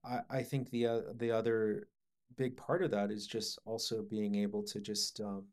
I, 0.03 0.19
I 0.29 0.43
think 0.43 0.69
the 0.71 0.87
uh, 0.87 1.01
the 1.15 1.31
other 1.31 1.87
big 2.37 2.57
part 2.57 2.83
of 2.83 2.91
that 2.91 3.11
is 3.11 3.27
just 3.27 3.59
also 3.65 4.01
being 4.01 4.35
able 4.35 4.63
to 4.63 4.79
just 4.79 5.19
um, 5.21 5.43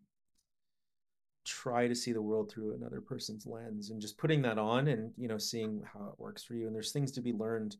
try 1.44 1.88
to 1.88 1.94
see 1.94 2.12
the 2.12 2.22
world 2.22 2.50
through 2.50 2.74
another 2.74 3.00
person's 3.00 3.46
lens 3.46 3.90
and 3.90 4.00
just 4.00 4.18
putting 4.18 4.42
that 4.42 4.58
on 4.58 4.88
and 4.88 5.12
you 5.16 5.28
know 5.28 5.38
seeing 5.38 5.82
how 5.92 6.06
it 6.08 6.20
works 6.20 6.42
for 6.42 6.54
you. 6.54 6.66
And 6.66 6.74
there's 6.74 6.92
things 6.92 7.12
to 7.12 7.20
be 7.20 7.32
learned 7.32 7.76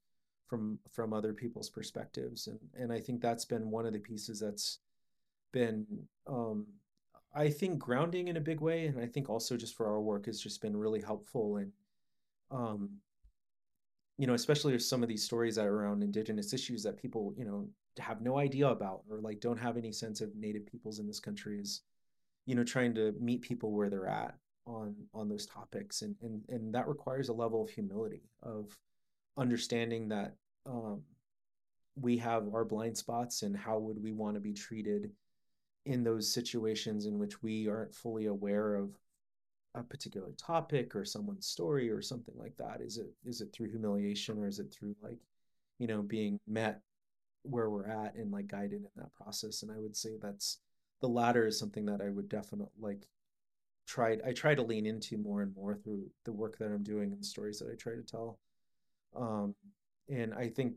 from 0.47 0.79
from 0.91 1.13
other 1.13 1.33
people's 1.33 1.69
perspectives. 1.69 2.47
And 2.47 2.59
and 2.79 2.93
I 2.93 3.01
think 3.01 3.21
that's 3.21 3.45
been 3.45 3.71
one 3.71 3.87
of 3.87 3.93
the 3.93 3.99
pieces 3.99 4.41
that's 4.41 4.79
been 5.53 5.87
um 6.27 6.67
I 7.35 7.51
think 7.51 7.79
grounding 7.79 8.29
in 8.29 8.39
a 8.39 8.41
big 8.41 8.61
way. 8.61 8.87
And 8.87 8.99
I 8.99 9.07
think 9.07 9.29
also 9.29 9.57
just 9.57 9.77
for 9.77 9.87
our 9.87 10.01
work 10.01 10.27
has 10.27 10.41
just 10.41 10.63
been 10.63 10.77
really 10.77 11.01
helpful 11.01 11.57
and 11.57 11.73
um 12.51 12.89
you 14.17 14.27
know 14.27 14.35
especially 14.35 14.73
with 14.73 14.83
some 14.83 15.03
of 15.03 15.09
these 15.09 15.23
stories 15.23 15.57
that 15.57 15.67
are 15.67 15.83
around 15.83 16.03
indigenous 16.03 16.53
issues 16.53 16.83
that 16.83 17.01
people 17.01 17.35
you 17.37 17.45
know 17.45 17.69
have 17.99 18.21
no 18.21 18.39
idea 18.39 18.69
about 18.69 19.03
or 19.11 19.21
like 19.21 19.41
don't 19.41 19.59
have 19.59 19.77
any 19.77 19.93
sense 19.93 20.21
of 20.21 20.35
native 20.37 20.67
peoples 20.67 20.99
in 20.99 21.07
this 21.07 21.21
country 21.21 21.59
is 21.59 21.83
you 22.47 22.55
know 22.55 22.65
trying 22.65 22.95
to 22.95 23.13
meet 23.21 23.43
people 23.43 23.73
where 23.73 23.91
they're 23.91 24.07
at 24.09 24.35
on 24.69 24.95
on 25.15 25.29
those 25.29 25.47
topics. 25.47 26.03
And 26.03 26.15
and 26.23 26.43
and 26.49 26.75
that 26.75 26.89
requires 26.89 27.29
a 27.29 27.35
level 27.35 27.63
of 27.63 27.71
humility 27.71 28.23
of 28.43 28.77
understanding 29.37 30.09
that 30.09 30.35
um, 30.67 31.03
we 31.97 32.19
have 32.19 32.53
our 32.55 32.65
blind 32.65 32.97
spots 32.97 33.43
and 33.43 33.57
how 33.57 33.79
would 33.79 34.03
we 34.03 34.13
want 34.13 34.35
to 34.35 34.41
be 34.41 34.53
treated 34.53 35.11
in 35.87 36.05
those 36.05 36.33
situations 36.33 37.07
in 37.07 37.19
which 37.19 37.43
we 37.43 37.69
aren't 37.69 37.95
fully 37.95 38.27
aware 38.27 38.75
of 38.75 38.91
a 39.75 39.83
particular 39.83 40.33
topic 40.37 40.95
or 40.95 41.05
someone's 41.05 41.47
story 41.47 41.91
or 41.91 42.03
something 42.03 42.35
like 42.37 42.57
that. 42.57 42.81
Is 42.81 42.99
it 42.99 43.09
is 43.25 43.41
it 43.41 43.53
through 43.53 43.71
humiliation 43.71 44.39
or 44.39 44.47
is 44.47 44.59
it 44.59 44.73
through 44.73 44.95
like 45.03 45.19
you 45.79 45.87
know 45.87 46.03
being 46.03 46.39
met 46.47 46.81
where 47.43 47.71
we're 47.71 47.87
at 47.87 48.15
and 48.15 48.31
like 48.31 48.49
guided 48.49 48.83
in 48.83 48.89
that 48.97 49.15
process 49.15 49.63
and 49.63 49.71
i 49.73 49.79
would 49.79 49.97
say 49.97 50.11
that's 50.21 50.59
the 51.01 51.09
latter 51.09 51.47
is 51.47 51.59
something 51.59 51.87
that 51.87 52.01
i 52.01 52.09
would 52.09 52.29
definitely 52.29 52.69
like 52.81 53.07
try 53.87 54.17
i 54.27 54.33
try 54.33 54.55
to 54.55 54.63
lean 54.63 54.87
into 54.87 55.17
more 55.17 55.43
and 55.43 55.55
more 55.55 55.75
through 55.75 56.05
the 56.25 56.33
work 56.33 56.59
that 56.59 56.67
i'm 56.67 56.83
doing 56.83 57.13
and 57.13 57.21
the 57.21 57.27
stories 57.27 57.59
that 57.59 57.71
i 57.71 57.75
try 57.75 57.95
to 57.95 58.03
tell. 58.03 58.39
Um 59.17 59.55
and 60.09 60.35
i 60.35 60.49
think 60.49 60.75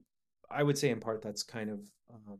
i 0.49 0.63
would 0.63 0.77
say 0.77 0.89
in 0.89 0.99
part 0.99 1.21
that's 1.21 1.43
kind 1.43 1.69
of 1.69 1.79
um 2.13 2.39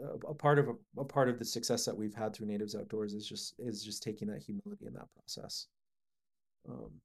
a, 0.00 0.28
a 0.28 0.34
part 0.34 0.58
of 0.58 0.68
a, 0.68 1.00
a 1.00 1.04
part 1.04 1.28
of 1.28 1.38
the 1.38 1.44
success 1.44 1.84
that 1.84 1.96
we've 1.96 2.14
had 2.14 2.34
through 2.34 2.46
natives 2.46 2.74
outdoors 2.74 3.14
is 3.14 3.26
just 3.26 3.54
is 3.58 3.84
just 3.84 4.02
taking 4.02 4.28
that 4.28 4.42
humility 4.42 4.86
in 4.86 4.94
that 4.94 5.12
process. 5.14 5.66
Um. 6.68 7.00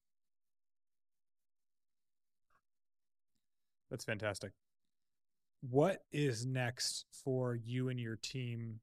That's 3.90 4.04
fantastic 4.04 4.52
what 5.70 6.04
is 6.12 6.46
next 6.46 7.06
for 7.24 7.56
you 7.56 7.90
and 7.90 8.00
your 8.00 8.18
team? 8.18 8.80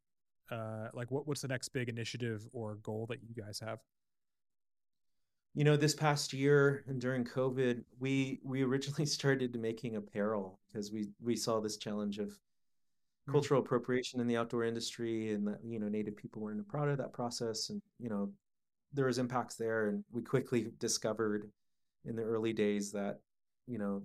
Uh, 0.51 0.89
like, 0.93 1.11
what, 1.11 1.27
what's 1.27 1.43
the 1.43 1.49
next 1.49 1.69
big 1.71 1.89
initiative 1.89 2.47
or 2.53 2.77
goal 2.77 3.07
that 3.09 3.21
you 3.23 3.35
guys 3.35 3.61
have? 3.61 3.79
You 5.55 5.65
know, 5.65 5.77
this 5.77 5.95
past 5.95 6.33
year 6.33 6.85
and 6.87 7.01
during 7.01 7.25
COVID, 7.25 7.85
we 7.99 8.41
we 8.43 8.63
originally 8.63 9.07
started 9.19 9.59
making 9.61 9.97
apparel 9.97 10.59
because 10.67 10.91
we 10.91 11.09
we 11.23 11.37
saw 11.37 11.61
this 11.61 11.77
challenge 11.77 12.19
of 12.19 12.29
mm-hmm. 12.29 13.33
cultural 13.33 13.61
appropriation 13.61 14.21
in 14.21 14.27
the 14.27 14.37
outdoor 14.37 14.65
industry, 14.65 15.33
and 15.33 15.47
that 15.47 15.59
you 15.63 15.79
know 15.79 15.89
Native 15.89 16.17
people 16.17 16.43
weren't 16.43 16.67
proud 16.69 16.89
of 16.89 16.99
that 16.99 17.13
process, 17.13 17.69
and 17.69 17.83
you 17.99 18.09
know 18.09 18.31
there 18.95 19.07
was 19.07 19.19
impacts 19.19 19.57
there, 19.57 19.89
and 19.89 20.05
we 20.11 20.23
quickly 20.23 20.73
discovered 20.79 21.51
in 22.07 22.17
the 22.17 22.23
early 22.23 22.55
days 22.55 22.93
that 22.93 23.21
you 23.67 23.79
know 23.79 24.03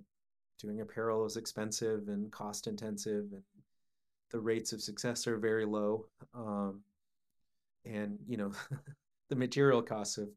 doing 0.58 0.80
apparel 0.80 1.24
is 1.24 1.36
expensive 1.36 2.08
and 2.08 2.30
cost 2.30 2.66
intensive 2.66 3.26
and 3.32 3.42
the 4.30 4.40
rates 4.40 4.72
of 4.72 4.82
success 4.82 5.26
are 5.26 5.38
very 5.38 5.64
low. 5.64 6.06
Um, 6.34 6.82
and 7.84 8.18
you 8.26 8.36
know 8.36 8.52
the 9.28 9.36
material 9.36 9.82
costs 9.82 10.18
of 10.18 10.28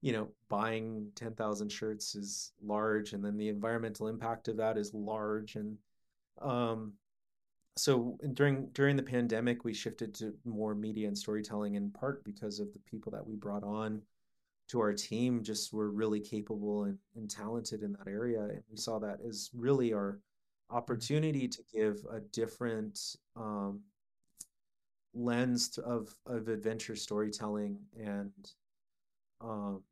you 0.00 0.12
know 0.12 0.28
buying 0.48 1.08
10,000 1.14 1.70
shirts 1.70 2.14
is 2.14 2.52
large 2.62 3.12
and 3.12 3.24
then 3.24 3.36
the 3.36 3.48
environmental 3.48 4.08
impact 4.08 4.48
of 4.48 4.56
that 4.56 4.78
is 4.78 4.94
large. 4.94 5.56
And 5.56 5.76
um, 6.40 6.92
so 7.76 8.18
during 8.34 8.68
during 8.68 8.96
the 8.96 9.02
pandemic 9.02 9.64
we 9.64 9.74
shifted 9.74 10.14
to 10.14 10.34
more 10.44 10.74
media 10.74 11.08
and 11.08 11.18
storytelling 11.18 11.74
in 11.74 11.90
part 11.90 12.24
because 12.24 12.60
of 12.60 12.72
the 12.72 12.78
people 12.80 13.10
that 13.12 13.26
we 13.26 13.34
brought 13.34 13.64
on 13.64 14.00
to 14.68 14.80
our 14.80 14.92
team 14.92 15.42
just 15.42 15.72
were 15.72 15.90
really 15.90 16.20
capable 16.20 16.84
and, 16.84 16.98
and 17.16 17.30
talented 17.30 17.82
in 17.82 17.92
that 17.92 18.08
area. 18.08 18.42
And 18.42 18.62
we 18.70 18.76
saw 18.76 18.98
that 19.00 19.18
as 19.26 19.50
really 19.54 19.92
our 19.92 20.20
opportunity 20.70 21.46
to 21.46 21.58
give 21.72 21.98
a 22.10 22.20
different 22.20 22.98
um, 23.36 23.80
lens 25.14 25.78
of 25.78 26.12
of 26.26 26.48
adventure 26.48 26.96
storytelling 26.96 27.78
and 27.96 28.32
um, 29.40 29.82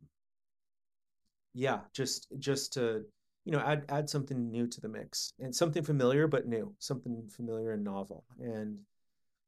yeah, 1.54 1.80
just 1.92 2.28
just 2.38 2.72
to 2.74 3.04
you 3.44 3.52
know 3.52 3.60
add 3.60 3.84
add 3.88 4.08
something 4.08 4.50
new 4.50 4.66
to 4.66 4.80
the 4.80 4.88
mix 4.88 5.32
and 5.38 5.54
something 5.54 5.82
familiar 5.82 6.26
but 6.26 6.46
new, 6.46 6.74
something 6.78 7.28
familiar 7.28 7.72
and 7.72 7.84
novel. 7.84 8.24
And 8.40 8.78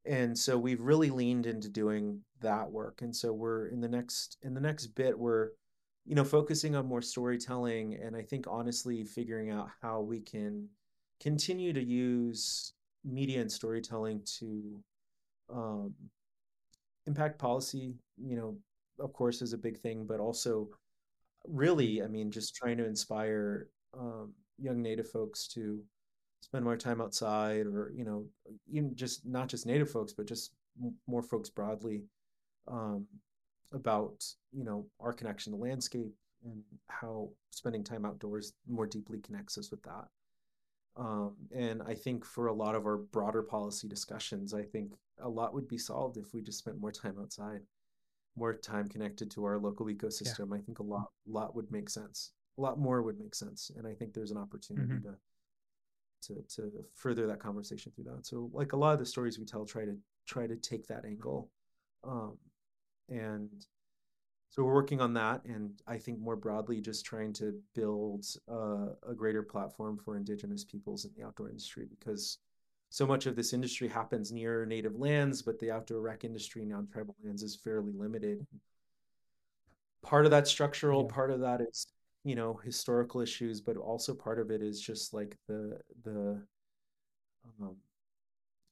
and 0.06 0.36
so 0.36 0.58
we've 0.58 0.80
really 0.80 1.10
leaned 1.10 1.46
into 1.46 1.68
doing 1.68 2.20
that 2.40 2.70
work. 2.70 3.02
And 3.02 3.14
so 3.14 3.32
we're 3.32 3.68
in 3.68 3.80
the 3.80 3.88
next 3.88 4.38
in 4.42 4.54
the 4.54 4.60
next 4.60 4.88
bit 4.88 5.18
we're 5.18 5.50
you 6.04 6.14
know 6.14 6.24
focusing 6.24 6.76
on 6.76 6.86
more 6.86 7.02
storytelling 7.02 7.94
and 7.94 8.14
I 8.14 8.22
think 8.22 8.46
honestly 8.48 9.04
figuring 9.04 9.50
out 9.50 9.70
how 9.80 10.00
we 10.00 10.20
can 10.20 10.68
continue 11.20 11.72
to 11.72 11.82
use 11.82 12.74
media 13.04 13.40
and 13.40 13.50
storytelling 13.50 14.22
to 14.38 14.80
um, 15.52 15.94
impact 17.06 17.38
policy 17.38 17.94
you 18.18 18.36
know 18.36 18.56
of 19.00 19.12
course 19.14 19.40
is 19.40 19.54
a 19.54 19.58
big 19.58 19.78
thing 19.78 20.04
but 20.06 20.20
also 20.20 20.68
really, 21.46 22.02
I 22.02 22.06
mean, 22.06 22.30
just 22.30 22.54
trying 22.54 22.76
to 22.78 22.86
inspire 22.86 23.68
um, 23.98 24.32
young 24.58 24.82
Native 24.82 25.08
folks 25.08 25.46
to 25.48 25.82
spend 26.44 26.64
more 26.64 26.76
time 26.76 27.00
outside, 27.00 27.66
or 27.66 27.92
you 27.94 28.04
know, 28.04 28.24
even 28.70 28.94
just 28.94 29.26
not 29.26 29.48
just 29.48 29.66
Native 29.66 29.90
folks, 29.90 30.12
but 30.12 30.26
just 30.26 30.52
more 31.06 31.22
folks 31.22 31.50
broadly 31.50 32.04
um, 32.68 33.06
about 33.72 34.24
you 34.52 34.64
know 34.64 34.86
our 35.00 35.12
connection 35.12 35.52
to 35.52 35.58
landscape 35.58 36.12
and 36.44 36.62
how 36.88 37.30
spending 37.50 37.82
time 37.82 38.04
outdoors 38.04 38.52
more 38.68 38.86
deeply 38.86 39.18
connects 39.18 39.56
us 39.58 39.70
with 39.70 39.82
that. 39.82 40.06
Um, 40.96 41.34
and 41.54 41.82
I 41.82 41.94
think 41.94 42.24
for 42.24 42.46
a 42.46 42.52
lot 42.52 42.74
of 42.74 42.86
our 42.86 42.98
broader 42.98 43.42
policy 43.42 43.88
discussions, 43.88 44.54
I 44.54 44.62
think 44.62 44.92
a 45.20 45.28
lot 45.28 45.54
would 45.54 45.66
be 45.66 45.78
solved 45.78 46.18
if 46.18 46.32
we 46.32 46.42
just 46.42 46.58
spent 46.58 46.80
more 46.80 46.92
time 46.92 47.16
outside 47.20 47.62
more 48.36 48.54
time 48.54 48.88
connected 48.88 49.30
to 49.32 49.44
our 49.44 49.58
local 49.58 49.86
ecosystem, 49.86 50.50
yeah. 50.50 50.56
I 50.56 50.60
think 50.60 50.78
a 50.78 50.82
lot 50.82 51.10
lot 51.26 51.54
would 51.54 51.70
make 51.70 51.88
sense. 51.88 52.32
A 52.58 52.60
lot 52.60 52.78
more 52.78 53.02
would 53.02 53.18
make 53.18 53.34
sense, 53.34 53.70
and 53.76 53.86
I 53.86 53.94
think 53.94 54.12
there's 54.12 54.30
an 54.30 54.36
opportunity 54.36 54.94
mm-hmm. 54.94 55.08
to 55.08 55.16
to 56.26 56.42
to 56.56 56.70
further 56.94 57.26
that 57.26 57.40
conversation 57.40 57.92
through 57.92 58.04
that. 58.04 58.26
So, 58.26 58.50
like 58.52 58.72
a 58.72 58.76
lot 58.76 58.92
of 58.92 58.98
the 58.98 59.06
stories 59.06 59.38
we 59.38 59.44
tell, 59.44 59.64
try 59.64 59.84
to 59.84 59.96
try 60.26 60.46
to 60.46 60.56
take 60.56 60.86
that 60.88 61.04
angle, 61.04 61.50
um, 62.02 62.36
and 63.08 63.66
so 64.54 64.62
we're 64.62 64.74
working 64.74 65.00
on 65.00 65.14
that. 65.14 65.44
And 65.46 65.82
I 65.86 65.98
think 65.98 66.20
more 66.20 66.36
broadly, 66.36 66.80
just 66.80 67.04
trying 67.04 67.32
to 67.34 67.54
build 67.74 68.24
uh, 68.48 68.90
a 69.08 69.12
greater 69.14 69.42
platform 69.42 69.98
for 69.98 70.16
Indigenous 70.16 70.64
peoples 70.64 71.04
in 71.04 71.10
the 71.16 71.26
outdoor 71.26 71.48
industry 71.48 71.86
because 71.90 72.38
so 72.88 73.04
much 73.04 73.26
of 73.26 73.34
this 73.34 73.52
industry 73.52 73.88
happens 73.88 74.30
near 74.30 74.64
native 74.64 74.94
lands, 74.94 75.42
but 75.42 75.58
the 75.58 75.72
outdoor 75.72 76.00
rec 76.00 76.22
industry 76.22 76.64
non-tribal 76.64 77.16
lands 77.24 77.42
is 77.42 77.56
fairly 77.56 77.92
limited. 77.92 78.46
Part 80.02 80.24
of 80.24 80.30
that 80.30 80.46
structural, 80.46 81.02
yeah. 81.02 81.12
part 81.12 81.32
of 81.32 81.40
that 81.40 81.60
is 81.60 81.88
you 82.24 82.34
know 82.34 82.58
historical 82.64 83.20
issues, 83.20 83.60
but 83.60 83.76
also 83.76 84.14
part 84.14 84.38
of 84.38 84.50
it 84.50 84.62
is 84.62 84.80
just 84.80 85.14
like 85.14 85.36
the 85.46 85.78
the 86.04 86.40
um, 87.60 87.76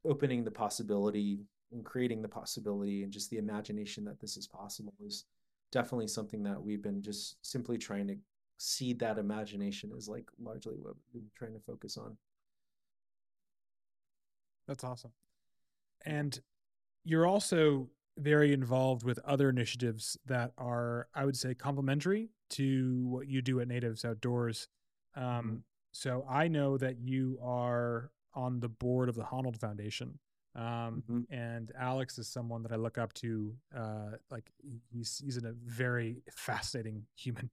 opening 0.04 0.42
the 0.42 0.50
possibility 0.50 1.40
and 1.70 1.84
creating 1.84 2.22
the 2.22 2.28
possibility 2.28 3.02
and 3.02 3.12
just 3.12 3.30
the 3.30 3.38
imagination 3.38 4.04
that 4.04 4.20
this 4.20 4.36
is 4.36 4.46
possible 4.46 4.94
is 5.04 5.24
definitely 5.70 6.08
something 6.08 6.42
that 6.42 6.60
we've 6.60 6.82
been 6.82 7.02
just 7.02 7.36
simply 7.42 7.78
trying 7.78 8.06
to 8.08 8.16
seed 8.58 8.98
that 8.98 9.18
imagination 9.18 9.90
is 9.96 10.08
like 10.08 10.28
largely 10.40 10.76
what 10.76 10.94
we've 11.12 11.22
been 11.22 11.30
trying 11.36 11.52
to 11.52 11.60
focus 11.60 11.96
on. 11.96 12.16
That's 14.66 14.84
awesome. 14.84 15.12
And 16.04 16.38
you're 17.04 17.26
also 17.26 17.88
very 18.18 18.52
involved 18.52 19.04
with 19.04 19.18
other 19.24 19.48
initiatives 19.48 20.18
that 20.26 20.52
are, 20.58 21.08
I 21.14 21.24
would 21.24 21.36
say, 21.36 21.54
complementary 21.54 22.30
to 22.50 23.06
what 23.08 23.28
you 23.28 23.42
do 23.42 23.60
at 23.60 23.68
Natives 23.68 24.04
Outdoors. 24.04 24.68
Um, 25.16 25.24
mm-hmm. 25.24 25.56
so 25.92 26.24
I 26.28 26.48
know 26.48 26.76
that 26.78 26.98
you 26.98 27.38
are 27.42 28.10
on 28.34 28.60
the 28.60 28.68
board 28.68 29.08
of 29.08 29.14
the 29.14 29.24
Honnold 29.24 29.58
Foundation. 29.58 30.18
Um, 30.54 31.02
mm-hmm. 31.10 31.20
and 31.34 31.72
Alex 31.78 32.18
is 32.18 32.28
someone 32.28 32.62
that 32.62 32.72
I 32.72 32.76
look 32.76 32.98
up 32.98 33.14
to. 33.14 33.54
Uh, 33.74 34.10
like 34.30 34.50
he's 34.90 35.20
he's 35.24 35.38
a 35.38 35.54
very 35.64 36.22
fascinating 36.30 37.04
human. 37.16 37.50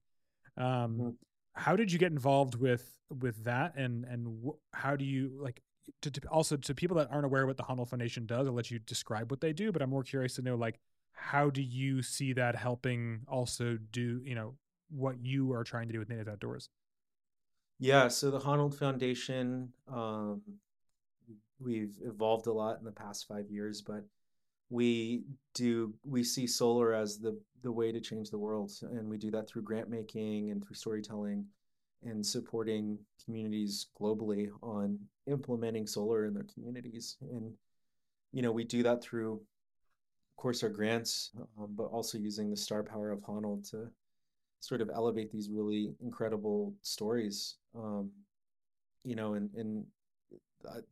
Um, 0.56 0.66
mm-hmm. 0.66 1.08
How 1.54 1.76
did 1.76 1.90
you 1.90 1.98
get 1.98 2.12
involved 2.12 2.54
with 2.54 2.98
with 3.08 3.44
that, 3.44 3.74
and 3.76 4.04
and 4.04 4.44
wh- 4.44 4.76
how 4.76 4.96
do 4.96 5.04
you 5.04 5.32
like? 5.40 5.62
To, 6.02 6.10
to, 6.10 6.28
also 6.28 6.56
to 6.56 6.74
people 6.74 6.96
that 6.96 7.08
aren't 7.10 7.24
aware 7.24 7.46
what 7.46 7.56
the 7.56 7.62
Honnold 7.62 7.88
Foundation 7.88 8.26
does, 8.26 8.46
I'll 8.46 8.52
let 8.52 8.70
you 8.70 8.78
describe 8.78 9.30
what 9.30 9.40
they 9.40 9.52
do. 9.52 9.72
But 9.72 9.82
I'm 9.82 9.90
more 9.90 10.02
curious 10.02 10.34
to 10.34 10.42
know, 10.42 10.56
like, 10.56 10.80
how 11.12 11.50
do 11.50 11.62
you 11.62 12.02
see 12.02 12.32
that 12.34 12.56
helping 12.56 13.20
also 13.28 13.78
do, 13.92 14.20
you 14.24 14.34
know, 14.34 14.54
what 14.90 15.16
you 15.22 15.52
are 15.52 15.64
trying 15.64 15.88
to 15.88 15.92
do 15.92 15.98
with 15.98 16.08
Native 16.08 16.28
Outdoors? 16.28 16.68
Yeah, 17.78 18.08
so 18.08 18.30
the 18.30 18.40
Honnold 18.40 18.74
Foundation, 18.74 19.72
um, 19.92 20.42
we've 21.58 21.96
evolved 22.02 22.46
a 22.46 22.52
lot 22.52 22.78
in 22.78 22.84
the 22.84 22.92
past 22.92 23.26
five 23.26 23.50
years, 23.50 23.82
but 23.82 24.04
we 24.68 25.24
do 25.54 25.92
we 26.04 26.22
see 26.22 26.46
solar 26.46 26.94
as 26.94 27.18
the 27.18 27.38
the 27.62 27.72
way 27.72 27.90
to 27.92 28.00
change 28.00 28.30
the 28.30 28.38
world, 28.38 28.70
and 28.82 29.08
we 29.08 29.18
do 29.18 29.30
that 29.30 29.48
through 29.48 29.62
grant 29.62 29.88
making 29.88 30.50
and 30.50 30.64
through 30.64 30.76
storytelling 30.76 31.44
and 32.04 32.24
supporting 32.24 32.98
communities 33.24 33.86
globally 34.00 34.48
on 34.62 34.98
implementing 35.26 35.86
solar 35.86 36.26
in 36.26 36.34
their 36.34 36.46
communities. 36.54 37.16
And, 37.20 37.52
you 38.32 38.42
know, 38.42 38.52
we 38.52 38.64
do 38.64 38.82
that 38.82 39.02
through, 39.02 39.34
of 39.34 40.36
course, 40.36 40.62
our 40.62 40.68
grants, 40.68 41.30
um, 41.58 41.68
but 41.76 41.84
also 41.84 42.18
using 42.18 42.50
the 42.50 42.56
star 42.56 42.82
power 42.82 43.10
of 43.10 43.20
Honnold 43.20 43.70
to 43.70 43.90
sort 44.60 44.80
of 44.80 44.90
elevate 44.92 45.30
these 45.30 45.50
really 45.50 45.94
incredible 46.02 46.74
stories. 46.82 47.56
Um, 47.74 48.10
you 49.04 49.16
know, 49.16 49.34
and, 49.34 49.50
and 49.54 49.84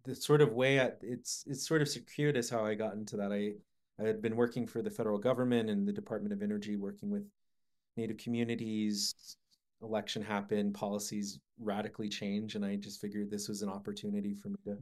the 0.04 0.14
sort 0.14 0.40
of 0.40 0.52
way 0.52 0.80
I, 0.80 0.92
it's 1.02 1.44
it's 1.46 1.66
sort 1.66 1.82
of 1.82 1.88
circuitous 1.88 2.48
how 2.48 2.64
I 2.64 2.74
got 2.74 2.94
into 2.94 3.16
that. 3.18 3.32
I 3.32 3.52
I 4.02 4.06
had 4.06 4.22
been 4.22 4.36
working 4.36 4.66
for 4.66 4.80
the 4.80 4.90
federal 4.90 5.18
government 5.18 5.68
and 5.68 5.86
the 5.86 5.92
Department 5.92 6.32
of 6.32 6.42
Energy, 6.42 6.76
working 6.76 7.10
with 7.10 7.24
Native 7.96 8.16
communities, 8.16 9.36
election 9.82 10.22
happened, 10.22 10.74
policies 10.74 11.38
radically 11.60 12.08
change, 12.08 12.54
and 12.54 12.64
I 12.64 12.76
just 12.76 13.00
figured 13.00 13.30
this 13.30 13.48
was 13.48 13.62
an 13.62 13.68
opportunity 13.68 14.34
for 14.34 14.48
me 14.48 14.56
to 14.64 14.78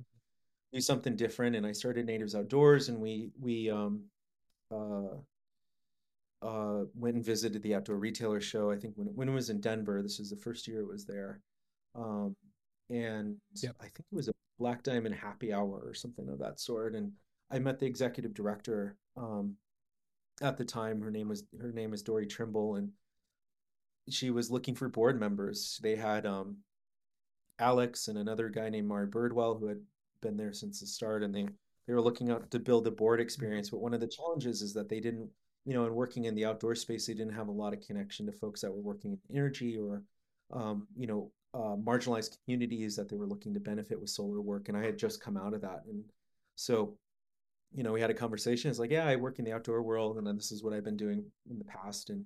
do 0.72 0.80
something 0.80 1.16
different. 1.16 1.56
And 1.56 1.66
I 1.66 1.72
started 1.72 2.06
Natives 2.06 2.34
Outdoors, 2.34 2.88
and 2.88 3.00
we 3.00 3.30
we 3.40 3.70
um, 3.70 4.04
uh, 4.70 5.16
uh, 6.42 6.84
went 6.94 7.16
and 7.16 7.24
visited 7.24 7.62
the 7.62 7.74
outdoor 7.74 7.96
retailer 7.96 8.40
show. 8.40 8.70
I 8.70 8.76
think 8.76 8.94
when 8.96 9.08
when 9.08 9.28
it 9.28 9.32
was 9.32 9.50
in 9.50 9.60
Denver, 9.60 10.02
this 10.02 10.18
was 10.18 10.30
the 10.30 10.36
first 10.36 10.66
year 10.66 10.80
it 10.80 10.88
was 10.88 11.04
there, 11.04 11.40
um, 11.94 12.36
and 12.90 13.36
yep. 13.62 13.76
I 13.80 13.84
think 13.84 14.06
it 14.12 14.16
was 14.16 14.28
a 14.28 14.34
Black 14.58 14.82
Diamond 14.82 15.14
Happy 15.14 15.52
Hour 15.52 15.82
or 15.84 15.94
something 15.94 16.28
of 16.28 16.38
that 16.38 16.60
sort. 16.60 16.94
And 16.94 17.12
I 17.50 17.58
met 17.58 17.78
the 17.78 17.86
executive 17.86 18.34
director 18.34 18.96
um, 19.16 19.54
at 20.42 20.56
the 20.56 20.64
time. 20.64 21.00
Her 21.00 21.10
name 21.10 21.28
was 21.28 21.44
her 21.60 21.72
name 21.72 21.92
is 21.92 22.02
Dory 22.02 22.26
Trimble, 22.26 22.76
and 22.76 22.90
she 24.08 24.30
was 24.30 24.50
looking 24.50 24.74
for 24.74 24.88
board 24.88 25.18
members. 25.18 25.78
They 25.82 25.96
had 25.96 26.26
um, 26.26 26.58
Alex 27.58 28.08
and 28.08 28.18
another 28.18 28.48
guy 28.48 28.68
named 28.68 28.88
Mari 28.88 29.06
Birdwell 29.06 29.58
who 29.58 29.66
had 29.66 29.80
been 30.22 30.36
there 30.36 30.52
since 30.52 30.80
the 30.80 30.86
start, 30.86 31.22
and 31.22 31.34
they 31.34 31.46
they 31.86 31.94
were 31.94 32.00
looking 32.00 32.30
out 32.30 32.50
to 32.50 32.58
build 32.58 32.86
a 32.86 32.90
board 32.90 33.20
experience. 33.20 33.70
But 33.70 33.80
one 33.80 33.94
of 33.94 34.00
the 34.00 34.08
challenges 34.08 34.62
is 34.62 34.74
that 34.74 34.88
they 34.88 35.00
didn't, 35.00 35.30
you 35.64 35.74
know, 35.74 35.86
in 35.86 35.94
working 35.94 36.24
in 36.24 36.34
the 36.34 36.44
outdoor 36.44 36.74
space, 36.74 37.06
they 37.06 37.14
didn't 37.14 37.34
have 37.34 37.48
a 37.48 37.52
lot 37.52 37.72
of 37.72 37.80
connection 37.80 38.26
to 38.26 38.32
folks 38.32 38.60
that 38.60 38.72
were 38.72 38.80
working 38.80 39.12
in 39.12 39.36
energy 39.36 39.78
or, 39.78 40.02
um, 40.52 40.86
you 40.96 41.06
know, 41.06 41.30
uh, 41.54 41.76
marginalized 41.76 42.36
communities 42.44 42.96
that 42.96 43.08
they 43.08 43.16
were 43.16 43.26
looking 43.26 43.54
to 43.54 43.60
benefit 43.60 44.00
with 44.00 44.10
solar 44.10 44.40
work. 44.40 44.68
And 44.68 44.76
I 44.76 44.84
had 44.84 44.98
just 44.98 45.20
come 45.20 45.36
out 45.36 45.54
of 45.54 45.60
that, 45.62 45.82
and 45.88 46.04
so 46.56 46.96
you 47.72 47.82
know, 47.82 47.92
we 47.92 48.00
had 48.00 48.10
a 48.10 48.14
conversation. 48.14 48.70
It's 48.70 48.78
like, 48.78 48.90
yeah, 48.90 49.06
I 49.06 49.16
work 49.16 49.38
in 49.38 49.44
the 49.44 49.52
outdoor 49.52 49.82
world, 49.82 50.16
and 50.16 50.38
this 50.38 50.50
is 50.50 50.62
what 50.62 50.72
I've 50.72 50.84
been 50.84 50.96
doing 50.96 51.24
in 51.50 51.58
the 51.58 51.64
past. 51.64 52.10
And 52.10 52.24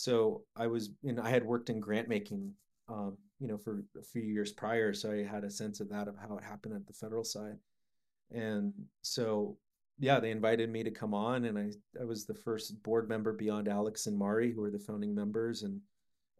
so 0.00 0.44
I 0.56 0.66
was, 0.66 0.88
you 1.02 1.12
know, 1.12 1.22
I 1.22 1.28
had 1.28 1.44
worked 1.44 1.68
in 1.68 1.78
grant 1.78 2.08
making, 2.08 2.54
um, 2.88 3.18
you 3.38 3.46
know, 3.46 3.58
for 3.58 3.84
a 3.98 4.02
few 4.02 4.22
years 4.22 4.50
prior. 4.50 4.94
So 4.94 5.12
I 5.12 5.24
had 5.24 5.44
a 5.44 5.50
sense 5.50 5.78
of 5.78 5.90
that, 5.90 6.08
of 6.08 6.16
how 6.16 6.38
it 6.38 6.42
happened 6.42 6.74
at 6.74 6.86
the 6.86 6.94
federal 6.94 7.22
side. 7.22 7.58
And 8.30 8.72
so, 9.02 9.58
yeah, 9.98 10.18
they 10.18 10.30
invited 10.30 10.70
me 10.70 10.82
to 10.84 10.90
come 10.90 11.12
on, 11.12 11.44
and 11.44 11.58
I, 11.58 11.72
I 12.00 12.04
was 12.04 12.24
the 12.24 12.32
first 12.32 12.82
board 12.82 13.10
member 13.10 13.34
beyond 13.34 13.68
Alex 13.68 14.06
and 14.06 14.16
Mari, 14.16 14.52
who 14.52 14.62
were 14.62 14.70
the 14.70 14.78
founding 14.78 15.14
members. 15.14 15.64
And, 15.64 15.82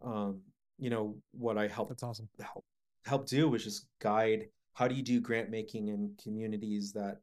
um, 0.03 0.41
you 0.79 0.89
know, 0.89 1.17
what 1.33 1.59
I 1.59 1.69
helped, 1.69 1.91
that's 1.91 2.03
awesome. 2.03 2.31
Help, 2.41 2.65
help 3.05 3.27
do 3.27 3.51
was 3.51 3.63
just 3.63 3.89
guide 3.99 4.47
how 4.73 4.89
do 4.89 4.95
you 4.95 5.03
do 5.03 5.21
grant 5.21 5.51
making 5.51 5.89
in 5.89 6.15
communities 6.23 6.93
that 6.95 7.19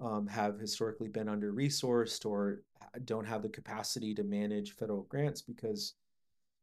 um, 0.00 0.26
have 0.26 0.58
historically 0.58 1.08
been 1.08 1.28
under 1.28 1.52
resourced 1.52 2.26
or 2.26 2.62
don't 3.04 3.26
have 3.26 3.42
the 3.42 3.48
capacity 3.48 4.14
to 4.14 4.24
manage 4.24 4.72
federal 4.72 5.02
grants 5.04 5.42
because 5.42 5.94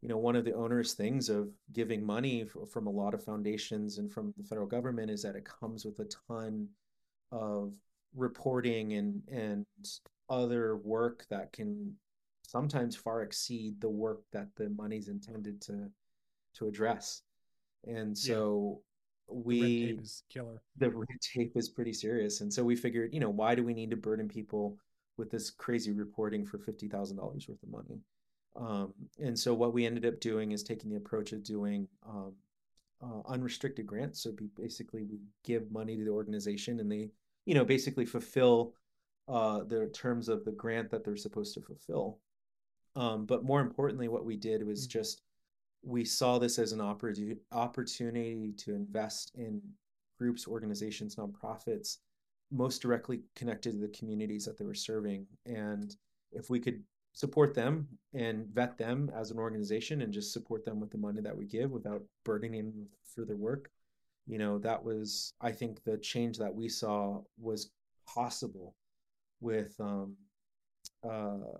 you 0.04 0.10
know, 0.10 0.18
one 0.18 0.36
of 0.36 0.44
the 0.44 0.54
onerous 0.54 0.96
things 0.96 1.30
of 1.30 1.48
giving 1.72 2.06
money 2.06 2.46
from 2.70 2.88
a 2.88 2.92
lot 2.92 3.14
of 3.14 3.24
foundations 3.24 4.00
and 4.00 4.12
from 4.12 4.34
the 4.36 4.44
federal 4.44 4.68
government 4.68 5.10
is 5.10 5.22
that 5.22 5.38
it 5.38 5.46
comes 5.46 5.86
with 5.86 5.98
a 6.00 6.10
ton 6.28 6.68
of 7.32 7.74
reporting 8.14 8.94
and 8.94 9.22
and 9.32 9.66
other 10.30 10.76
work 10.76 11.26
that 11.30 11.54
can 11.54 11.96
sometimes 12.46 12.98
far 12.98 13.22
exceed 13.22 13.80
the 13.80 13.88
work 13.88 14.24
that 14.34 14.50
the 14.58 14.70
money's 14.72 15.08
intended 15.08 15.62
to 15.62 15.90
to 16.56 16.68
address. 16.68 17.22
And 17.88 18.16
so 18.18 18.82
we 19.28 20.00
killer. 20.30 20.62
the 20.78 20.90
red 20.90 21.08
tape 21.22 21.56
is 21.56 21.70
pretty 21.70 21.94
serious. 21.94 22.42
And 22.42 22.54
so 22.54 22.64
we 22.64 22.76
figured, 22.76 23.14
you 23.14 23.20
know, 23.20 23.30
why 23.30 23.56
do 23.56 23.64
we 23.64 23.74
need 23.74 23.92
to 23.92 23.98
burden 23.98 24.28
people 24.28 24.78
with 25.18 25.30
this 25.32 25.50
crazy 25.50 25.92
reporting 25.92 26.46
for 26.46 26.58
$50,000 26.58 27.18
worth 27.18 27.64
of 27.64 27.70
money? 27.70 28.00
Um, 28.56 28.94
and 29.20 29.38
so 29.38 29.54
what 29.54 29.74
we 29.74 29.86
ended 29.86 30.06
up 30.06 30.20
doing 30.20 30.52
is 30.52 30.64
taking 30.64 30.90
the 30.92 30.98
approach 30.98 31.32
of 31.34 31.44
doing 31.44 31.88
um, 32.08 32.34
uh, 33.02 33.22
unrestricted 33.28 33.86
grants. 33.88 34.22
So 34.22 34.34
basically, 34.56 35.04
we 35.04 35.20
give 35.44 35.72
money 35.72 35.98
to 35.98 36.04
the 36.04 36.12
organization 36.12 36.80
and 36.80 36.92
they, 36.92 37.10
you 37.46 37.56
know, 37.56 37.66
basically 37.66 38.06
fulfill 38.06 38.74
uh, 39.28 39.64
the 39.64 39.88
terms 39.88 40.30
of 40.30 40.46
the 40.46 40.52
grant 40.52 40.92
that 40.92 41.04
they're 41.04 41.16
supposed 41.18 41.54
to 41.56 41.62
fulfill. 41.62 42.20
Um, 42.96 43.26
but 43.26 43.44
more 43.44 43.62
importantly, 43.62 44.08
what 44.08 44.26
we 44.26 44.36
did 44.36 44.66
was 44.66 44.88
Mm. 44.88 44.92
just 44.92 45.22
we 45.84 46.06
saw 46.06 46.40
this 46.40 46.58
as 46.58 46.72
an 46.72 46.80
opportu- 46.80 47.38
opportunity 47.52 48.54
to 48.58 48.74
invest 48.74 49.32
in 49.36 49.62
groups, 50.18 50.48
organizations, 50.48 51.16
nonprofits, 51.16 51.98
most 52.52 52.82
directly 52.82 53.22
connected 53.36 53.74
to 53.74 53.80
the 53.80 53.90
communities 53.90 54.46
that 54.46 54.58
they 54.58 54.66
were 54.66 54.74
serving. 54.74 55.26
And 55.46 55.96
if 56.32 56.50
we 56.50 56.60
could 56.60 56.84
support 57.14 57.54
them 57.54 57.88
and 58.14 58.48
vet 58.48 58.78
them 58.78 59.12
as 59.16 59.32
an 59.32 59.38
organization 59.38 60.02
and 60.02 60.14
just 60.14 60.32
support 60.32 60.64
them 60.64 60.80
with 60.80 60.90
the 60.92 60.98
money 60.98 61.22
that 61.22 61.36
we 61.36 61.46
give 61.46 61.72
without 61.72 62.02
burdening 62.24 62.66
them 62.66 62.88
for 63.04 63.26
their 63.26 63.36
work, 63.36 63.70
you 64.26 64.38
know, 64.38 64.58
that 64.60 64.84
was, 64.84 65.34
I 65.42 65.52
think, 65.52 65.84
the 65.84 65.98
change 65.98 66.38
that 66.38 66.54
we 66.54 66.70
saw 66.70 67.22
was 67.38 67.72
possible 68.08 68.76
with, 69.42 69.76
um, 69.80 70.16
uh, 71.08 71.58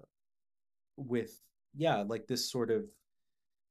with, 0.96 1.42
yeah, 1.76 2.04
like 2.08 2.28
this 2.28 2.50
sort 2.50 2.72
of 2.72 2.86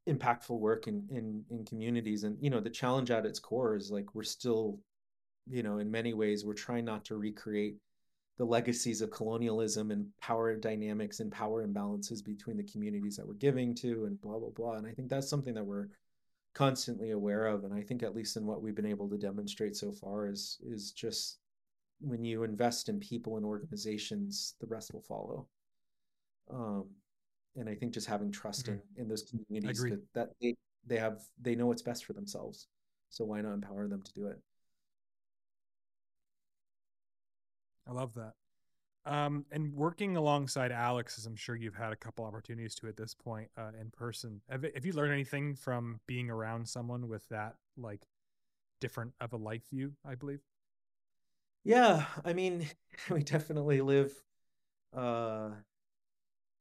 impactful 0.09 0.59
work 0.59 0.89
in 0.89 1.07
in 1.11 1.45
in 1.51 1.65
communities 1.65 2.25
and 2.25 2.37
you 2.41 2.51
know 2.51 2.61
the 2.61 2.71
challenge 2.71 3.11
at 3.11 3.27
its 3.27 3.39
core 3.39 3.77
is 3.77 3.91
like 3.91 4.15
we're 4.15 4.23
still 4.23 4.81
you 5.49 5.63
know 5.63 5.79
in 5.79 5.91
many 5.91 6.13
ways 6.13 6.45
we're 6.45 6.55
trying 6.55 6.85
not 6.85 7.05
to 7.05 7.17
recreate 7.17 7.77
the 8.39 8.45
legacies 8.45 9.01
of 9.01 9.11
colonialism 9.11 9.93
and 9.93 10.07
power 10.21 10.57
dynamics 10.57 11.21
and 11.21 11.31
power 11.31 11.65
imbalances 11.67 12.25
between 12.25 12.57
the 12.57 12.65
communities 12.65 13.17
that 13.17 13.27
we're 13.27 13.35
giving 13.35 13.75
to 13.75 14.07
and 14.07 14.21
blah 14.21 14.39
blah 14.39 14.51
blah 14.51 14.75
and 14.75 14.87
i 14.87 14.91
think 14.91 15.09
that's 15.09 15.31
something 15.31 15.55
that 15.55 15.65
we're 15.65 15.87
constantly 16.53 17.13
aware 17.13 17.47
of 17.47 17.63
and 17.63 17.73
i 17.73 17.81
think 17.81 18.03
at 18.03 18.15
least 18.15 18.37
in 18.37 18.45
what 18.45 18.61
we've 18.61 18.75
been 18.75 18.85
able 18.85 19.09
to 19.09 19.17
demonstrate 19.17 19.77
so 19.77 19.93
far 19.93 20.27
is 20.27 20.59
is 20.67 20.91
just 20.91 21.39
when 22.03 22.25
you 22.25 22.43
invest 22.43 22.89
in 22.89 22.99
people 22.99 23.37
and 23.37 23.47
organizations 23.47 24.55
the 24.61 24.67
rest 24.67 24.93
will 24.93 25.03
follow. 25.03 25.47
Um 26.51 26.87
and 27.57 27.69
I 27.69 27.75
think 27.75 27.93
just 27.93 28.07
having 28.07 28.31
trust 28.31 28.69
in 28.69 28.81
in 28.97 29.09
those 29.09 29.23
communities 29.23 29.83
that, 29.83 30.01
that 30.15 30.29
they 30.41 30.55
they 30.87 30.99
have 30.99 31.23
they 31.41 31.55
know 31.55 31.67
what's 31.67 31.83
best 31.83 32.05
for 32.05 32.13
themselves. 32.13 32.67
So 33.11 33.25
why 33.25 33.41
not 33.43 33.53
empower 33.53 33.89
them 33.89 34.03
to 34.03 34.13
do 34.15 34.27
it? 34.27 34.39
I 37.89 37.93
love 37.93 38.15
that. 38.15 38.33
Um, 39.05 39.45
and 39.51 39.75
working 39.75 40.17
alongside 40.17 40.71
Alex, 40.71 41.19
as 41.19 41.27
I'm 41.27 41.35
sure 41.35 41.57
you've 41.57 41.75
had 41.75 41.93
a 41.93 41.97
couple 41.97 42.25
opportunities 42.25 42.75
to 42.77 42.89
at 42.89 42.97
this 42.97 43.15
point 43.15 43.49
uh, 43.59 43.73
in 43.79 43.91
person. 43.91 44.41
Have, 44.49 44.65
have 44.75 44.87
you 44.87 44.93
learned 44.93 45.13
anything 45.13 45.57
from 45.57 46.01
being 46.07 46.31
around 46.31 46.69
someone 46.69 47.09
with 47.09 47.29
that 47.29 47.57
like 47.77 48.03
different 48.81 49.13
of 49.21 49.33
a 49.33 49.37
life 49.37 49.69
view? 49.71 49.93
I 50.07 50.15
believe. 50.15 50.41
Yeah, 51.65 52.07
I 52.25 52.33
mean, 52.33 52.67
we 53.11 53.23
definitely 53.23 53.81
live 53.81 54.13
uh 54.97 55.51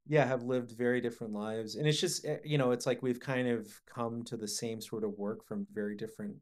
yeah, 0.06 0.24
have 0.26 0.42
lived 0.42 0.72
very 0.72 1.00
different 1.00 1.32
lives. 1.32 1.76
And 1.76 1.86
it's 1.86 2.00
just 2.00 2.24
eh, 2.26 2.38
you 2.44 2.58
know, 2.58 2.72
it's 2.72 2.86
like 2.86 3.02
we've 3.02 3.20
kind 3.20 3.48
of 3.48 3.68
come 3.86 4.22
to 4.24 4.36
the 4.36 4.48
same 4.48 4.80
sort 4.80 5.04
of 5.04 5.18
work 5.18 5.44
from 5.46 5.66
very 5.72 5.96
different 5.96 6.36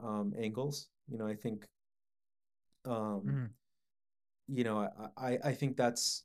um 0.00 0.34
angles. 0.38 0.88
You 1.08 1.18
know, 1.18 1.26
I 1.26 1.34
think 1.36 1.66
um 2.84 3.22
Mhm. 3.30 3.54
you 4.48 4.64
know, 4.64 4.88
I, 5.16 5.32
I 5.32 5.38
I 5.44 5.52
think 5.54 5.76
that's 5.76 6.24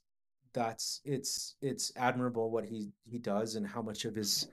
that's 0.54 1.02
it's 1.06 1.56
it's 1.62 1.92
admirable 1.96 2.52
what 2.52 2.66
he 2.66 2.92
he 3.06 3.18
does 3.20 3.56
and 3.56 3.66
how 3.66 3.82
much 3.82 4.06
of 4.06 4.16
his 4.16 4.48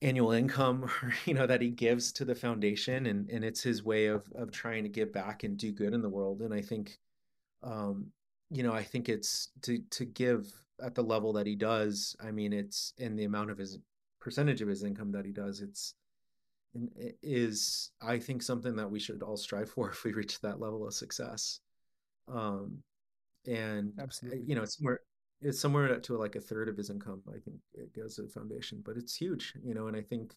annual 0.00 0.32
income 0.32 0.90
you 1.26 1.34
know 1.34 1.46
that 1.46 1.62
he 1.62 1.70
gives 1.70 2.12
to 2.12 2.24
the 2.24 2.34
foundation 2.34 3.06
and 3.06 3.28
and 3.30 3.44
it's 3.44 3.62
his 3.62 3.84
way 3.84 4.06
of 4.06 4.30
of 4.34 4.50
trying 4.50 4.82
to 4.82 4.88
give 4.88 5.12
back 5.12 5.44
and 5.44 5.56
do 5.58 5.70
good 5.72 5.94
in 5.94 6.02
the 6.02 6.08
world 6.08 6.42
and 6.42 6.52
I 6.52 6.60
think 6.60 6.98
um 7.62 8.08
you 8.50 8.62
know 8.62 8.72
I 8.72 8.84
think 8.84 9.08
it's 9.08 9.50
to 9.62 9.80
to 9.92 10.04
give 10.06 10.52
at 10.82 10.94
the 10.94 11.02
level 11.02 11.32
that 11.34 11.46
he 11.46 11.54
does 11.54 12.16
I 12.20 12.30
mean 12.30 12.52
it's 12.52 12.92
in 12.98 13.16
the 13.16 13.24
amount 13.24 13.50
of 13.50 13.58
his 13.58 13.78
percentage 14.20 14.62
of 14.62 14.68
his 14.68 14.84
income 14.84 15.12
that 15.12 15.24
he 15.24 15.32
does 15.32 15.60
it's 15.60 15.94
it 16.96 17.18
is 17.22 17.90
I 18.00 18.18
think 18.18 18.42
something 18.42 18.76
that 18.76 18.90
we 18.90 18.98
should 18.98 19.22
all 19.22 19.36
strive 19.36 19.70
for 19.70 19.90
if 19.92 20.04
we 20.04 20.12
reach 20.12 20.40
that 20.40 20.60
level 20.60 20.86
of 20.86 20.94
success 20.94 21.60
um 22.28 22.78
and 23.46 23.92
uh, 23.98 24.02
Absolutely. 24.02 24.42
you 24.46 24.54
know 24.54 24.62
it's 24.62 24.76
somewhere 24.78 25.00
it's 25.40 25.60
somewhere 25.60 25.98
to 25.98 26.16
like 26.16 26.36
a 26.36 26.40
third 26.40 26.68
of 26.68 26.76
his 26.76 26.90
income 26.90 27.20
i 27.28 27.38
think 27.38 27.56
it 27.74 27.92
goes 27.94 28.16
to 28.16 28.22
the 28.22 28.28
foundation 28.28 28.80
but 28.84 28.96
it's 28.96 29.14
huge 29.14 29.54
you 29.64 29.74
know 29.74 29.88
and 29.88 29.96
i 29.96 30.00
think 30.00 30.34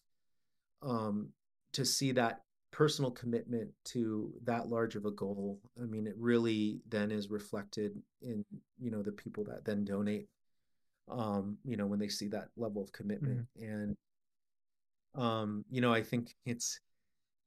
um 0.82 1.28
to 1.72 1.84
see 1.84 2.12
that 2.12 2.40
personal 2.76 3.10
commitment 3.10 3.70
to 3.84 4.30
that 4.44 4.68
large 4.68 4.96
of 4.96 5.06
a 5.06 5.10
goal 5.10 5.58
i 5.82 5.86
mean 5.86 6.06
it 6.06 6.14
really 6.18 6.78
then 6.86 7.10
is 7.10 7.30
reflected 7.30 8.02
in 8.20 8.44
you 8.78 8.90
know 8.90 9.02
the 9.02 9.12
people 9.12 9.44
that 9.44 9.64
then 9.64 9.82
donate 9.82 10.28
um 11.10 11.56
you 11.64 11.74
know 11.74 11.86
when 11.86 11.98
they 11.98 12.08
see 12.08 12.28
that 12.28 12.48
level 12.54 12.82
of 12.82 12.92
commitment 12.92 13.46
and 13.58 13.96
um 15.14 15.64
you 15.70 15.80
know 15.80 15.90
i 15.90 16.02
think 16.02 16.34
it's 16.44 16.78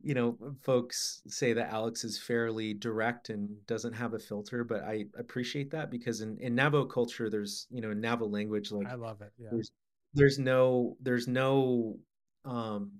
you 0.01 0.13
know, 0.13 0.37
folks 0.61 1.21
say 1.27 1.51
that 1.51 1.73
Alex 1.73 2.05
is 2.05 2.17
fairly 2.17 2.73
direct 2.73 3.29
and 3.29 3.49
doesn't 3.67 3.91
have 3.91 4.13
a 4.13 4.19
filter, 4.19 4.63
but 4.63 4.81
I 4.81 5.07
appreciate 5.17 5.71
that 5.71 5.91
because 5.91 6.21
in, 6.21 6.37
in 6.39 6.55
Navajo 6.55 6.85
culture, 6.85 7.29
there's, 7.29 7.67
you 7.69 7.81
know, 7.81 7.91
in 7.91 7.99
Navajo 7.99 8.29
language, 8.29 8.71
like 8.71 8.87
I 8.87 8.95
love 8.95 9.21
it. 9.21 9.33
Yeah. 9.37 9.49
there's, 9.51 9.71
there's 10.13 10.39
no, 10.39 10.95
there's 11.01 11.27
no, 11.27 11.97
um, 12.45 12.91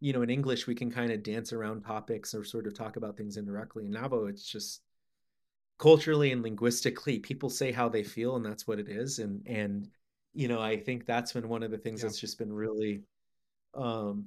you 0.00 0.12
know, 0.12 0.22
in 0.22 0.30
English, 0.30 0.66
we 0.66 0.74
can 0.74 0.90
kind 0.90 1.12
of 1.12 1.22
dance 1.22 1.52
around 1.52 1.82
topics 1.82 2.34
or 2.34 2.44
sort 2.44 2.66
of 2.66 2.74
talk 2.74 2.96
about 2.96 3.16
things 3.16 3.36
indirectly. 3.36 3.84
In 3.86 3.92
Navajo, 3.92 4.26
it's 4.26 4.46
just 4.46 4.82
culturally 5.78 6.32
and 6.32 6.42
linguistically, 6.42 7.18
people 7.18 7.50
say 7.50 7.72
how 7.72 7.88
they 7.88 8.02
feel, 8.04 8.36
and 8.36 8.44
that's 8.44 8.66
what 8.68 8.78
it 8.78 8.88
is. 8.88 9.18
And, 9.18 9.42
and, 9.46 9.88
you 10.34 10.48
know, 10.48 10.60
I 10.60 10.78
think 10.78 11.06
that's 11.06 11.32
been 11.32 11.48
one 11.48 11.62
of 11.62 11.70
the 11.70 11.78
things 11.78 12.02
Yeah. 12.02 12.08
that's 12.08 12.20
just 12.20 12.38
been 12.38 12.52
really, 12.52 13.02
um, 13.74 14.26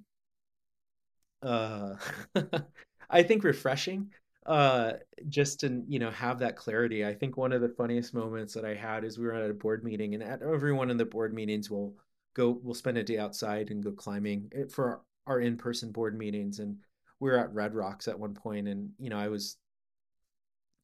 uh 1.42 1.96
I 3.10 3.24
think 3.24 3.44
refreshing 3.44 4.10
uh 4.46 4.94
just 5.30 5.62
to 5.62 5.84
you 5.88 6.00
know 6.00 6.12
have 6.12 6.40
that 6.40 6.56
clarity. 6.58 7.06
I 7.06 7.14
think 7.14 7.38
one 7.38 7.54
of 7.54 7.62
the 7.62 7.70
funniest 7.70 8.14
moments 8.14 8.54
that 8.54 8.66
I 8.66 8.76
had 8.76 9.04
is 9.04 9.18
we 9.18 9.26
were 9.26 9.34
at 9.34 9.50
a 9.50 9.54
board 9.54 9.84
meeting 9.84 10.14
and 10.14 10.24
at 10.24 10.42
everyone 10.42 10.90
in 10.90 10.98
the 10.98 11.06
board 11.06 11.34
meetings 11.34 11.70
will 11.70 11.96
go 12.34 12.60
we'll 12.64 12.74
spend 12.74 12.98
a 12.98 13.04
day 13.04 13.18
outside 13.18 13.70
and 13.72 13.84
go 13.84 13.92
climbing 13.92 14.52
eh, 14.56 14.64
for 14.70 15.02
our 15.28 15.40
in-person 15.40 15.92
board 15.92 16.18
meetings 16.18 16.60
and 16.60 16.78
we 17.20 17.30
were 17.30 17.38
at 17.38 17.54
Red 17.54 17.74
Rocks 17.74 18.08
at 18.08 18.20
one 18.20 18.34
point 18.34 18.68
and 18.68 18.90
you 19.00 19.10
know 19.10 19.18
I 19.18 19.28
was 19.28 19.58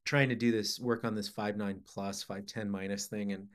trying 0.05 0.29
to 0.29 0.35
do 0.35 0.51
this 0.51 0.79
work 0.79 1.03
on 1.03 1.15
this 1.15 1.27
five 1.27 1.57
nine 1.57 1.81
plus 1.85 2.23
510 2.23 2.69
minus 2.69 3.07
thing 3.07 3.31
and 3.33 3.47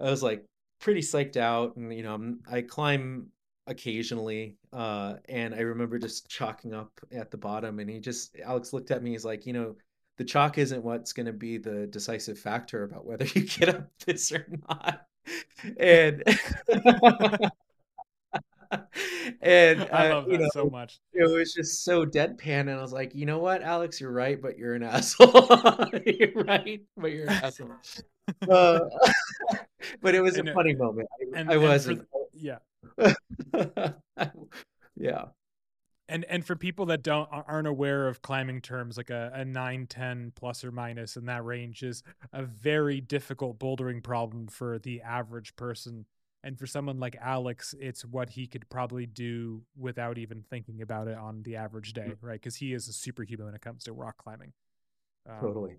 I 0.00 0.10
was 0.10 0.22
like 0.22 0.44
pretty 0.80 1.00
psyched 1.00 1.36
out 1.36 1.76
and 1.76 1.92
you 1.94 2.02
know 2.02 2.14
I'm, 2.14 2.40
I 2.50 2.62
climb 2.62 3.28
occasionally 3.66 4.56
uh 4.72 5.14
and 5.28 5.54
I 5.54 5.60
remember 5.60 5.98
just 5.98 6.28
chalking 6.28 6.74
up 6.74 6.90
at 7.12 7.30
the 7.30 7.36
bottom 7.36 7.78
and 7.78 7.88
he 7.88 8.00
just 8.00 8.36
Alex 8.44 8.72
looked 8.72 8.90
at 8.90 9.02
me 9.02 9.10
he's 9.10 9.24
like 9.24 9.46
you 9.46 9.52
know 9.52 9.76
the 10.18 10.24
chalk 10.24 10.58
isn't 10.58 10.84
what's 10.84 11.12
going 11.12 11.26
to 11.26 11.32
be 11.32 11.58
the 11.58 11.86
decisive 11.86 12.38
factor 12.38 12.84
about 12.84 13.04
whether 13.04 13.24
you 13.34 13.42
get 13.42 13.68
up 13.68 13.90
this 14.06 14.32
or 14.32 14.46
not. 14.68 15.06
And 15.76 16.22
and 19.42 19.82
I 19.92 20.08
uh, 20.08 20.08
love 20.08 20.28
you 20.30 20.38
that 20.38 20.38
know 20.38 20.48
so 20.52 20.70
much. 20.70 21.00
it 21.12 21.30
was 21.30 21.52
just 21.54 21.84
so 21.84 22.06
deadpan 22.06 22.60
and 22.62 22.70
I 22.70 22.80
was 22.82 22.92
like 22.92 23.14
you 23.14 23.26
know 23.26 23.38
what 23.38 23.62
Alex 23.62 24.00
you're 24.00 24.12
right 24.12 24.40
but 24.40 24.58
you're 24.58 24.74
an 24.74 24.82
asshole. 24.84 25.32
You're 26.06 26.44
right 26.44 26.80
but 26.96 27.12
you're 27.12 27.24
an 27.24 27.30
asshole. 27.30 27.70
Uh, 28.48 28.78
but 30.00 30.14
it 30.14 30.20
was 30.20 30.36
a 30.38 30.40
And, 30.40 30.50
uh, 30.50 30.54
funny 30.54 30.74
moment. 30.76 31.08
I, 31.34 31.40
And 31.40 31.50
I 31.50 31.56
wasn't. 31.56 32.06
yeah. 32.32 32.58
yeah. 34.96 35.24
And 36.08 36.24
and 36.26 36.44
for 36.44 36.56
people 36.56 36.86
that 36.86 37.02
don't 37.02 37.28
aren't 37.32 37.66
aware 37.66 38.06
of 38.06 38.22
climbing 38.22 38.60
terms 38.60 38.96
like 38.96 39.10
a, 39.10 39.32
a 39.34 39.44
9 39.44 39.86
10 39.88 40.32
plus 40.36 40.62
or 40.64 40.70
minus 40.70 41.16
in 41.16 41.24
that 41.26 41.44
range 41.44 41.82
is 41.82 42.02
a 42.32 42.42
very 42.44 43.00
difficult 43.00 43.58
bouldering 43.58 44.02
problem 44.02 44.46
for 44.46 44.78
the 44.78 45.00
average 45.02 45.56
person 45.56 46.06
and 46.44 46.58
for 46.58 46.66
someone 46.66 46.98
like 46.98 47.16
Alex, 47.20 47.74
it's 47.78 48.04
what 48.04 48.30
he 48.30 48.46
could 48.46 48.68
probably 48.68 49.06
do 49.06 49.62
without 49.76 50.18
even 50.18 50.42
thinking 50.50 50.82
about 50.82 51.08
it 51.08 51.16
on 51.16 51.42
the 51.42 51.56
average 51.56 51.92
day, 51.92 52.14
right? 52.20 52.40
Because 52.40 52.56
he 52.56 52.72
is 52.72 52.88
a 52.88 52.92
superhuman 52.92 53.46
when 53.46 53.54
it 53.54 53.60
comes 53.60 53.84
to 53.84 53.92
rock 53.92 54.16
climbing. 54.18 54.52
Um, 55.28 55.36
totally. 55.40 55.78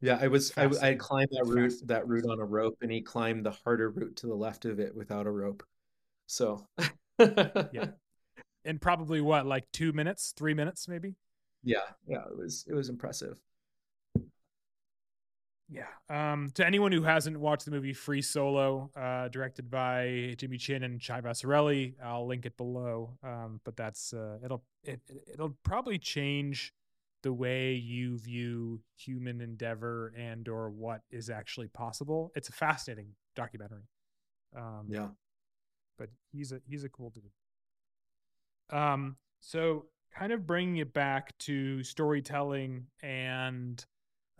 Yeah, 0.00 0.18
I 0.20 0.28
was 0.28 0.52
I, 0.56 0.66
I 0.80 0.94
climbed 0.94 1.30
that 1.32 1.44
route 1.46 1.74
that 1.86 2.06
route 2.06 2.26
on 2.30 2.38
a 2.38 2.44
rope, 2.44 2.76
and 2.82 2.90
he 2.90 3.00
climbed 3.00 3.44
the 3.44 3.50
harder 3.50 3.90
route 3.90 4.16
to 4.16 4.26
the 4.26 4.34
left 4.34 4.64
of 4.64 4.78
it 4.78 4.94
without 4.94 5.26
a 5.26 5.30
rope. 5.30 5.64
So 6.26 6.66
yeah, 7.18 7.86
and 8.64 8.80
probably 8.80 9.20
what 9.20 9.46
like 9.46 9.64
two 9.72 9.92
minutes, 9.92 10.32
three 10.36 10.54
minutes, 10.54 10.86
maybe. 10.86 11.16
Yeah, 11.64 11.78
yeah, 12.06 12.22
it 12.30 12.38
was 12.38 12.64
it 12.68 12.74
was 12.74 12.88
impressive. 12.88 13.38
Yeah. 15.70 15.86
Um, 16.08 16.50
to 16.54 16.66
anyone 16.66 16.92
who 16.92 17.02
hasn't 17.02 17.38
watched 17.38 17.66
the 17.66 17.70
movie 17.70 17.92
Free 17.92 18.22
Solo, 18.22 18.90
uh, 18.96 19.28
directed 19.28 19.70
by 19.70 20.34
Jimmy 20.38 20.56
Chin 20.56 20.82
and 20.82 21.00
Chai 21.00 21.20
Vasarhelyi, 21.20 21.94
I'll 22.02 22.26
link 22.26 22.46
it 22.46 22.56
below. 22.56 23.18
Um, 23.22 23.60
but 23.64 23.76
that's 23.76 24.14
uh, 24.14 24.38
it'll 24.42 24.64
it, 24.82 25.00
it'll 25.32 25.56
probably 25.64 25.98
change 25.98 26.72
the 27.22 27.32
way 27.32 27.74
you 27.74 28.18
view 28.18 28.80
human 28.96 29.40
endeavor 29.40 30.12
and 30.16 30.48
or 30.48 30.70
what 30.70 31.02
is 31.10 31.28
actually 31.28 31.68
possible. 31.68 32.32
It's 32.34 32.48
a 32.48 32.52
fascinating 32.52 33.08
documentary. 33.36 33.88
Um, 34.56 34.86
yeah. 34.88 35.08
But 35.98 36.08
he's 36.32 36.52
a 36.52 36.60
he's 36.66 36.84
a 36.84 36.88
cool 36.88 37.10
dude. 37.10 37.24
Um. 38.76 39.16
So 39.40 39.86
kind 40.16 40.32
of 40.32 40.46
bringing 40.46 40.78
it 40.78 40.92
back 40.94 41.36
to 41.38 41.82
storytelling 41.84 42.86
and 43.02 43.84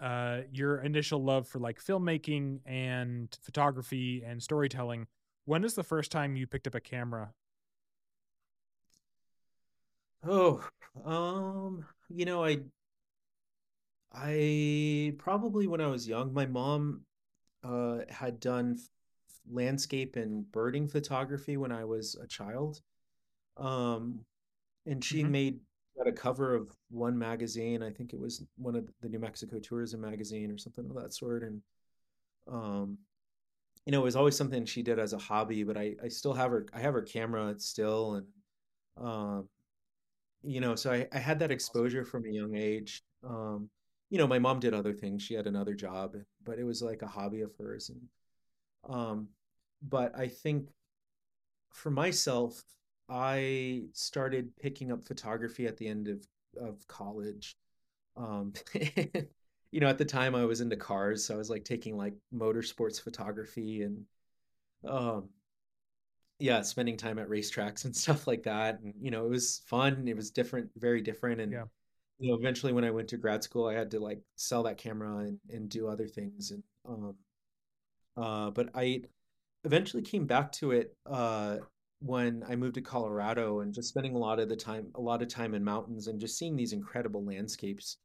uh, 0.01 0.43
your 0.53 0.79
initial 0.81 1.23
love 1.23 1.49
for 1.49 1.59
like 1.59 1.83
filmmaking 1.83 2.61
and 2.67 3.37
photography 3.43 4.23
and 4.25 4.43
storytelling. 4.43 5.07
When 5.45 5.65
is 5.65 5.75
the 5.75 5.83
first 5.83 6.13
time 6.13 6.37
you 6.37 6.47
picked 6.47 6.67
up 6.67 6.75
a 6.75 6.81
camera? 6.81 7.33
Oh, 10.27 10.65
um, 11.05 11.85
you 12.09 12.25
know, 12.25 12.45
I 12.45 12.59
I 14.13 15.15
probably 15.19 15.67
when 15.67 15.81
I 15.81 15.87
was 15.87 16.09
young, 16.09 16.33
my 16.33 16.47
mom 16.47 17.03
uh 17.65 18.01
had 18.09 18.41
done 18.41 18.79
landscape 19.51 20.17
and 20.17 20.51
birding 20.53 20.89
photography 20.89 21.57
when 21.57 21.73
I 21.73 21.85
was 21.85 22.15
a 22.23 22.27
child. 22.27 22.81
Um 23.57 24.25
and 24.87 25.05
she 25.05 25.23
mm-hmm. 25.23 25.33
made 25.33 25.61
got 25.99 26.09
a 26.09 26.13
cover 26.13 26.55
of 26.55 26.71
one 26.91 27.19
magazine. 27.19 27.83
I 27.83 27.91
think 27.91 28.13
it 28.13 28.21
was 28.21 28.45
one 28.57 28.77
of 28.77 28.89
the 29.03 29.09
New 29.09 29.19
Mexico 29.19 29.59
Tourism 29.59 30.01
magazine 30.01 30.51
or 30.51 30.59
something 30.59 30.87
of 30.89 30.97
that 31.03 31.15
sort. 31.15 31.43
And 31.43 31.63
um, 32.51 32.99
you 33.87 33.93
know, 33.93 34.01
it 34.01 34.05
was 34.05 34.17
always 34.17 34.37
something 34.37 34.65
she 34.67 34.83
did 34.83 34.99
as 34.99 35.13
a 35.13 35.19
hobby. 35.19 35.65
But 35.65 35.77
I 35.79 35.97
I 36.05 36.09
still 36.09 36.35
have 36.35 36.51
her. 36.51 36.67
I 36.75 36.81
have 36.81 36.95
her 36.95 37.03
camera 37.03 37.55
still, 37.59 38.17
and 38.17 38.27
um, 38.99 39.49
you 40.43 40.61
know, 40.61 40.75
so 40.75 40.93
I 40.93 41.09
I 41.13 41.19
had 41.19 41.39
that 41.41 41.51
exposure 41.51 42.05
from 42.05 42.25
a 42.27 42.31
young 42.31 42.55
age. 42.57 43.03
Um, 43.25 43.71
you 44.11 44.19
know, 44.19 44.27
my 44.27 44.39
mom 44.39 44.61
did 44.61 44.75
other 44.75 44.93
things. 44.95 45.23
She 45.23 45.35
had 45.35 45.47
another 45.47 45.75
job, 45.75 46.17
but 46.45 46.59
it 46.59 46.65
was 46.65 46.83
like 46.83 47.03
a 47.03 47.07
hobby 47.07 47.43
of 47.43 47.53
hers. 47.59 47.91
And 47.91 48.01
um, 48.95 49.29
but 49.83 50.17
I 50.19 50.29
think 50.29 50.71
for 51.73 51.91
myself, 51.91 52.63
I 53.09 53.85
started 53.93 54.57
picking 54.57 54.93
up 54.93 55.05
photography 55.05 55.67
at 55.67 55.77
the 55.77 55.89
end 55.89 56.09
of 56.09 56.27
of 56.61 56.87
college. 56.89 57.57
Um, 58.17 58.53
you 59.71 59.81
know, 59.81 59.89
at 59.89 59.99
the 59.99 60.05
time 60.05 60.35
I 60.35 60.45
was 60.45 60.61
into 60.61 60.77
cars, 60.77 61.25
so 61.25 61.35
I 61.35 61.39
was 61.39 61.51
like 61.51 61.65
taking 61.65 61.97
like 61.97 62.15
motorsports 62.35 63.01
photography 63.01 63.83
and 63.83 64.05
um 64.87 65.31
yeah, 66.39 66.63
spending 66.63 66.97
time 66.97 67.19
at 67.19 67.29
racetracks 67.29 67.85
and 67.85 67.95
stuff 67.97 68.27
like 68.27 68.45
that. 68.45 68.81
And 68.81 68.95
you 69.01 69.11
know, 69.11 69.25
it 69.27 69.31
was 69.31 69.63
fun. 69.67 70.07
It 70.09 70.17
was 70.17 70.31
different, 70.31 70.71
very 70.77 71.01
different. 71.01 71.41
And 71.41 71.53
yeah. 71.53 71.65
you 72.19 72.31
know, 72.31 72.39
eventually 72.39 72.73
when 72.73 72.85
I 72.85 72.91
went 72.91 73.09
to 73.09 73.17
grad 73.17 73.43
school, 73.43 73.67
I 73.67 73.75
had 73.75 73.91
to 73.93 74.01
like 74.01 74.21
sell 74.37 74.63
that 74.65 74.79
camera 74.79 75.19
and, 75.19 75.39
and 75.51 75.69
do 75.69 75.89
other 75.89 76.07
things. 76.07 76.51
And 76.53 76.63
um 76.89 77.17
uh 78.17 78.51
but 78.51 78.71
I 78.75 79.03
eventually 79.65 80.03
came 80.03 80.27
back 80.27 80.53
to 80.53 80.73
it 80.73 80.97
uh 81.07 81.59
when 82.01 82.45
I 82.49 82.57
moved 82.57 82.77
to 82.77 82.81
Colorado 82.81 83.61
and 83.61 83.75
just 83.75 83.89
spending 83.89 84.15
a 84.15 84.19
lot 84.19 84.39
of 84.39 84.49
the 84.49 84.57
time, 84.57 84.89
a 84.95 85.01
lot 85.01 85.23
of 85.23 85.29
time 85.29 85.55
in 85.55 85.65
mountains 85.65 86.07
and 86.07 86.21
just 86.21 86.39
seeing 86.39 86.57
these 86.57 86.73
incredible 86.73 87.25
landscapes. 87.25 87.97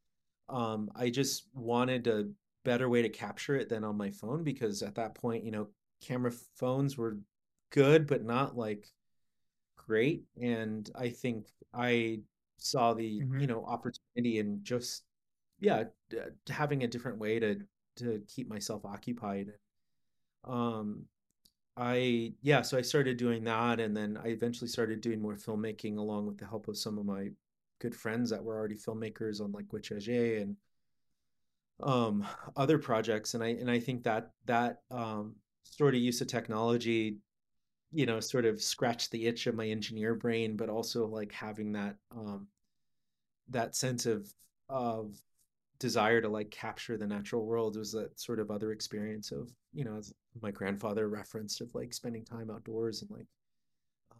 Um, 0.48 0.90
I 0.96 1.10
just 1.10 1.48
wanted 1.54 2.06
a 2.06 2.28
better 2.64 2.88
way 2.88 3.02
to 3.02 3.08
capture 3.08 3.56
it 3.56 3.68
than 3.68 3.84
on 3.84 3.96
my 3.96 4.10
phone 4.10 4.42
because 4.42 4.82
at 4.82 4.96
that 4.96 5.14
point, 5.14 5.44
you 5.44 5.52
know, 5.52 5.68
camera 6.02 6.32
phones 6.56 6.98
were 6.98 7.18
good, 7.70 8.06
but 8.06 8.24
not 8.24 8.56
like 8.56 8.92
great. 9.76 10.24
And 10.40 10.90
I 10.94 11.10
think 11.10 11.46
I 11.72 12.20
saw 12.58 12.94
the, 12.94 13.20
mm-hmm. 13.20 13.40
you 13.40 13.46
know, 13.46 13.64
opportunity 13.64 14.38
and 14.40 14.64
just, 14.64 15.04
yeah, 15.60 15.84
having 16.48 16.82
a 16.82 16.88
different 16.88 17.18
way 17.18 17.38
to, 17.38 17.60
to 17.96 18.22
keep 18.26 18.48
myself 18.48 18.84
occupied. 18.84 19.52
Um, 20.44 21.04
I 21.76 22.34
yeah, 22.42 22.62
so 22.62 22.78
I 22.78 22.82
started 22.82 23.16
doing 23.16 23.44
that, 23.44 23.80
and 23.80 23.96
then 23.96 24.16
I 24.22 24.28
eventually 24.28 24.68
started 24.68 25.00
doing 25.00 25.20
more 25.20 25.34
filmmaking 25.34 25.98
along 25.98 26.26
with 26.26 26.38
the 26.38 26.46
help 26.46 26.68
of 26.68 26.78
some 26.78 26.98
of 26.98 27.06
my 27.06 27.30
good 27.80 27.94
friends 27.94 28.30
that 28.30 28.42
were 28.44 28.56
already 28.56 28.76
filmmakers 28.76 29.40
on 29.40 29.52
like 29.52 29.66
Gwichyaa 29.66 29.98
Zhee 29.98 30.42
and 30.42 30.56
um 31.82 32.24
other 32.56 32.78
projects 32.78 33.34
and 33.34 33.42
I 33.42 33.48
and 33.48 33.70
I 33.70 33.80
think 33.80 34.04
that 34.04 34.30
that 34.46 34.82
um 34.90 35.34
sort 35.64 35.94
of 35.94 36.00
use 36.00 36.20
of 36.20 36.28
technology 36.28 37.18
you 37.92 38.06
know 38.06 38.20
sort 38.20 38.44
of 38.44 38.62
scratched 38.62 39.10
the 39.10 39.26
itch 39.26 39.46
of 39.46 39.54
my 39.56 39.66
engineer 39.68 40.14
brain 40.14 40.56
but 40.56 40.68
also 40.68 41.06
like 41.06 41.32
having 41.32 41.72
that 41.72 41.96
um 42.16 42.46
that 43.48 43.74
sense 43.74 44.06
of 44.06 44.32
of 44.68 45.16
desire 45.78 46.20
to 46.20 46.28
like 46.28 46.50
capture 46.50 46.96
the 46.96 47.06
natural 47.06 47.44
world 47.44 47.76
was 47.76 47.92
that 47.92 48.18
sort 48.18 48.38
of 48.40 48.50
other 48.50 48.72
experience 48.72 49.32
of 49.32 49.50
you 49.72 49.84
know 49.84 50.00
my 50.42 50.50
grandfather 50.50 51.08
referenced 51.08 51.60
of 51.60 51.74
like 51.74 51.92
spending 51.92 52.24
time 52.24 52.50
outdoors 52.50 53.02
and 53.02 53.10
like 53.10 53.26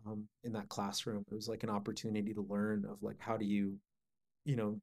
um, 0.07 0.25
in 0.45 0.53
that 0.53 0.69
classroom 0.69 1.25
it 1.31 1.35
was 1.35 1.49
like 1.49 1.63
an 1.63 1.71
opportunity 1.71 2.33
to 2.35 2.47
learn 2.49 2.85
of 2.89 3.03
like 3.03 3.17
how 3.19 3.37
do 3.37 3.45
you 3.45 3.77
you 4.45 4.57
know 4.57 4.79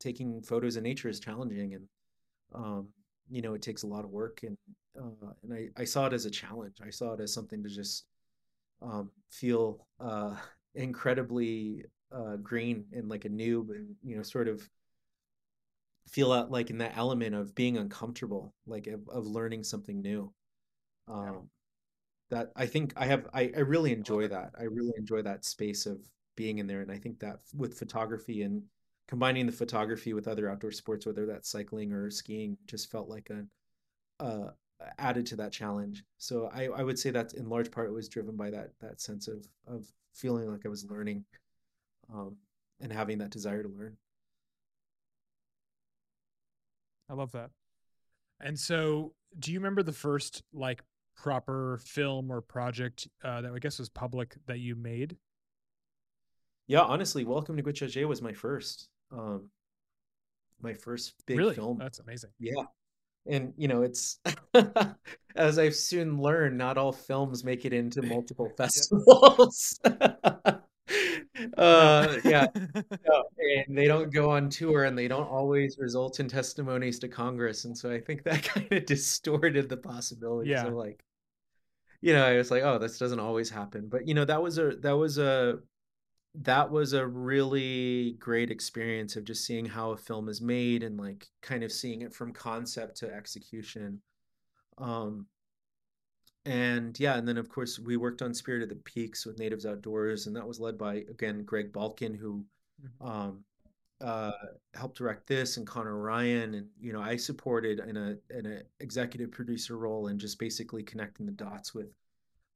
taking 0.00 0.42
photos 0.42 0.76
in 0.76 0.82
nature 0.82 1.08
is 1.08 1.20
challenging 1.20 1.74
and 1.74 1.84
um, 2.54 2.88
you 3.30 3.42
know 3.42 3.54
it 3.54 3.62
takes 3.62 3.82
a 3.82 3.86
lot 3.86 4.04
of 4.04 4.10
work 4.10 4.40
and 4.42 4.56
uh, 4.98 5.32
and 5.42 5.54
I, 5.54 5.68
I 5.80 5.84
saw 5.84 6.06
it 6.06 6.12
as 6.12 6.26
a 6.26 6.30
challenge 6.30 6.76
i 6.84 6.90
saw 6.90 7.14
it 7.14 7.20
as 7.20 7.32
something 7.32 7.62
to 7.62 7.68
just 7.68 8.04
um, 8.82 9.10
feel 9.30 9.86
uh, 10.00 10.36
incredibly 10.74 11.84
uh, 12.14 12.36
green 12.36 12.84
and 12.92 13.08
like 13.08 13.24
a 13.24 13.30
noob 13.30 13.70
and 13.70 13.94
you 14.02 14.16
know 14.16 14.22
sort 14.22 14.48
of 14.48 14.68
feel 16.08 16.32
out 16.32 16.50
like 16.50 16.70
in 16.70 16.78
that 16.78 16.96
element 16.96 17.34
of 17.34 17.54
being 17.54 17.76
uncomfortable, 17.78 18.54
like 18.66 18.86
of, 18.86 19.08
of 19.08 19.26
learning 19.26 19.64
something 19.64 20.00
new. 20.00 20.32
Um, 21.08 21.24
yeah. 21.24 21.40
That 22.30 22.52
I 22.56 22.66
think 22.66 22.94
I 22.96 23.06
have, 23.06 23.26
I, 23.34 23.52
I 23.54 23.60
really 23.60 23.92
enjoy 23.92 24.28
that. 24.28 24.52
I 24.58 24.64
really 24.64 24.92
enjoy 24.96 25.22
that 25.22 25.44
space 25.44 25.84
of 25.84 25.98
being 26.34 26.58
in 26.58 26.66
there. 26.66 26.80
And 26.80 26.90
I 26.90 26.96
think 26.98 27.18
that 27.20 27.40
with 27.54 27.78
photography 27.78 28.42
and 28.42 28.62
combining 29.06 29.44
the 29.44 29.52
photography 29.52 30.14
with 30.14 30.28
other 30.28 30.50
outdoor 30.50 30.72
sports, 30.72 31.04
whether 31.04 31.26
that's 31.26 31.50
cycling 31.50 31.92
or 31.92 32.10
skiing, 32.10 32.56
just 32.66 32.90
felt 32.90 33.08
like 33.08 33.30
a, 33.30 33.44
uh, 34.24 34.50
added 34.98 35.26
to 35.26 35.36
that 35.36 35.52
challenge. 35.52 36.04
So 36.18 36.50
I, 36.52 36.64
I 36.64 36.82
would 36.82 36.98
say 36.98 37.10
that 37.10 37.34
in 37.34 37.48
large 37.48 37.70
part 37.70 37.88
it 37.88 37.92
was 37.92 38.08
driven 38.08 38.36
by 38.36 38.50
that 38.50 38.70
that 38.80 39.00
sense 39.00 39.28
of 39.28 39.46
of 39.66 39.86
feeling 40.14 40.50
like 40.50 40.66
I 40.66 40.68
was 40.68 40.90
learning, 40.90 41.24
um, 42.12 42.36
and 42.80 42.92
having 42.92 43.18
that 43.18 43.30
desire 43.30 43.62
to 43.62 43.68
learn. 43.68 43.96
I 47.08 47.14
love 47.14 47.32
that. 47.32 47.50
And 48.40 48.58
so, 48.58 49.12
do 49.38 49.52
you 49.52 49.58
remember 49.58 49.82
the 49.82 49.92
first 49.92 50.42
like 50.52 50.82
proper 51.22 51.78
film 51.84 52.32
or 52.32 52.40
project 52.40 53.06
uh, 53.24 53.40
that 53.40 53.52
I 53.54 53.58
guess 53.60 53.78
was 53.78 53.88
public 53.88 54.34
that 54.46 54.58
you 54.58 54.74
made? 54.74 55.16
Yeah, 56.66 56.80
honestly, 56.80 57.24
Welcome 57.24 57.56
to 57.56 57.62
Gwichyaa 57.62 57.88
Zhee 57.88 58.08
was 58.08 58.20
my 58.20 58.32
first, 58.32 58.88
um, 59.12 59.48
my 60.60 60.74
first 60.74 61.14
big 61.26 61.38
really? 61.38 61.54
film. 61.54 61.78
That's 61.78 62.00
amazing. 62.00 62.30
Yeah, 62.40 62.64
and 63.26 63.54
you 63.56 63.68
know, 63.68 63.82
it's 63.82 64.18
as 65.36 65.58
I've 65.58 65.76
soon 65.76 66.20
learned, 66.20 66.58
not 66.58 66.76
all 66.76 66.92
films 66.92 67.44
make 67.44 67.64
it 67.64 67.72
into 67.72 68.02
multiple 68.02 68.50
festivals. 68.56 69.78
uh, 69.84 70.58
yeah, 72.24 72.46
and 72.54 73.78
they 73.78 73.86
don't 73.86 74.12
go 74.12 74.30
on 74.30 74.48
tour, 74.48 74.84
and 74.84 74.98
they 74.98 75.08
don't 75.08 75.28
always 75.28 75.78
result 75.78 76.18
in 76.18 76.26
testimonies 76.26 76.98
to 76.98 77.08
Congress, 77.08 77.64
and 77.64 77.78
so 77.78 77.92
I 77.92 78.00
think 78.00 78.24
that 78.24 78.42
kind 78.42 78.72
of 78.72 78.86
distorted 78.86 79.68
the 79.68 79.76
possibilities 79.76 80.50
yeah. 80.50 80.66
of 80.66 80.74
like, 80.74 81.04
you 82.02 82.12
know, 82.12 82.24
I 82.26 82.36
was 82.36 82.50
like, 82.50 82.62
oh, 82.64 82.78
this 82.78 82.98
doesn't 82.98 83.20
always 83.20 83.48
happen, 83.48 83.88
but 83.88 84.06
you 84.06 84.14
know, 84.14 84.24
that 84.26 84.42
was 84.42 84.58
a 84.58 84.76
that 84.80 84.92
was 84.92 85.18
a 85.18 85.60
that 86.34 86.70
was 86.70 86.92
a 86.94 87.06
really 87.06 88.12
great 88.18 88.50
experience 88.50 89.16
of 89.16 89.24
just 89.24 89.44
seeing 89.44 89.66
how 89.66 89.90
a 89.92 89.96
film 89.96 90.28
is 90.28 90.40
made 90.40 90.82
and 90.82 90.98
like 90.98 91.28
kind 91.42 91.62
of 91.62 91.70
seeing 91.72 92.02
it 92.02 92.14
from 92.14 92.32
concept 92.32 92.96
to 92.98 93.12
execution. 93.14 94.00
Um, 94.78 95.26
and 96.44 96.98
yeah, 96.98 97.16
and 97.16 97.26
then 97.28 97.38
of 97.38 97.48
course 97.48 97.78
we 97.78 97.96
worked 97.96 98.22
on 98.22 98.34
Spirit 98.34 98.62
of 98.62 98.68
the 98.68 98.76
Peaks 98.76 99.24
with 99.24 99.38
Natives 99.38 99.64
Outdoors, 99.66 100.26
and 100.26 100.34
that 100.36 100.46
was 100.46 100.58
led 100.58 100.76
by 100.76 100.96
again 100.96 101.44
Greg 101.44 101.72
Balkin, 101.72 102.16
who 102.16 102.44
Mhm. 102.82 103.06
um, 103.08 103.44
uh, 104.02 104.32
helped 104.74 104.98
direct 104.98 105.26
this, 105.26 105.56
and 105.56 105.66
Connor 105.66 105.96
Ryan, 105.98 106.54
and 106.54 106.66
you 106.80 106.92
know 106.92 107.00
I 107.00 107.16
supported 107.16 107.80
in 107.80 107.96
a 107.96 108.16
in 108.36 108.46
a 108.46 108.60
executive 108.80 109.30
producer 109.30 109.76
role 109.78 110.08
and 110.08 110.18
just 110.20 110.38
basically 110.38 110.82
connecting 110.82 111.26
the 111.26 111.32
dots 111.32 111.74
with 111.74 111.88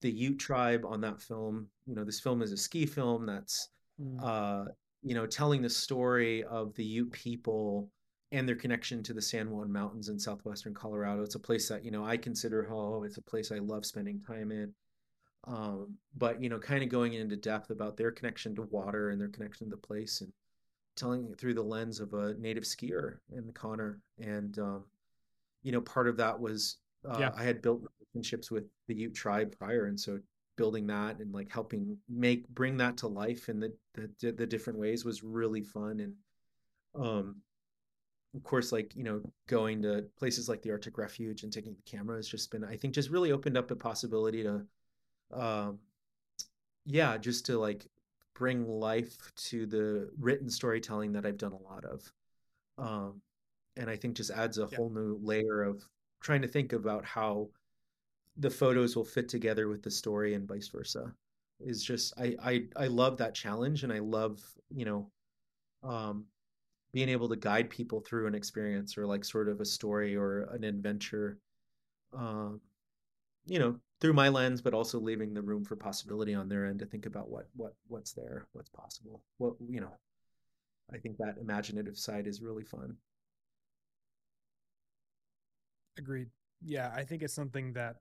the 0.02 0.10
Ute 0.10 0.38
tribe 0.38 0.84
on 0.84 1.00
that 1.02 1.20
film. 1.20 1.68
You 1.86 1.94
know, 1.94 2.04
this 2.04 2.20
film 2.20 2.42
is 2.42 2.52
a 2.52 2.56
ski 2.56 2.86
film 2.86 3.26
that's 3.26 3.68
Mm. 3.98 4.18
uh, 4.22 4.70
you 5.02 5.14
know 5.14 5.26
telling 5.26 5.62
the 5.62 5.70
story 5.70 6.44
of 6.44 6.74
the 6.74 6.84
Ute 6.84 7.10
people 7.12 7.90
and 8.32 8.46
their 8.46 8.56
connection 8.56 9.02
to 9.04 9.14
the 9.14 9.22
San 9.22 9.50
Juan 9.50 9.72
Mountains 9.72 10.08
in 10.10 10.18
southwestern 10.18 10.74
Colorado. 10.74 11.22
It's 11.22 11.34
a 11.36 11.38
place 11.38 11.66
that 11.68 11.82
you 11.84 11.90
know 11.90 12.04
I 12.04 12.16
consider 12.18 12.62
home. 12.64 13.04
It's 13.06 13.16
a 13.16 13.22
place 13.22 13.50
I 13.52 13.58
love 13.58 13.86
spending 13.86 14.20
time 14.20 14.50
in. 14.52 14.74
Um, 15.44 15.96
but 16.16 16.42
you 16.42 16.48
know, 16.48 16.58
kind 16.58 16.82
of 16.82 16.88
going 16.90 17.14
into 17.14 17.36
depth 17.36 17.70
about 17.70 17.96
their 17.96 18.10
connection 18.10 18.54
to 18.56 18.62
water 18.62 19.10
and 19.10 19.20
their 19.20 19.28
connection 19.28 19.70
to 19.70 19.76
the 19.76 19.80
place, 19.86 20.20
and 20.20 20.32
telling 20.96 21.28
it 21.30 21.38
through 21.38 21.54
the 21.54 21.62
lens 21.62 22.00
of 22.00 22.14
a 22.14 22.34
native 22.34 22.64
skier 22.64 23.18
in 23.32 23.52
Connor. 23.52 24.00
And 24.18 24.58
um, 24.58 24.84
you 25.62 25.72
know, 25.72 25.80
part 25.80 26.08
of 26.08 26.16
that 26.18 26.38
was 26.40 26.78
uh, 27.08 27.18
Yeah. 27.20 27.32
I 27.36 27.44
had 27.44 27.62
built 27.62 27.82
relationships 28.14 28.50
with 28.50 28.64
the 28.86 28.94
Ute 28.94 29.14
tribe 29.14 29.56
prior, 29.58 29.86
and 29.86 29.98
so 29.98 30.20
building 30.56 30.86
that 30.86 31.18
and 31.20 31.32
like 31.34 31.50
helping 31.52 31.98
make 32.08 32.48
bring 32.48 32.76
that 32.78 32.96
to 32.98 33.08
life 33.08 33.48
in 33.48 33.60
the 33.60 33.72
the, 33.94 34.32
the 34.32 34.46
different 34.46 34.78
ways 34.78 35.04
was 35.04 35.22
really 35.22 35.62
fun. 35.62 36.00
And 36.00 36.14
um, 36.94 37.36
of 38.34 38.42
course, 38.42 38.72
like 38.72 38.94
you 38.94 39.04
know, 39.04 39.22
going 39.48 39.82
to 39.82 40.04
places 40.18 40.48
like 40.48 40.62
the 40.62 40.70
Arctic 40.70 40.98
Refuge 40.98 41.42
and 41.42 41.52
taking 41.52 41.74
the 41.74 41.82
camera 41.82 42.16
has 42.16 42.28
just 42.28 42.50
been, 42.50 42.64
I 42.64 42.76
think, 42.76 42.94
just 42.94 43.10
really 43.10 43.32
opened 43.32 43.56
up 43.56 43.68
the 43.68 43.76
possibility 43.76 44.42
to, 44.42 44.66
um, 45.32 45.78
yeah, 46.84 47.16
just 47.16 47.46
to 47.46 47.58
like 47.58 47.86
bring 48.36 48.68
life 48.68 49.32
to 49.36 49.66
the 49.66 50.10
written 50.18 50.50
storytelling 50.50 51.12
that 51.12 51.26
I've 51.26 51.38
done 51.38 51.52
a 51.52 51.62
lot 51.62 51.84
of. 51.84 52.12
Um, 52.78 53.22
and 53.76 53.90
I 53.90 53.96
think 53.96 54.16
just 54.16 54.30
adds 54.30 54.58
a 54.58 54.66
Yeah. 54.70 54.78
whole 54.78 54.90
new 54.90 55.18
layer 55.22 55.62
of 55.62 55.82
trying 56.20 56.42
to 56.42 56.48
think 56.48 56.72
about 56.72 57.04
how 57.04 57.48
the 58.38 58.50
photos 58.50 58.96
will 58.96 59.04
fit 59.04 59.28
together 59.28 59.68
with 59.68 59.82
the 59.82 59.90
story 59.90 60.34
and 60.34 60.46
vice 60.48 60.68
versa. 60.68 61.12
Is 61.60 61.82
just 61.82 62.12
I 62.18 62.36
I 62.42 62.68
I 62.76 62.86
love 62.88 63.16
that 63.18 63.34
challenge 63.34 63.82
and 63.84 63.92
I 63.92 64.00
love, 64.00 64.40
you 64.70 64.84
know, 64.84 65.10
um 65.82 66.26
being 66.92 67.08
able 67.10 67.28
to 67.28 67.36
guide 67.36 67.70
people 67.70 68.00
through 68.00 68.26
an 68.26 68.34
experience 68.34 68.98
or 68.98 69.06
like 69.06 69.24
sort 69.24 69.48
of 69.48 69.60
a 69.60 69.64
story 69.64 70.16
or 70.16 70.42
an 70.54 70.64
adventure 70.64 71.38
um 72.14 72.60
you 73.46 73.58
know 73.58 73.78
through 74.00 74.12
my 74.12 74.28
lens 74.28 74.60
but 74.62 74.74
also 74.74 74.98
leaving 75.00 75.34
the 75.34 75.42
room 75.42 75.64
for 75.64 75.76
possibility 75.76 76.34
on 76.34 76.48
their 76.48 76.66
end 76.66 76.78
to 76.78 76.86
think 76.86 77.06
about 77.06 77.28
what 77.30 77.48
what 77.56 77.74
what's 77.88 78.12
there 78.12 78.46
what's 78.52 78.70
possible 78.70 79.22
what 79.38 79.54
you 79.68 79.80
know 79.80 79.92
i 80.92 80.98
think 80.98 81.16
that 81.18 81.38
imaginative 81.40 81.96
side 81.98 82.26
is 82.26 82.42
really 82.42 82.64
fun 82.64 82.96
Agreed. 85.98 86.28
Yeah, 86.62 86.92
I 86.94 87.04
think 87.04 87.22
it's 87.22 87.34
something 87.34 87.72
that 87.74 87.96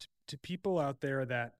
t- 0.00 0.06
to 0.28 0.38
people 0.38 0.78
out 0.78 1.00
there 1.00 1.24
that 1.26 1.54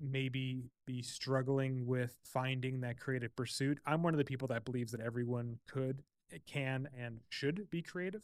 maybe 0.00 0.70
be 0.86 1.02
struggling 1.02 1.86
with 1.86 2.16
finding 2.24 2.80
that 2.80 3.00
creative 3.00 3.34
pursuit. 3.36 3.80
I'm 3.86 4.02
one 4.02 4.14
of 4.14 4.18
the 4.18 4.24
people 4.24 4.48
that 4.48 4.64
believes 4.64 4.92
that 4.92 5.00
everyone 5.00 5.58
could, 5.68 6.02
eh, 6.32 6.38
can, 6.46 6.88
and 6.96 7.20
should 7.30 7.68
be 7.70 7.82
creative. 7.82 8.22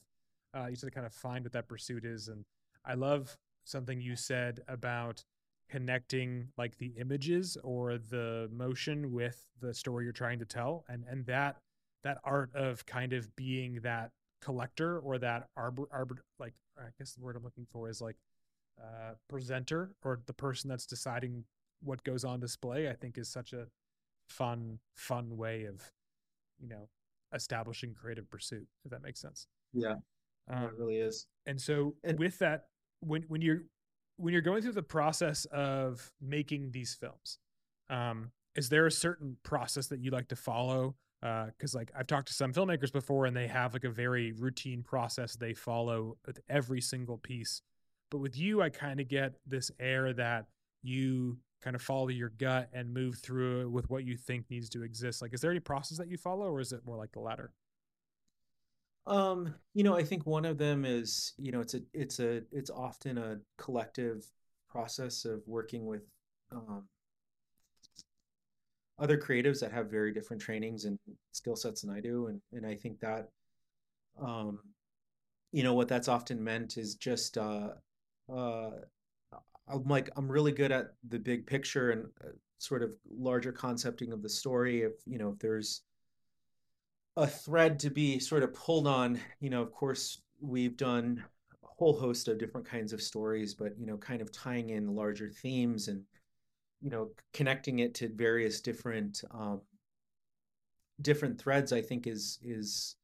Uh, 0.57 0.67
you 0.67 0.73
just 0.73 0.85
to 0.85 0.91
kind 0.91 1.07
of 1.07 1.13
find 1.13 1.45
what 1.45 1.53
that 1.53 1.69
pursuit 1.69 2.05
is. 2.05 2.29
And 2.29 2.45
I 2.85 2.95
love 2.95 3.37
something 3.65 4.01
you 4.01 4.17
said 4.17 4.61
about 4.69 5.25
connecting 5.69 6.49
like 6.57 6.77
the 6.79 6.93
images 6.99 7.57
or 7.65 7.99
the 7.99 8.49
motion 8.53 9.13
with 9.13 9.49
the 9.61 9.73
story 9.75 10.05
you're 10.05 10.13
trying 10.13 10.39
to 10.39 10.45
tell, 10.45 10.85
and 10.89 11.05
and 11.09 11.27
that 11.27 11.57
that 12.03 12.19
art 12.25 12.51
of 12.55 12.85
kind 12.87 13.13
of 13.13 13.35
being 13.37 13.81
that 13.83 14.11
collector 14.43 14.99
or 14.99 15.19
that 15.19 15.49
arbor, 15.57 15.85
arbor 15.91 16.19
like 16.39 16.53
I 16.79 16.89
guess 16.99 17.15
the 17.15 17.23
word 17.23 17.37
I'm 17.37 17.43
looking 17.45 17.67
for 17.73 17.89
is 17.89 18.01
like 18.01 18.17
uh, 18.79 19.15
presenter 19.29 19.93
or 20.03 20.21
the 20.27 20.35
person 20.35 20.69
that's 20.69 20.87
deciding 20.87 21.45
what 21.83 22.03
goes 22.05 22.25
on 22.25 22.41
display. 22.41 22.89
I 22.91 22.93
think 22.95 23.17
is 23.19 23.29
such 23.29 23.53
a 23.53 23.67
fun 24.29 24.79
fun 24.97 25.37
way 25.37 25.65
of 25.65 25.81
you 26.61 26.69
know 26.69 26.89
establishing 27.35 27.95
creative 27.95 28.31
pursuit 28.31 28.67
if 28.85 28.91
that 28.91 29.03
makes 29.03 29.21
sense. 29.21 29.47
yeah 29.73 29.95
Um, 30.49 30.65
it 30.65 30.73
really 30.79 30.97
is 30.99 31.27
and 31.47 31.61
so 31.61 31.95
And- 32.05 32.19
with 32.19 32.39
that, 32.39 32.67
when 33.07 33.23
when 33.29 33.43
you're 33.43 33.63
when 34.17 34.33
you're 34.33 34.43
going 34.43 34.63
through 34.63 34.73
the 34.73 34.83
process 34.83 35.45
of 35.47 36.13
making 36.21 36.71
these 36.71 36.95
films, 36.95 37.39
um, 37.91 38.31
is 38.55 38.69
there 38.69 38.87
a 38.87 38.93
certain 38.93 39.37
process 39.43 39.89
that 39.89 40.01
you 40.01 40.11
like 40.11 40.29
to 40.29 40.37
follow? 40.37 40.95
Because 41.21 41.75
like 41.75 41.91
I've 41.97 42.07
talked 42.07 42.29
to 42.29 42.35
some 42.35 42.53
filmmakers 42.53 42.93
before, 42.93 43.27
and 43.27 43.37
they 43.37 43.47
have 43.47 43.73
like 43.73 43.85
a 43.85 43.91
very 43.91 44.33
routine 44.33 44.83
process 44.83 45.35
they 45.35 45.55
follow 45.55 46.17
with 46.27 46.39
every 46.49 46.81
single 46.81 47.19
piece. 47.19 47.63
But 48.11 48.19
with 48.19 48.37
you, 48.37 48.63
I 48.63 48.69
kind 48.69 49.01
of 49.01 49.09
get 49.09 49.35
this 49.47 49.71
air 49.81 50.13
that 50.13 50.47
you 50.83 51.39
kind 51.63 51.75
of 51.75 51.83
follow 51.83 52.09
your 52.09 52.29
gut 52.29 52.69
and 52.75 52.93
move 52.93 53.17
through 53.17 53.63
it 53.63 53.71
with 53.71 53.89
what 53.89 54.05
you 54.05 54.19
think 54.19 54.45
needs 54.51 54.69
to 54.69 54.83
exist. 54.83 55.23
Like, 55.23 55.33
is 55.33 55.41
there 55.41 55.51
any 55.51 55.61
process 55.61 55.97
that 55.99 56.09
you 56.09 56.19
follow, 56.19 56.47
or 56.51 56.61
is 56.61 56.73
it 56.73 56.83
more 56.85 56.99
like 56.99 57.13
the 57.13 57.21
latter? 57.21 57.53
Um, 59.07 59.55
you 59.75 59.83
know, 59.83 59.97
I 59.97 60.03
think 60.03 60.27
one 60.27 60.45
of 60.45 60.59
them 60.59 60.85
is, 60.85 61.35
you 61.37 61.53
know, 61.53 61.61
it's 61.61 61.75
a 61.75 61.81
it's 61.93 62.21
a 62.21 62.43
it's 62.53 62.71
often 62.71 63.19
a 63.19 63.39
collective 63.59 64.25
process 64.69 65.25
of 65.25 65.43
working 65.47 65.87
with 65.87 66.03
um, 66.51 66.85
other 68.99 69.19
creatives 69.19 69.61
that 69.61 69.73
have 69.73 69.91
very 69.91 70.13
different 70.13 70.41
trainings 70.41 70.85
and 70.85 70.99
skill 71.33 71.57
sets 71.57 71.83
than 71.83 71.91
I 71.91 72.01
do, 72.01 72.29
and 72.29 72.41
and 72.53 72.67
I 72.67 72.75
think 72.75 73.01
that 73.01 73.29
um, 74.21 74.61
you 75.53 75.63
know, 75.63 75.75
what 75.75 75.89
that's 75.89 76.09
often 76.09 76.43
meant 76.43 76.77
is 76.79 76.95
just 76.95 77.39
uh, 77.39 77.71
uh, 78.33 78.71
I'm 79.69 79.85
like 79.85 80.11
I'm 80.17 80.31
really 80.31 80.53
good 80.53 80.73
at 80.73 80.95
the 81.09 81.19
big 81.19 81.47
picture 81.47 81.91
and 81.91 82.07
uh, 82.25 82.31
sort 82.59 82.83
of 82.83 82.95
larger 83.11 83.53
concepting 83.53 84.13
of 84.13 84.23
the 84.23 84.29
story. 84.29 84.83
If 84.83 84.93
you 85.07 85.19
know, 85.19 85.31
if 85.31 85.39
there's 85.39 85.83
a 87.17 87.27
thread 87.27 87.79
to 87.81 87.91
be 87.91 88.19
sort 88.19 88.43
of 88.43 88.55
pulled 88.55 88.87
on. 88.87 89.21
You 89.41 89.51
know, 89.51 89.63
of 89.63 89.73
course, 89.73 90.21
we've 90.41 90.77
done 90.77 91.25
a 91.63 91.67
whole 91.67 91.99
host 91.99 92.29
of 92.29 92.39
different 92.39 92.67
kinds 92.67 92.93
of 92.93 93.03
stories, 93.03 93.55
but 93.55 93.79
you 93.79 93.87
know, 93.87 93.97
kind 93.97 94.21
of 94.21 94.33
tying 94.33 94.71
in 94.71 94.95
larger 94.95 95.31
themes 95.31 95.89
and 95.89 96.03
you 96.83 96.91
know, 96.91 97.11
connecting 97.33 97.79
it 97.79 97.95
to 97.95 98.09
various 98.09 98.61
different 98.61 99.23
um, 99.31 99.63
different 101.01 101.41
threads. 101.41 101.73
I 101.73 101.81
think 101.81 102.07
is 102.07 102.39
is 102.43 102.97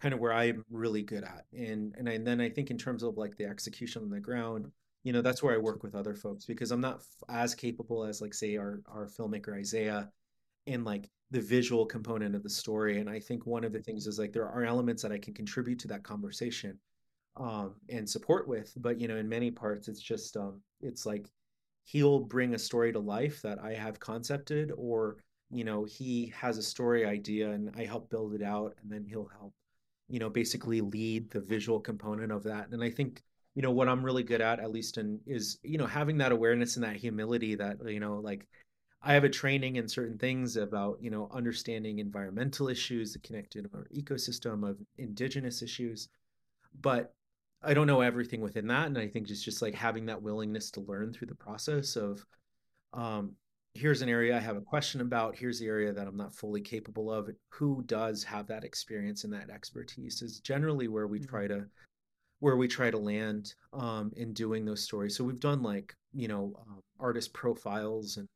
kind 0.00 0.14
of 0.14 0.20
where 0.20 0.32
I'm 0.32 0.64
really 0.70 1.02
good 1.02 1.24
at, 1.24 1.44
and 1.52 1.94
and, 1.98 2.08
I, 2.08 2.12
and 2.12 2.26
then 2.26 2.40
I 2.40 2.48
think 2.48 2.70
in 2.70 2.78
terms 2.78 3.02
of 3.02 3.16
like 3.16 3.36
the 3.36 3.46
execution 3.46 4.02
on 4.02 4.10
the 4.10 4.20
ground. 4.20 4.70
You 5.02 5.12
know, 5.12 5.20
that's 5.20 5.42
where 5.42 5.54
I 5.54 5.58
work 5.58 5.82
with 5.82 5.94
other 5.94 6.14
folks 6.14 6.46
because 6.46 6.70
I'm 6.70 6.80
not 6.80 6.96
f- 6.96 7.24
as 7.28 7.54
capable 7.54 8.04
as 8.04 8.22
like 8.22 8.32
say 8.32 8.56
our 8.56 8.80
our 8.88 9.06
filmmaker 9.06 9.54
Isaiah 9.54 10.10
in 10.66 10.84
like 10.84 11.08
the 11.30 11.40
visual 11.40 11.84
component 11.86 12.34
of 12.34 12.42
the 12.42 12.50
story. 12.50 13.00
And 13.00 13.08
I 13.10 13.18
think 13.18 13.46
one 13.46 13.64
of 13.64 13.72
the 13.72 13.80
things 13.80 14.06
is 14.06 14.18
like 14.18 14.32
there 14.32 14.48
are 14.48 14.64
elements 14.64 15.02
that 15.02 15.12
I 15.12 15.18
can 15.18 15.34
contribute 15.34 15.78
to 15.80 15.88
that 15.88 16.02
conversation 16.02 16.78
um, 17.36 17.74
and 17.88 18.08
support 18.08 18.46
with, 18.46 18.72
but 18.76 19.00
you 19.00 19.08
know, 19.08 19.16
in 19.16 19.28
many 19.28 19.50
parts, 19.50 19.88
it's 19.88 20.00
just 20.00 20.36
um, 20.36 20.60
it's 20.80 21.04
like 21.04 21.28
he'll 21.84 22.20
bring 22.20 22.54
a 22.54 22.58
story 22.58 22.92
to 22.92 23.00
life 23.00 23.42
that 23.42 23.58
I 23.58 23.74
have 23.74 23.98
concepted, 23.98 24.72
or 24.76 25.16
you 25.50 25.64
know, 25.64 25.84
he 25.84 26.32
has 26.36 26.58
a 26.58 26.62
story 26.62 27.04
idea 27.04 27.50
and 27.50 27.72
I 27.76 27.84
help 27.84 28.08
build 28.10 28.34
it 28.34 28.42
out, 28.42 28.76
and 28.80 28.90
then 28.90 29.04
he'll 29.04 29.30
help, 29.38 29.52
you 30.08 30.20
know, 30.20 30.30
basically 30.30 30.80
lead 30.80 31.30
the 31.30 31.40
visual 31.40 31.80
component 31.80 32.30
of 32.30 32.44
that. 32.44 32.68
And 32.70 32.82
I 32.82 32.90
think 32.90 33.22
you 33.54 33.62
know 33.62 33.70
what 33.70 33.88
I'm 33.88 34.04
really 34.04 34.22
good 34.22 34.40
at, 34.40 34.60
at 34.60 34.70
least 34.70 34.98
in 34.98 35.20
is 35.26 35.58
you 35.62 35.78
know 35.78 35.86
having 35.86 36.18
that 36.18 36.32
awareness 36.32 36.76
and 36.76 36.84
that 36.84 36.96
humility 36.96 37.54
that 37.56 37.76
you 37.88 38.00
know 38.00 38.18
like 38.18 38.46
I 39.04 39.12
have 39.12 39.24
a 39.24 39.28
training 39.28 39.76
in 39.76 39.86
certain 39.86 40.16
things 40.16 40.56
about, 40.56 40.98
you 41.00 41.10
know, 41.10 41.28
understanding 41.30 41.98
environmental 41.98 42.68
issues, 42.68 43.12
the 43.12 43.18
connected 43.18 43.68
our 43.74 43.86
ecosystem 43.94 44.68
of 44.68 44.78
indigenous 44.96 45.60
issues, 45.60 46.08
but 46.80 47.14
I 47.62 47.74
don't 47.74 47.86
know 47.86 48.00
everything 48.00 48.40
within 48.40 48.66
that. 48.68 48.86
And 48.86 48.96
I 48.96 49.06
think 49.06 49.26
just 49.26 49.44
just 49.44 49.60
like 49.60 49.74
having 49.74 50.06
that 50.06 50.22
willingness 50.22 50.70
to 50.72 50.80
learn 50.80 51.12
through 51.12 51.26
the 51.28 51.34
process 51.34 51.96
of 51.96 52.24
um, 52.94 53.32
here's 53.74 54.00
an 54.00 54.08
area 54.08 54.36
I 54.36 54.40
have 54.40 54.56
a 54.56 54.62
question 54.62 55.02
about, 55.02 55.36
here's 55.36 55.58
the 55.58 55.66
area 55.66 55.92
that 55.92 56.06
I'm 56.06 56.16
not 56.16 56.34
fully 56.34 56.62
capable 56.62 57.12
of. 57.12 57.28
Who 57.50 57.82
does 57.86 58.24
have 58.24 58.46
that 58.46 58.64
experience 58.64 59.24
and 59.24 59.32
that 59.34 59.50
expertise 59.50 60.22
is 60.22 60.40
generally 60.40 60.88
where 60.88 61.08
we 61.08 61.20
Mhm. 61.20 61.28
try 61.28 61.46
to 61.48 61.66
where 62.40 62.56
we 62.56 62.68
try 62.68 62.90
to 62.90 62.98
land 62.98 63.54
um, 63.72 64.12
in 64.16 64.32
doing 64.32 64.64
those 64.64 64.82
stories. 64.82 65.16
So 65.16 65.24
we've 65.24 65.40
done 65.40 65.62
like, 65.62 65.94
you 66.12 66.28
know, 66.28 66.54
um, 66.68 66.80
artist 66.98 67.32
profiles 67.32 68.18
and 68.18 68.28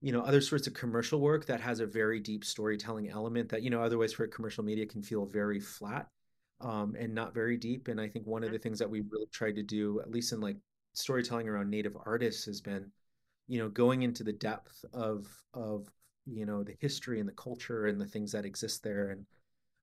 you 0.00 0.12
know 0.12 0.20
other 0.20 0.40
sorts 0.40 0.66
of 0.66 0.74
commercial 0.74 1.20
work 1.20 1.46
that 1.46 1.60
has 1.60 1.80
a 1.80 1.86
very 1.86 2.20
deep 2.20 2.44
storytelling 2.44 3.08
element 3.08 3.48
that 3.48 3.62
you 3.62 3.70
know 3.70 3.82
otherwise 3.82 4.12
for 4.12 4.26
commercial 4.26 4.64
media 4.64 4.86
can 4.86 5.02
feel 5.02 5.26
very 5.26 5.60
flat 5.60 6.06
um, 6.60 6.96
and 6.98 7.14
not 7.14 7.34
very 7.34 7.56
deep 7.56 7.88
and 7.88 8.00
i 8.00 8.08
think 8.08 8.26
one 8.26 8.44
of 8.44 8.52
the 8.52 8.58
things 8.58 8.78
that 8.78 8.90
we 8.90 9.00
really 9.10 9.26
tried 9.32 9.56
to 9.56 9.62
do 9.62 10.00
at 10.00 10.10
least 10.10 10.32
in 10.32 10.40
like 10.40 10.56
storytelling 10.92 11.48
around 11.48 11.70
native 11.70 11.96
artists 12.06 12.44
has 12.44 12.60
been 12.60 12.90
you 13.48 13.58
know 13.58 13.68
going 13.68 14.02
into 14.02 14.22
the 14.22 14.32
depth 14.32 14.84
of 14.92 15.26
of 15.54 15.88
you 16.26 16.46
know 16.46 16.62
the 16.62 16.76
history 16.80 17.20
and 17.20 17.28
the 17.28 17.32
culture 17.32 17.86
and 17.86 18.00
the 18.00 18.06
things 18.06 18.32
that 18.32 18.44
exist 18.44 18.82
there 18.82 19.10
and 19.10 19.24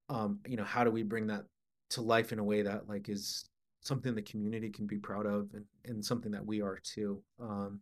um 0.09 0.39
you 0.47 0.55
know 0.55 0.63
how 0.63 0.84
do 0.84 0.91
we 0.91 1.03
bring 1.03 1.28
that 1.28 1.43
to 1.89 2.01
life 2.01 2.32
in 2.32 2.39
a 2.39 2.43
way 2.43 2.61
that 2.61 2.88
like 2.88 3.09
is 3.09 3.49
something 3.82 4.16
the 4.16 4.22
community 4.22 4.70
can 4.70 4.88
be 4.88 4.97
proud 4.97 5.26
of 5.26 5.49
and, 5.53 5.66
and 5.86 6.03
something 6.03 6.32
that 6.32 6.45
we 6.45 6.61
are 6.61 6.80
too 6.84 7.22
um 7.39 7.80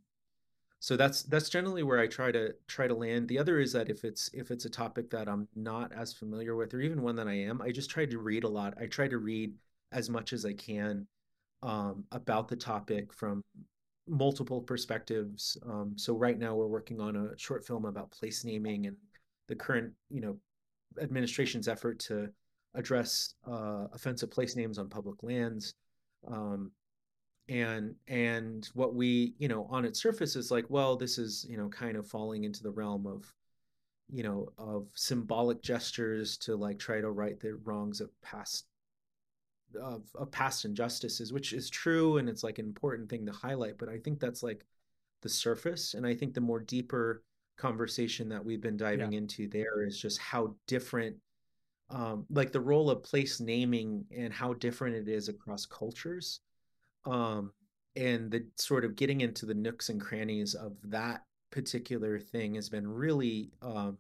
so 0.84 0.98
that's 0.98 1.24
that's 1.24 1.50
generally 1.50 1.82
where 1.82 2.00
i 2.00 2.08
try 2.08 2.30
to 2.32 2.54
try 2.68 2.88
to 2.88 2.94
land 2.94 3.28
the 3.30 3.40
other 3.40 3.60
is 3.60 3.72
that 3.72 3.90
if 3.90 4.04
it's 4.04 4.30
if 4.34 4.52
it's 4.52 4.66
a 4.66 4.70
topic 4.70 5.10
that 5.10 5.30
i'm 5.30 5.48
not 5.56 5.94
as 5.94 6.12
familiar 6.12 6.56
with 6.56 6.74
or 6.74 6.82
even 6.82 7.02
one 7.02 7.16
that 7.16 7.28
i 7.28 7.34
am 7.34 7.62
i 7.62 7.72
just 7.72 7.90
try 7.90 8.06
to 8.06 8.20
read 8.20 8.44
a 8.44 8.50
lot 8.50 8.74
i 8.82 8.86
try 8.86 9.08
to 9.08 9.18
read 9.18 9.54
as 9.94 10.10
much 10.10 10.34
as 10.34 10.46
i 10.46 10.54
can 10.54 11.08
um, 11.64 12.04
about 12.12 12.50
the 12.50 12.56
topic 12.56 13.14
from 13.14 13.42
multiple 14.08 14.62
perspectives. 14.62 15.58
Um, 15.66 15.94
so 15.96 16.14
right 16.14 16.38
now 16.38 16.56
we're 16.56 16.68
working 16.68 17.00
on 17.00 17.16
a 17.16 17.38
short 17.38 17.66
film 17.66 17.86
about 17.86 18.12
place 18.12 18.44
naming 18.44 18.86
and 18.86 18.98
the 19.48 19.56
current, 19.56 19.94
you 20.10 20.22
know, 20.22 20.38
administration's 21.02 21.68
effort 21.68 22.00
to 22.00 22.30
address 22.76 23.36
uh, 23.48 23.86
offensive 23.94 24.30
place 24.32 24.56
names 24.56 24.78
on 24.78 24.90
public 24.90 25.24
lands. 25.24 25.74
Um, 26.28 26.72
and 27.50 27.96
and 28.08 28.70
what 28.74 28.96
we, 28.96 29.34
you 29.38 29.48
know, 29.48 29.68
on 29.70 29.86
its 29.86 30.02
surface 30.02 30.36
is 30.36 30.52
like, 30.52 30.66
well, 30.70 30.96
this 30.96 31.18
is, 31.18 31.46
you 31.50 31.58
know, 31.58 31.70
kind 31.70 31.98
of 31.98 32.08
falling 32.08 32.44
into 32.44 32.64
the 32.64 32.72
realm 32.72 33.06
of, 33.06 33.34
you 34.10 34.24
know, 34.24 34.50
of 34.58 34.88
symbolic 34.94 35.62
gestures 35.62 36.38
to 36.38 36.56
like 36.56 36.80
try 36.80 37.02
to 37.02 37.12
right 37.12 37.40
the 37.40 37.56
wrongs 37.64 38.02
of 38.02 38.10
past 38.22 38.66
of, 39.82 40.04
of 40.16 40.32
past 40.32 40.66
injustices, 40.66 41.34
which 41.34 41.52
is 41.52 41.70
true 41.70 42.18
and 42.18 42.30
it's 42.30 42.44
like 42.44 42.60
an 42.60 42.66
important 42.66 43.10
thing 43.10 43.26
to 43.26 43.32
highlight. 43.32 43.78
But 43.78 43.90
I 43.90 43.98
think 43.98 44.20
that's 44.20 44.44
like 44.44 44.66
the 45.22 45.30
surface. 45.30 45.96
And 45.96 46.06
I 46.06 46.16
think 46.16 46.34
the 46.34 46.42
more 46.42 46.60
deeper 46.60 47.24
conversation 47.58 48.30
that 48.30 48.44
we've 48.44 48.62
been 48.62 48.78
diving 48.78 49.12
yeah. 49.12 49.18
into 49.18 49.48
there 49.48 49.84
is 49.86 50.00
just 50.00 50.20
how 50.20 50.56
different 50.68 51.16
um, 51.90 52.26
like 52.30 52.52
the 52.52 52.62
role 52.62 52.90
of 52.90 53.04
place 53.04 53.40
naming 53.40 54.06
and 54.16 54.34
how 54.34 54.54
different 54.54 54.96
it 54.96 55.08
is 55.08 55.28
across 55.28 55.66
cultures 55.66 56.40
um, 57.06 57.52
and 57.96 58.32
the 58.32 58.46
sort 58.58 58.86
of 58.86 58.96
getting 58.96 59.22
into 59.22 59.46
the 59.46 59.54
nooks 59.54 59.90
and 59.90 60.02
crannies 60.02 60.56
of 60.56 60.78
that 60.84 61.24
particular 61.52 62.20
thing 62.20 62.56
has 62.56 62.70
been 62.70 62.88
really 62.88 63.52
um, 63.62 63.98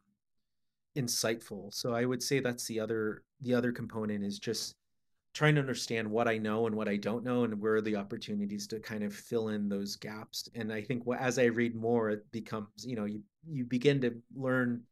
insightful 0.95 1.73
so 1.73 1.93
i 1.93 2.05
would 2.05 2.21
say 2.21 2.39
that's 2.39 2.65
the 2.67 2.79
other 2.79 3.23
the 3.41 3.53
other 3.53 3.71
component 3.71 4.23
is 4.23 4.39
just 4.39 4.75
trying 5.33 5.55
to 5.55 5.61
understand 5.61 6.09
what 6.09 6.27
I 6.27 6.37
know 6.37 6.67
and 6.67 6.75
what 6.75 6.87
I 6.87 6.95
don't 6.95 7.23
know, 7.23 7.43
and 7.43 7.59
where 7.59 7.75
are 7.75 7.81
the 7.81 7.95
opportunities 7.95 8.67
to 8.67 8.79
kind 8.79 9.03
of 9.03 9.13
fill 9.13 9.49
in 9.49 9.67
those 9.67 9.95
gaps. 9.95 10.47
And 10.53 10.71
I 10.71 10.81
think 10.81 11.03
as 11.19 11.39
I 11.39 11.45
read 11.45 11.75
more, 11.75 12.11
it 12.11 12.31
becomes 12.31 12.67
you 12.85 12.95
know 12.95 13.05
you 13.05 13.21
you 13.49 13.65
begin 13.65 13.99
to 14.01 14.15
learn 14.35 14.83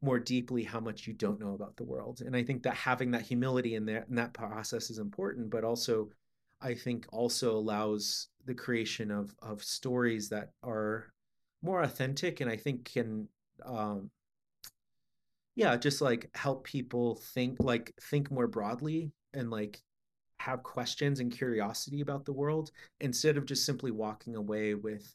more 0.00 0.18
deeply 0.18 0.64
how 0.64 0.80
much 0.80 1.06
you 1.06 1.12
don't 1.12 1.38
know 1.38 1.54
about 1.54 1.76
the 1.76 1.84
world. 1.84 2.22
And 2.22 2.34
I 2.34 2.42
think 2.42 2.62
that 2.64 2.74
having 2.74 3.12
that 3.12 3.22
humility 3.22 3.74
in 3.74 3.86
that 3.86 4.08
in 4.08 4.16
that 4.16 4.32
process 4.32 4.90
is 4.90 4.98
important, 4.98 5.50
but 5.50 5.64
also 5.64 6.08
I 6.62 6.74
think 6.74 7.06
also 7.12 7.56
allows 7.56 8.28
the 8.44 8.54
creation 8.54 9.10
of 9.10 9.34
of 9.42 9.62
stories 9.62 10.28
that 10.30 10.50
are 10.62 11.12
more 11.62 11.82
authentic 11.82 12.40
and 12.40 12.50
I 12.50 12.56
think 12.56 12.84
can 12.84 13.28
um, 13.64 14.10
yeah 15.54 15.76
just 15.76 16.00
like 16.00 16.30
help 16.34 16.64
people 16.64 17.16
think 17.34 17.56
like 17.60 17.94
think 18.10 18.30
more 18.30 18.46
broadly 18.46 19.12
and 19.34 19.50
like 19.50 19.80
have 20.38 20.62
questions 20.62 21.20
and 21.20 21.30
curiosity 21.30 22.00
about 22.00 22.24
the 22.24 22.32
world 22.32 22.70
instead 23.00 23.36
of 23.36 23.46
just 23.46 23.64
simply 23.64 23.90
walking 23.90 24.34
away 24.34 24.74
with 24.74 25.14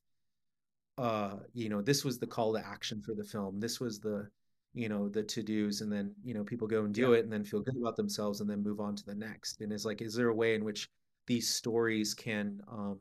uh 0.97 1.35
you 1.53 1.69
know 1.69 1.81
this 1.81 2.05
was 2.05 2.17
the 2.17 2.25
call 2.25 2.53
to 2.53 2.65
action 2.65 3.01
for 3.01 3.13
the 3.13 3.23
film 3.23 3.59
this 3.59 3.79
was 3.79 3.99
the 3.99 4.27
you 4.73 4.87
know 4.87 5.09
the 5.09 5.23
to-dos 5.23 5.81
and 5.81 5.91
then 5.91 6.13
you 6.23 6.33
know 6.33 6.43
people 6.43 6.67
go 6.67 6.85
and 6.85 6.93
do 6.93 7.11
yeah. 7.11 7.17
it 7.17 7.23
and 7.23 7.33
then 7.33 7.43
feel 7.43 7.59
good 7.59 7.75
about 7.75 7.95
themselves 7.95 8.41
and 8.41 8.49
then 8.49 8.63
move 8.63 8.79
on 8.79 8.95
to 8.95 9.05
the 9.05 9.13
next 9.13 9.61
and 9.61 9.73
it's 9.73 9.85
like 9.85 10.01
is 10.01 10.15
there 10.15 10.29
a 10.29 10.33
way 10.33 10.55
in 10.55 10.63
which 10.63 10.89
these 11.27 11.47
stories 11.47 12.13
can 12.13 12.61
um 12.69 12.99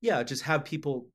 yeah 0.00 0.22
just 0.22 0.42
have 0.42 0.64
people 0.64 1.06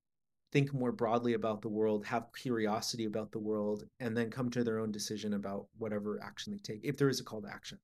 think 0.51 0.73
more 0.73 0.91
broadly 0.91 1.33
about 1.33 1.61
the 1.61 1.69
world 1.69 2.05
have 2.05 2.27
curiosity 2.35 3.05
about 3.05 3.31
the 3.31 3.39
world 3.39 3.83
and 3.99 4.15
then 4.15 4.31
come 4.31 4.49
to 4.49 4.63
their 4.63 4.79
own 4.79 4.91
decision 4.91 5.33
about 5.33 5.67
whatever 5.77 6.19
action 6.23 6.53
they 6.53 6.59
take 6.59 6.81
if 6.83 6.97
there 6.97 7.09
is 7.09 7.19
a 7.19 7.23
call 7.23 7.41
to 7.41 7.49
action 7.49 7.77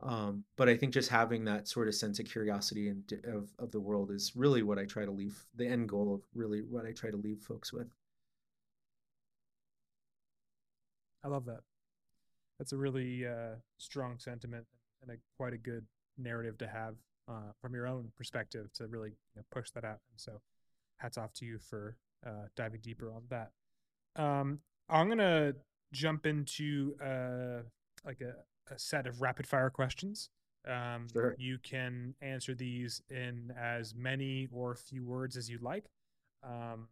um, 0.00 0.44
but 0.56 0.68
I 0.68 0.76
think 0.76 0.92
just 0.92 1.08
having 1.08 1.44
that 1.46 1.68
sort 1.68 1.88
of 1.88 1.94
sense 1.94 2.18
of 2.18 2.26
curiosity 2.26 2.88
and 2.88 3.02
of 3.24 3.50
of 3.58 3.70
the 3.70 3.80
world 3.80 4.10
is 4.10 4.32
really 4.36 4.62
what 4.62 4.78
I 4.78 4.84
try 4.84 5.06
to 5.06 5.10
leave 5.10 5.46
the 5.54 5.66
end 5.66 5.88
goal 5.88 6.14
of 6.14 6.20
really 6.34 6.60
what 6.60 6.84
I 6.84 6.92
try 6.92 7.10
to 7.10 7.16
leave 7.16 7.40
folks 7.40 7.72
with. 7.72 7.88
I 11.24 11.28
love 11.28 11.46
that. 11.46 11.60
That's 12.58 12.72
a 12.72 12.76
really 12.76 13.26
uh, 13.26 13.56
strong 13.78 14.18
sentiment 14.18 14.66
and 15.02 15.10
a 15.10 15.14
quite 15.36 15.54
a 15.54 15.58
good 15.58 15.86
narrative 16.18 16.58
to 16.58 16.66
have 16.66 16.94
uh, 17.28 17.52
from 17.60 17.74
your 17.74 17.86
own 17.86 18.12
perspective 18.16 18.72
to 18.74 18.86
really 18.86 19.10
you 19.10 19.36
know, 19.36 19.42
push 19.50 19.70
that 19.70 19.84
out. 19.84 20.00
And 20.10 20.18
so, 20.18 20.40
hats 20.98 21.18
off 21.18 21.32
to 21.34 21.44
you 21.44 21.58
for 21.58 21.96
uh, 22.26 22.48
diving 22.56 22.80
deeper 22.82 23.12
on 23.12 23.22
that. 23.30 23.50
Um, 24.16 24.60
I'm 24.88 25.08
gonna 25.08 25.54
jump 25.92 26.26
into 26.26 26.96
uh, 27.02 27.62
like 28.04 28.20
a 28.20 28.34
a 28.72 28.78
set 28.78 29.06
of 29.06 29.20
rapid 29.20 29.46
fire 29.46 29.70
questions. 29.70 30.30
Um, 30.66 31.06
sure. 31.12 31.36
You 31.38 31.58
can 31.58 32.14
answer 32.20 32.54
these 32.54 33.00
in 33.08 33.52
as 33.58 33.94
many 33.94 34.48
or 34.52 34.74
few 34.74 35.04
words 35.04 35.36
as 35.36 35.48
you'd 35.48 35.62
like. 35.62 35.84
Um, 36.42 36.88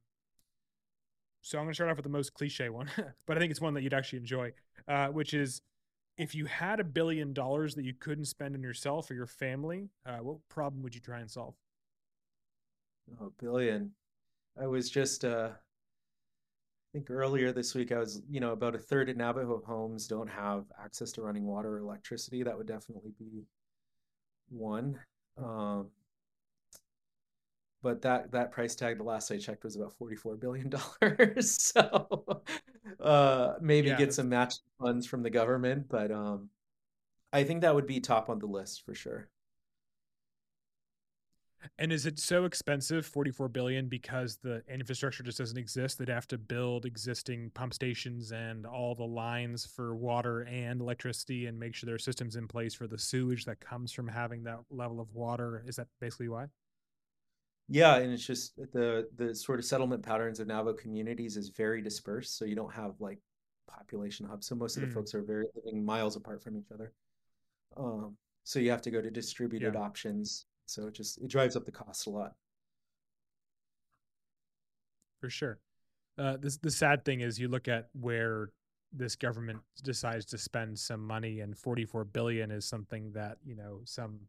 so 1.42 1.58
I'm 1.58 1.64
going 1.64 1.72
to 1.72 1.74
start 1.74 1.90
off 1.90 1.96
with 1.96 2.04
the 2.04 2.10
most 2.10 2.34
cliche 2.34 2.68
one, 2.68 2.88
but 3.26 3.36
I 3.36 3.40
think 3.40 3.50
it's 3.50 3.60
one 3.60 3.74
that 3.74 3.82
you'd 3.82 3.94
actually 3.94 4.20
enjoy, 4.20 4.52
uh, 4.88 5.08
which 5.08 5.34
is 5.34 5.60
if 6.16 6.34
you 6.34 6.46
had 6.46 6.80
a 6.80 6.84
billion 6.84 7.32
dollars 7.32 7.74
that 7.74 7.84
you 7.84 7.94
couldn't 7.94 8.26
spend 8.26 8.54
on 8.54 8.62
yourself 8.62 9.10
or 9.10 9.14
your 9.14 9.26
family, 9.26 9.88
uh, 10.06 10.18
what 10.18 10.38
problem 10.48 10.82
would 10.82 10.94
you 10.94 11.00
try 11.00 11.20
and 11.20 11.30
solve? 11.30 11.54
Oh, 13.20 13.32
billion. 13.38 13.90
I 14.60 14.66
was 14.66 14.88
just 14.88 15.24
uh, 15.24 15.50
think 16.94 17.10
earlier 17.10 17.52
this 17.52 17.74
week 17.74 17.90
I 17.90 17.98
was, 17.98 18.22
you 18.30 18.38
know, 18.38 18.52
about 18.52 18.76
a 18.76 18.78
third 18.78 19.08
of 19.08 19.16
Navajo 19.16 19.60
homes 19.66 20.06
don't 20.06 20.30
have 20.30 20.64
access 20.82 21.10
to 21.12 21.22
running 21.22 21.44
water 21.44 21.74
or 21.74 21.78
electricity. 21.80 22.44
That 22.44 22.56
would 22.56 22.68
definitely 22.68 23.12
be 23.18 23.42
one. 24.48 25.00
Um, 25.36 25.88
but 27.82 28.00
that 28.02 28.30
that 28.30 28.52
price 28.52 28.76
tag, 28.76 28.98
the 28.98 29.04
last 29.04 29.30
I 29.32 29.38
checked, 29.38 29.64
was 29.64 29.74
about 29.74 29.92
forty-four 29.92 30.36
billion 30.36 30.70
dollars. 30.70 31.50
so 31.60 32.42
uh, 33.00 33.54
maybe 33.60 33.88
yeah, 33.88 33.96
get 33.96 34.14
some 34.14 34.28
matching 34.28 34.62
funds 34.80 35.06
from 35.06 35.22
the 35.22 35.30
government, 35.30 35.86
but 35.88 36.10
um, 36.10 36.48
I 37.32 37.44
think 37.44 37.62
that 37.62 37.74
would 37.74 37.86
be 37.86 38.00
top 38.00 38.28
on 38.28 38.38
the 38.38 38.46
list 38.46 38.84
for 38.84 38.94
sure. 38.94 39.28
And 41.78 41.92
is 41.92 42.06
it 42.06 42.18
so 42.18 42.44
expensive, 42.44 43.06
44 43.06 43.48
billion, 43.48 43.88
because 43.88 44.36
the 44.36 44.62
infrastructure 44.68 45.22
just 45.22 45.38
doesn't 45.38 45.56
exist? 45.56 45.98
They'd 45.98 46.08
have 46.08 46.28
to 46.28 46.38
build 46.38 46.84
existing 46.84 47.50
pump 47.54 47.74
stations 47.74 48.32
and 48.32 48.66
all 48.66 48.94
the 48.94 49.04
lines 49.04 49.66
for 49.66 49.94
water 49.94 50.42
and 50.42 50.80
electricity 50.80 51.46
and 51.46 51.58
make 51.58 51.74
sure 51.74 51.86
there 51.86 51.96
are 51.96 51.98
systems 51.98 52.36
in 52.36 52.46
place 52.46 52.74
for 52.74 52.86
the 52.86 52.98
sewage 52.98 53.44
that 53.46 53.60
comes 53.60 53.92
from 53.92 54.08
having 54.08 54.44
that 54.44 54.60
level 54.70 55.00
of 55.00 55.12
water. 55.14 55.64
Is 55.66 55.76
that 55.76 55.88
basically 56.00 56.28
why? 56.28 56.46
Yeah, 57.68 57.96
and 57.96 58.12
it's 58.12 58.26
just 58.26 58.56
the 58.56 59.08
the 59.16 59.34
sort 59.34 59.58
of 59.58 59.64
settlement 59.64 60.02
patterns 60.02 60.40
of 60.40 60.48
Navajo 60.48 60.76
communities 60.76 61.36
is 61.36 61.48
very 61.48 61.80
dispersed. 61.80 62.36
So 62.36 62.44
you 62.44 62.54
don't 62.54 62.72
have 62.74 63.00
like 63.00 63.20
population 63.66 64.26
hubs. 64.26 64.46
So 64.46 64.54
most 64.54 64.76
of 64.76 64.82
the 64.82 64.88
mm. 64.88 64.94
folks 64.94 65.14
are 65.14 65.22
very 65.22 65.46
living 65.64 65.84
miles 65.84 66.16
apart 66.16 66.42
from 66.42 66.56
each 66.58 66.70
other. 66.72 66.92
Um, 67.76 68.16
so 68.44 68.58
you 68.58 68.70
have 68.70 68.82
to 68.82 68.90
go 68.90 69.00
to 69.00 69.10
distributed 69.10 69.74
yeah. 69.74 69.80
options 69.80 70.46
so 70.66 70.86
it 70.86 70.94
just 70.94 71.18
it 71.18 71.28
drives 71.28 71.56
up 71.56 71.64
the 71.64 71.72
cost 71.72 72.06
a 72.06 72.10
lot. 72.10 72.32
For 75.20 75.30
sure. 75.30 75.58
Uh, 76.18 76.36
this 76.36 76.56
the 76.58 76.70
sad 76.70 77.04
thing 77.04 77.20
is 77.20 77.38
you 77.38 77.48
look 77.48 77.68
at 77.68 77.88
where 77.98 78.50
this 78.92 79.16
government 79.16 79.60
decides 79.82 80.24
to 80.26 80.38
spend 80.38 80.78
some 80.78 81.04
money, 81.04 81.40
and 81.40 81.56
44 81.58 82.04
billion 82.04 82.50
is 82.50 82.64
something 82.64 83.12
that 83.12 83.38
you 83.44 83.56
know 83.56 83.80
some. 83.84 84.20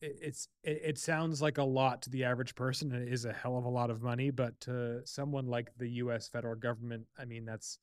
It, 0.00 0.18
it's 0.22 0.48
it, 0.62 0.80
it 0.84 0.98
sounds 0.98 1.40
like 1.42 1.58
a 1.58 1.64
lot 1.64 2.02
to 2.02 2.10
the 2.10 2.24
average 2.24 2.54
person, 2.54 2.92
and 2.92 3.06
it 3.06 3.12
is 3.12 3.24
a 3.24 3.32
hell 3.32 3.56
of 3.56 3.64
a 3.64 3.68
lot 3.68 3.90
of 3.90 4.02
money. 4.02 4.30
But 4.30 4.60
to 4.62 5.00
someone 5.04 5.46
like 5.46 5.70
the 5.76 5.88
U.S. 5.88 6.28
federal 6.28 6.56
government, 6.56 7.06
I 7.18 7.24
mean, 7.24 7.44
that's 7.44 7.78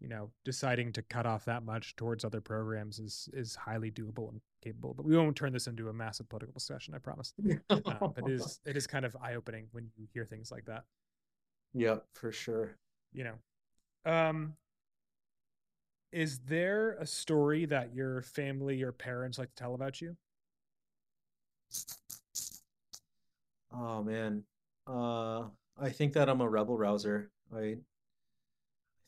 you 0.00 0.08
know 0.08 0.30
deciding 0.44 0.92
to 0.92 1.02
cut 1.02 1.26
off 1.26 1.44
that 1.44 1.64
much 1.64 1.96
towards 1.96 2.24
other 2.24 2.40
programs 2.40 2.98
is 2.98 3.28
is 3.32 3.54
highly 3.54 3.90
doable 3.90 4.30
and 4.30 4.40
capable 4.62 4.94
but 4.94 5.04
we 5.04 5.16
won't 5.16 5.36
turn 5.36 5.52
this 5.52 5.66
into 5.66 5.88
a 5.88 5.92
massive 5.92 6.28
political 6.28 6.54
discussion 6.54 6.94
i 6.94 6.98
promise 6.98 7.34
uh, 7.70 7.76
but 7.78 8.26
it 8.26 8.30
is 8.30 8.60
it 8.64 8.76
is 8.76 8.86
kind 8.86 9.04
of 9.04 9.16
eye-opening 9.22 9.66
when 9.72 9.88
you 9.96 10.06
hear 10.12 10.24
things 10.24 10.50
like 10.50 10.64
that 10.64 10.84
yeah 11.74 11.96
for 12.14 12.32
sure 12.32 12.76
you 13.12 13.24
know 13.24 14.10
um 14.10 14.54
is 16.10 16.38
there 16.40 16.92
a 17.00 17.06
story 17.06 17.66
that 17.66 17.94
your 17.94 18.22
family 18.22 18.82
or 18.82 18.92
parents 18.92 19.38
like 19.38 19.48
to 19.54 19.62
tell 19.62 19.74
about 19.74 20.00
you 20.00 20.16
Oh 23.72 24.02
man. 24.02 24.44
Uh, 24.86 25.44
I 25.80 25.90
think 25.90 26.14
that 26.14 26.28
I'm 26.28 26.40
a 26.40 26.48
rebel 26.48 26.76
rouser. 26.76 27.30
I 27.54 27.58
I 27.58 27.76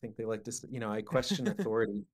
think 0.01 0.17
they 0.17 0.25
like 0.25 0.45
to, 0.45 0.53
you 0.71 0.81
know, 0.81 0.91
I 0.91 1.03
question 1.03 1.49
authority. 1.49 2.05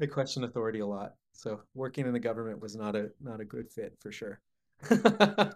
I 0.00 0.06
question 0.06 0.44
authority 0.44 0.80
a 0.80 0.86
lot. 0.86 1.14
So 1.32 1.60
working 1.74 2.06
in 2.06 2.12
the 2.12 2.20
government 2.20 2.60
was 2.60 2.76
not 2.76 2.96
a 2.96 3.10
not 3.20 3.40
a 3.40 3.44
good 3.44 3.70
fit 3.70 3.94
for 4.00 4.12
sure. 4.12 4.40
I 4.90 5.50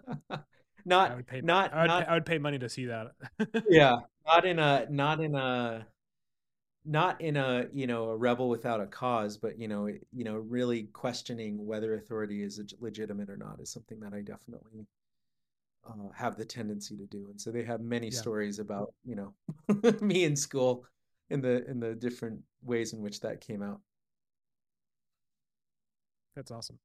Not 0.85 1.15
would 1.15 1.27
pay. 1.27 1.41
not 1.41 1.73
I 1.73 1.81
would. 1.83 1.89
Pay, 1.95 1.99
not 1.99 2.09
I 2.09 2.13
would 2.13 2.25
pay 2.25 2.37
money 2.37 2.59
to 2.59 2.69
see 2.69 2.85
that. 2.85 3.11
yeah, 3.69 3.95
not 4.25 4.45
in 4.45 4.59
a 4.59 4.85
not 4.89 5.19
in 5.19 5.35
a 5.35 5.87
not 6.85 7.19
in 7.21 7.37
a, 7.37 7.67
you 7.73 7.87
know, 7.87 8.09
a 8.09 8.15
rebel 8.15 8.49
without 8.49 8.79
a 8.79 8.85
cause, 8.85 9.37
but 9.37 9.59
you 9.59 9.67
know, 9.67 9.87
you 9.87 10.23
know, 10.23 10.35
really 10.35 10.83
questioning 10.93 11.65
whether 11.65 11.95
authority 11.95 12.43
is 12.43 12.61
legitimate 12.79 13.29
or 13.29 13.37
not 13.37 13.59
is 13.59 13.71
something 13.71 13.99
that 14.01 14.13
I 14.13 14.21
definitely 14.21 14.85
uh, 15.87 16.09
have 16.13 16.37
the 16.37 16.45
tendency 16.45 16.95
to 16.97 17.05
do. 17.05 17.27
And 17.29 17.39
so 17.39 17.51
they 17.51 17.63
have 17.63 17.81
many 17.81 18.09
yeah, 18.09 18.19
stories 18.19 18.59
about, 18.59 18.93
you 19.03 19.15
know, 19.15 19.33
me 20.01 20.23
in 20.23 20.35
school 20.35 20.85
in 21.29 21.41
the 21.41 21.67
in 21.69 21.79
the 21.79 21.95
different 21.95 22.41
ways 22.63 22.93
in 22.93 23.01
which 23.01 23.19
that 23.21 23.41
came 23.41 23.63
out. 23.63 23.79
that's 26.35 26.51
awesome. 26.51 26.79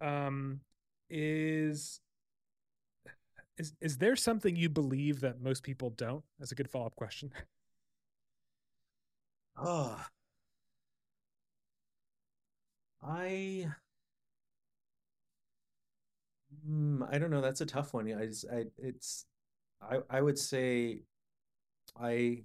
Um, 0.00 0.60
is 1.08 2.00
is 3.56 3.72
is 3.80 3.98
there 3.98 4.16
something 4.16 4.56
you 4.56 4.68
believe 4.68 5.20
that 5.20 5.40
most 5.40 5.62
people 5.62 5.90
don't? 5.90 6.24
That's 6.38 6.52
a 6.52 6.54
good 6.54 6.70
follow 6.70 6.86
up 6.86 6.96
question. 6.96 7.32
Oh, 9.58 10.06
I 13.02 13.66
mm, 16.68 17.06
I 17.12 17.18
don't 17.18 17.30
know. 17.30 17.40
That's 17.40 17.60
a 17.60 17.66
tough 17.66 17.94
one. 17.94 18.08
I 18.12 18.28
I 18.54 18.64
it's 18.78 19.26
I 19.82 19.98
I 20.10 20.20
would 20.22 20.38
say 20.38 21.02
I 22.00 22.44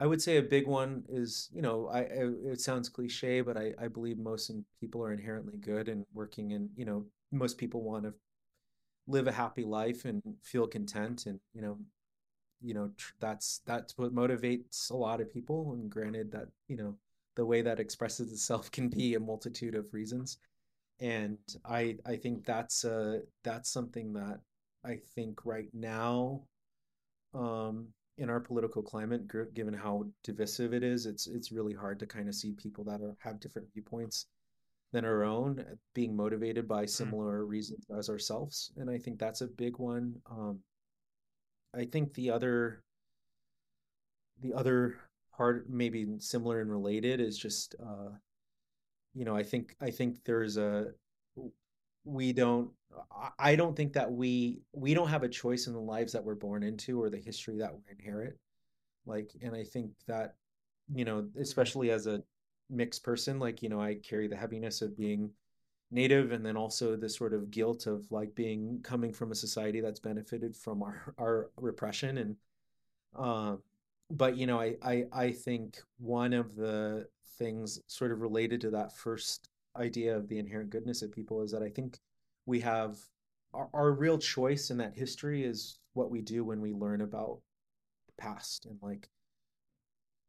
I 0.00 0.06
would 0.06 0.22
say 0.22 0.36
a 0.36 0.42
big 0.42 0.66
one 0.66 1.04
is, 1.08 1.48
you 1.52 1.60
know, 1.62 1.88
I, 1.88 2.00
I 2.00 2.24
it 2.52 2.60
sounds 2.60 2.88
cliche, 2.88 3.40
but 3.40 3.56
I 3.56 3.74
I 3.78 3.88
believe 3.88 4.18
most 4.18 4.50
in, 4.50 4.64
people 4.80 5.02
are 5.02 5.12
inherently 5.12 5.56
good 5.58 5.88
and 5.88 6.04
working 6.14 6.52
in, 6.52 6.70
you 6.76 6.84
know, 6.84 7.06
most 7.32 7.58
people 7.58 7.82
want 7.82 8.04
to 8.04 8.14
live 9.08 9.26
a 9.26 9.32
happy 9.32 9.64
life 9.64 10.04
and 10.04 10.22
feel 10.44 10.66
content 10.68 11.26
and, 11.26 11.40
you 11.54 11.62
know, 11.62 11.78
you 12.60 12.74
know 12.74 12.90
tr- 12.96 13.12
that's 13.20 13.60
that's 13.66 13.96
what 13.96 14.14
motivates 14.14 14.90
a 14.90 14.96
lot 14.96 15.20
of 15.20 15.32
people. 15.32 15.72
And 15.72 15.90
granted 15.90 16.32
that 16.32 16.48
you 16.66 16.76
know 16.76 16.94
the 17.36 17.46
way 17.46 17.62
that 17.62 17.80
expresses 17.80 18.32
itself 18.32 18.70
can 18.72 18.88
be 18.88 19.14
a 19.14 19.20
multitude 19.20 19.74
of 19.74 19.92
reasons. 19.92 20.38
And 21.00 21.38
i 21.64 21.96
i 22.06 22.16
think 22.16 22.44
that's 22.44 22.84
uh 22.84 23.20
that's 23.44 23.70
something 23.70 24.12
that 24.14 24.40
i 24.84 24.98
think 25.14 25.44
right 25.44 25.68
now 25.72 26.42
um 27.34 27.86
in 28.16 28.28
our 28.30 28.40
political 28.40 28.82
climate 28.82 29.22
given 29.54 29.74
how 29.74 30.04
divisive 30.24 30.74
it 30.74 30.82
is 30.82 31.06
it's 31.06 31.28
it's 31.28 31.52
really 31.52 31.74
hard 31.74 32.00
to 32.00 32.06
kind 32.06 32.28
of 32.28 32.34
see 32.34 32.52
people 32.52 32.84
that 32.84 33.00
are 33.00 33.16
have 33.20 33.38
different 33.38 33.68
viewpoints 33.72 34.26
than 34.92 35.04
our 35.04 35.24
own 35.24 35.60
uh, 35.60 35.74
being 35.94 36.16
motivated 36.16 36.66
by 36.66 36.84
Mm, 36.84 36.88
similar 36.88 37.44
reasons 37.44 37.84
as 37.96 38.08
ourselves 38.08 38.72
and 38.76 38.90
i 38.90 38.98
think 38.98 39.18
that's 39.18 39.40
a 39.40 39.46
big 39.46 39.78
one 39.78 40.14
um 40.30 40.58
i 41.74 41.84
think 41.84 42.14
the 42.14 42.30
other 42.30 42.82
the 44.40 44.54
other 44.54 44.96
part 45.36 45.68
maybe 45.68 46.06
similar 46.18 46.60
and 46.60 46.70
related 46.70 47.20
is 47.20 47.38
just 47.38 47.74
uh 47.82 48.10
you 49.14 49.24
know 49.24 49.36
i 49.36 49.42
think 49.42 49.76
i 49.80 49.90
think 49.90 50.16
there's 50.24 50.56
a 50.56 50.92
we 52.04 52.32
don't 52.32 52.70
i 53.38 53.54
don't 53.54 53.76
think 53.76 53.92
that 53.92 54.10
we 54.10 54.60
we 54.72 54.94
don't 54.94 55.08
have 55.08 55.22
a 55.22 55.28
choice 55.28 55.66
in 55.66 55.72
the 55.72 55.80
lives 55.80 56.12
that 56.12 56.24
we're 56.24 56.34
born 56.34 56.62
into 56.62 57.00
or 57.02 57.10
the 57.10 57.18
history 57.18 57.58
that 57.58 57.72
we 57.74 57.80
inherit 57.90 58.38
like 59.06 59.30
and 59.42 59.54
i 59.54 59.62
think 59.62 59.90
that 60.06 60.34
you 60.94 61.04
know 61.04 61.26
especially 61.38 61.90
as 61.90 62.06
a 62.06 62.22
mixed 62.70 63.02
person 63.02 63.38
like 63.38 63.62
you 63.62 63.68
know 63.68 63.80
i 63.80 63.94
carry 63.94 64.28
the 64.28 64.36
heaviness 64.36 64.82
of 64.82 64.96
being 64.96 65.30
native 65.90 66.32
and 66.32 66.44
then 66.44 66.56
also 66.56 66.96
the 66.96 67.08
sort 67.08 67.32
of 67.32 67.50
guilt 67.50 67.86
of 67.86 68.04
like 68.10 68.34
being 68.34 68.78
coming 68.82 69.12
from 69.12 69.32
a 69.32 69.34
society 69.34 69.80
that's 69.80 70.00
benefited 70.00 70.54
from 70.54 70.82
our 70.82 71.14
our 71.18 71.50
repression 71.56 72.18
and 72.18 72.36
um, 73.16 73.62
but 74.10 74.36
you 74.36 74.46
know, 74.46 74.60
I, 74.60 74.76
I 74.82 75.04
I 75.12 75.32
think 75.32 75.78
one 75.98 76.32
of 76.32 76.54
the 76.56 77.08
things 77.38 77.80
sort 77.86 78.12
of 78.12 78.20
related 78.20 78.60
to 78.62 78.70
that 78.70 78.96
first 78.96 79.48
idea 79.76 80.16
of 80.16 80.28
the 80.28 80.38
inherent 80.38 80.70
goodness 80.70 81.02
of 81.02 81.12
people 81.12 81.42
is 81.42 81.52
that 81.52 81.62
I 81.62 81.68
think 81.68 81.98
we 82.46 82.60
have 82.60 82.96
our, 83.54 83.68
our 83.72 83.92
real 83.92 84.18
choice 84.18 84.70
in 84.70 84.78
that 84.78 84.96
history 84.96 85.44
is 85.44 85.78
what 85.92 86.10
we 86.10 86.20
do 86.20 86.44
when 86.44 86.60
we 86.60 86.72
learn 86.72 87.02
about 87.02 87.40
the 88.06 88.22
past 88.22 88.66
and 88.66 88.78
like 88.82 89.08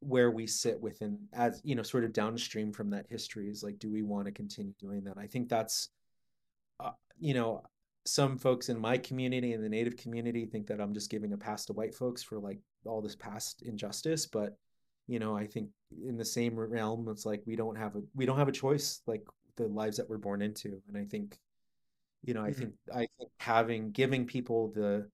where 0.02 0.32
we 0.32 0.48
sit 0.48 0.80
within 0.80 1.20
as 1.34 1.62
you 1.64 1.76
know 1.76 1.84
sort 1.84 2.06
of 2.06 2.14
downstream 2.14 2.72
from 2.72 2.90
that 2.90 3.06
history 3.10 3.50
is 3.50 3.64
like 3.64 3.78
do 3.80 3.92
we 3.92 4.02
want 4.02 4.26
to 4.26 4.32
continue 4.32 4.74
doing 4.80 5.04
that 5.04 5.18
i 5.18 5.28
think 5.28 5.50
that's 5.50 5.90
uh, 6.80 6.92
you 7.20 7.34
know, 7.34 7.64
some 8.06 8.38
folks 8.38 8.70
in 8.70 8.80
my 8.80 8.98
community 8.98 9.54
and 9.54 9.64
the 9.64 9.70
Native 9.70 9.98
community 9.98 10.46
think 10.46 10.68
that 10.68 10.80
I'm 10.80 10.94
just 10.94 11.12
giving 11.12 11.34
a 11.34 11.38
pass 11.38 11.66
to 11.66 11.74
white 11.74 11.94
folks 11.94 12.24
for 12.24 12.40
like 12.40 12.60
all 12.86 13.02
this 13.02 13.16
past 13.16 13.62
injustice, 13.64 14.26
but 14.26 14.56
you 15.08 15.20
know, 15.20 15.36
I 15.36 15.46
think 15.46 15.70
in 16.08 16.18
the 16.18 16.26
same 16.26 16.58
realm, 16.58 17.08
it's 17.10 17.26
like 17.26 17.42
we 17.46 17.56
don't 17.56 17.76
have 17.76 17.96
a 17.96 18.02
we 18.16 18.26
don't 18.26 18.38
have 18.38 18.48
a 18.48 18.54
choice 18.54 19.02
like 19.08 19.24
the 19.58 19.68
lives 19.68 19.98
that 19.98 20.10
we're 20.10 20.18
born 20.18 20.42
into, 20.42 20.82
and 20.88 20.98
I 20.98 21.04
think 21.04 21.38
you 22.24 22.34
know, 22.34 22.44
I 22.44 22.52
mhm. 22.52 22.56
think 22.56 22.74
I 22.94 23.08
think 23.18 23.32
having 23.40 23.92
giving 23.92 24.26
people 24.26 24.72
the 24.74 25.10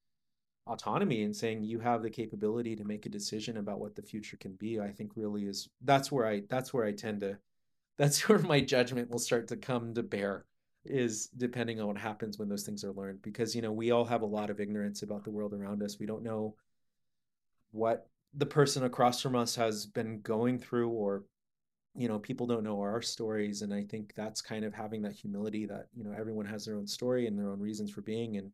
autonomy 0.68 1.24
and 1.24 1.36
saying 1.36 1.64
you 1.64 1.80
have 1.80 2.02
the 2.02 2.10
capability 2.10 2.76
to 2.76 2.84
make 2.84 3.06
a 3.06 3.10
decision 3.10 3.58
about 3.58 3.80
what 3.80 3.96
the 3.96 4.02
future 4.02 4.38
can 4.38 4.54
be, 4.54 4.80
I 4.80 4.92
think 4.92 5.12
really 5.16 5.44
is 5.46 5.70
that's 5.82 6.12
where 6.12 6.26
I 6.26 6.44
that's 6.50 6.74
where 6.74 6.86
I 6.86 6.92
tend 6.92 7.22
to 7.22 7.38
that's 7.98 8.28
where 8.28 8.40
my 8.40 8.60
judgment 8.60 9.10
will 9.10 9.20
start 9.20 9.48
to 9.50 9.58
come 9.58 9.94
to 9.94 10.04
bear 10.04 10.46
is 10.84 11.28
depending 11.38 11.80
on 11.80 11.88
what 11.88 11.98
happens 11.98 12.38
when 12.38 12.50
those 12.50 12.64
things 12.64 12.84
are 12.84 12.92
learned. 12.92 13.22
Because 13.22 13.56
you 13.56 13.62
know 13.62 13.72
we 13.72 13.92
all 13.92 14.06
have 14.06 14.22
a 14.22 14.26
lot 14.26 14.50
of 14.50 14.60
ignorance 14.60 15.02
about 15.04 15.24
the 15.24 15.32
world 15.32 15.54
around 15.54 15.84
us. 15.84 16.00
We 16.00 16.06
don't 16.06 16.24
know 16.24 16.56
what 17.72 18.08
the 18.34 18.46
person 18.46 18.84
across 18.84 19.22
from 19.22 19.36
us 19.36 19.56
has 19.56 19.86
been 19.86 20.20
going 20.22 20.60
through 20.60 20.90
or 20.90 21.24
you 21.96 22.08
know 22.08 22.20
people 22.20 22.48
don't 22.48 22.64
know 22.64 22.82
our 22.82 23.02
stories. 23.02 23.62
And 23.62 23.74
i 23.74 23.84
think 23.84 24.14
that's 24.16 24.42
kind 24.42 24.66
of 24.66 24.74
having 24.74 25.04
that 25.04 25.14
humility 25.14 25.66
that 25.68 25.88
you 25.96 26.04
know 26.04 26.14
everyone 26.18 26.46
has 26.48 26.66
their 26.66 26.76
own 26.76 26.88
story 26.88 27.28
and 27.28 27.38
their 27.38 27.52
own 27.52 27.60
reasons 27.60 27.92
for 27.92 28.02
being. 28.02 28.38
And 28.38 28.52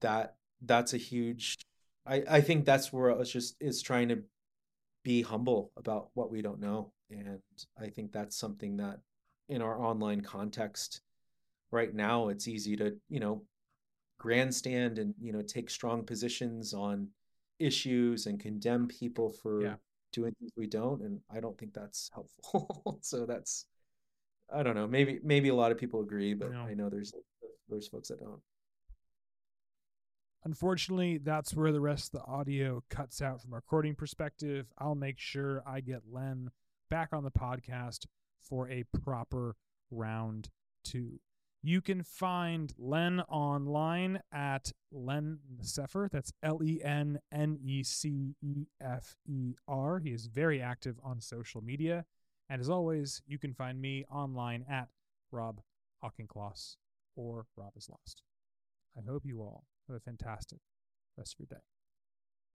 that 0.00 0.36
that's 0.62 0.92
a 0.94 0.98
huge 0.98 1.56
i 2.06 2.22
i 2.28 2.40
think 2.40 2.64
that's 2.64 2.92
where 2.92 3.10
it's 3.10 3.30
just 3.30 3.56
is 3.60 3.82
trying 3.82 4.08
to 4.08 4.22
be 5.02 5.22
humble 5.22 5.72
about 5.76 6.10
what 6.14 6.30
we 6.30 6.42
don't 6.42 6.60
know. 6.60 6.92
And 7.10 7.40
i 7.80 7.88
think 7.88 8.12
that's 8.12 8.36
something 8.36 8.76
that 8.76 9.00
in 9.48 9.62
our 9.62 9.80
online 9.80 10.20
context 10.20 11.00
right 11.72 11.92
now 11.94 12.28
it's 12.28 12.46
easy 12.46 12.76
to 12.76 12.96
you 13.08 13.20
know 13.20 13.42
grandstand 14.18 14.98
and 14.98 15.14
you 15.20 15.32
know 15.32 15.42
take 15.42 15.70
strong 15.70 16.04
positions 16.04 16.74
on 16.74 17.08
issues 17.58 18.26
and 18.26 18.38
condemn 18.38 18.86
people 18.86 19.30
for 19.30 19.62
Yeah, 19.62 19.74
doing 20.12 20.34
things 20.38 20.52
we 20.56 20.66
don't. 20.66 21.02
And 21.02 21.20
i 21.32 21.40
don't 21.40 21.58
think 21.58 21.72
that's 21.74 22.10
helpful. 22.12 22.98
So 23.02 23.26
that's 23.26 23.66
i 24.52 24.62
don't 24.62 24.74
know. 24.74 24.86
Maybe 24.86 25.20
maybe 25.24 25.48
a 25.48 25.54
lot 25.54 25.72
of 25.72 25.78
people 25.78 26.00
agree 26.00 26.34
but 26.34 26.52
no. 26.52 26.62
i 26.62 26.74
know 26.74 26.88
there's 26.90 27.12
there's 27.68 27.88
folks 27.88 28.08
that 28.08 28.20
don't 28.20 28.40
Unfortunately, 30.44 31.18
that's 31.18 31.54
where 31.54 31.70
the 31.70 31.80
rest 31.80 32.14
of 32.14 32.20
the 32.20 32.26
audio 32.26 32.82
cuts 32.88 33.20
out 33.20 33.42
from 33.42 33.52
a 33.52 33.56
recording 33.56 33.94
perspective. 33.94 34.72
I'll 34.78 34.94
make 34.94 35.18
sure 35.18 35.62
I 35.66 35.80
get 35.80 36.02
Len 36.10 36.50
back 36.88 37.10
on 37.12 37.24
the 37.24 37.30
podcast 37.30 38.06
for 38.40 38.68
a 38.68 38.84
proper 38.84 39.56
round 39.90 40.48
two. 40.82 41.20
You 41.62 41.82
can 41.82 42.02
find 42.02 42.72
Len 42.78 43.20
online 43.28 44.20
at 44.32 44.72
Len 44.90 45.40
Necefer. 45.60 46.10
That's 46.10 46.32
L 46.42 46.62
E 46.64 46.80
N 46.82 47.20
N 47.30 47.58
E 47.62 47.82
C 47.82 48.34
E 48.40 48.66
F 48.80 49.16
E 49.26 49.56
R. 49.68 49.98
He 49.98 50.10
is 50.10 50.24
very 50.24 50.62
active 50.62 50.98
on 51.04 51.20
social 51.20 51.60
media. 51.60 52.06
And 52.48 52.62
as 52.62 52.70
always, 52.70 53.20
you 53.26 53.38
can 53.38 53.52
find 53.52 53.78
me 53.78 54.06
online 54.10 54.64
at 54.70 54.88
Rob 55.30 55.60
Auchincloss 56.02 56.76
or 57.14 57.44
Rob 57.56 57.72
is 57.76 57.90
Lost. 57.90 58.22
I 58.96 59.02
hope 59.06 59.26
you 59.26 59.40
all 59.40 59.64
have 59.90 59.96
a 59.96 60.04
fantastic 60.04 60.60
rest 61.16 61.34
of 61.34 61.40
your 61.40 61.58
day. 61.58 61.64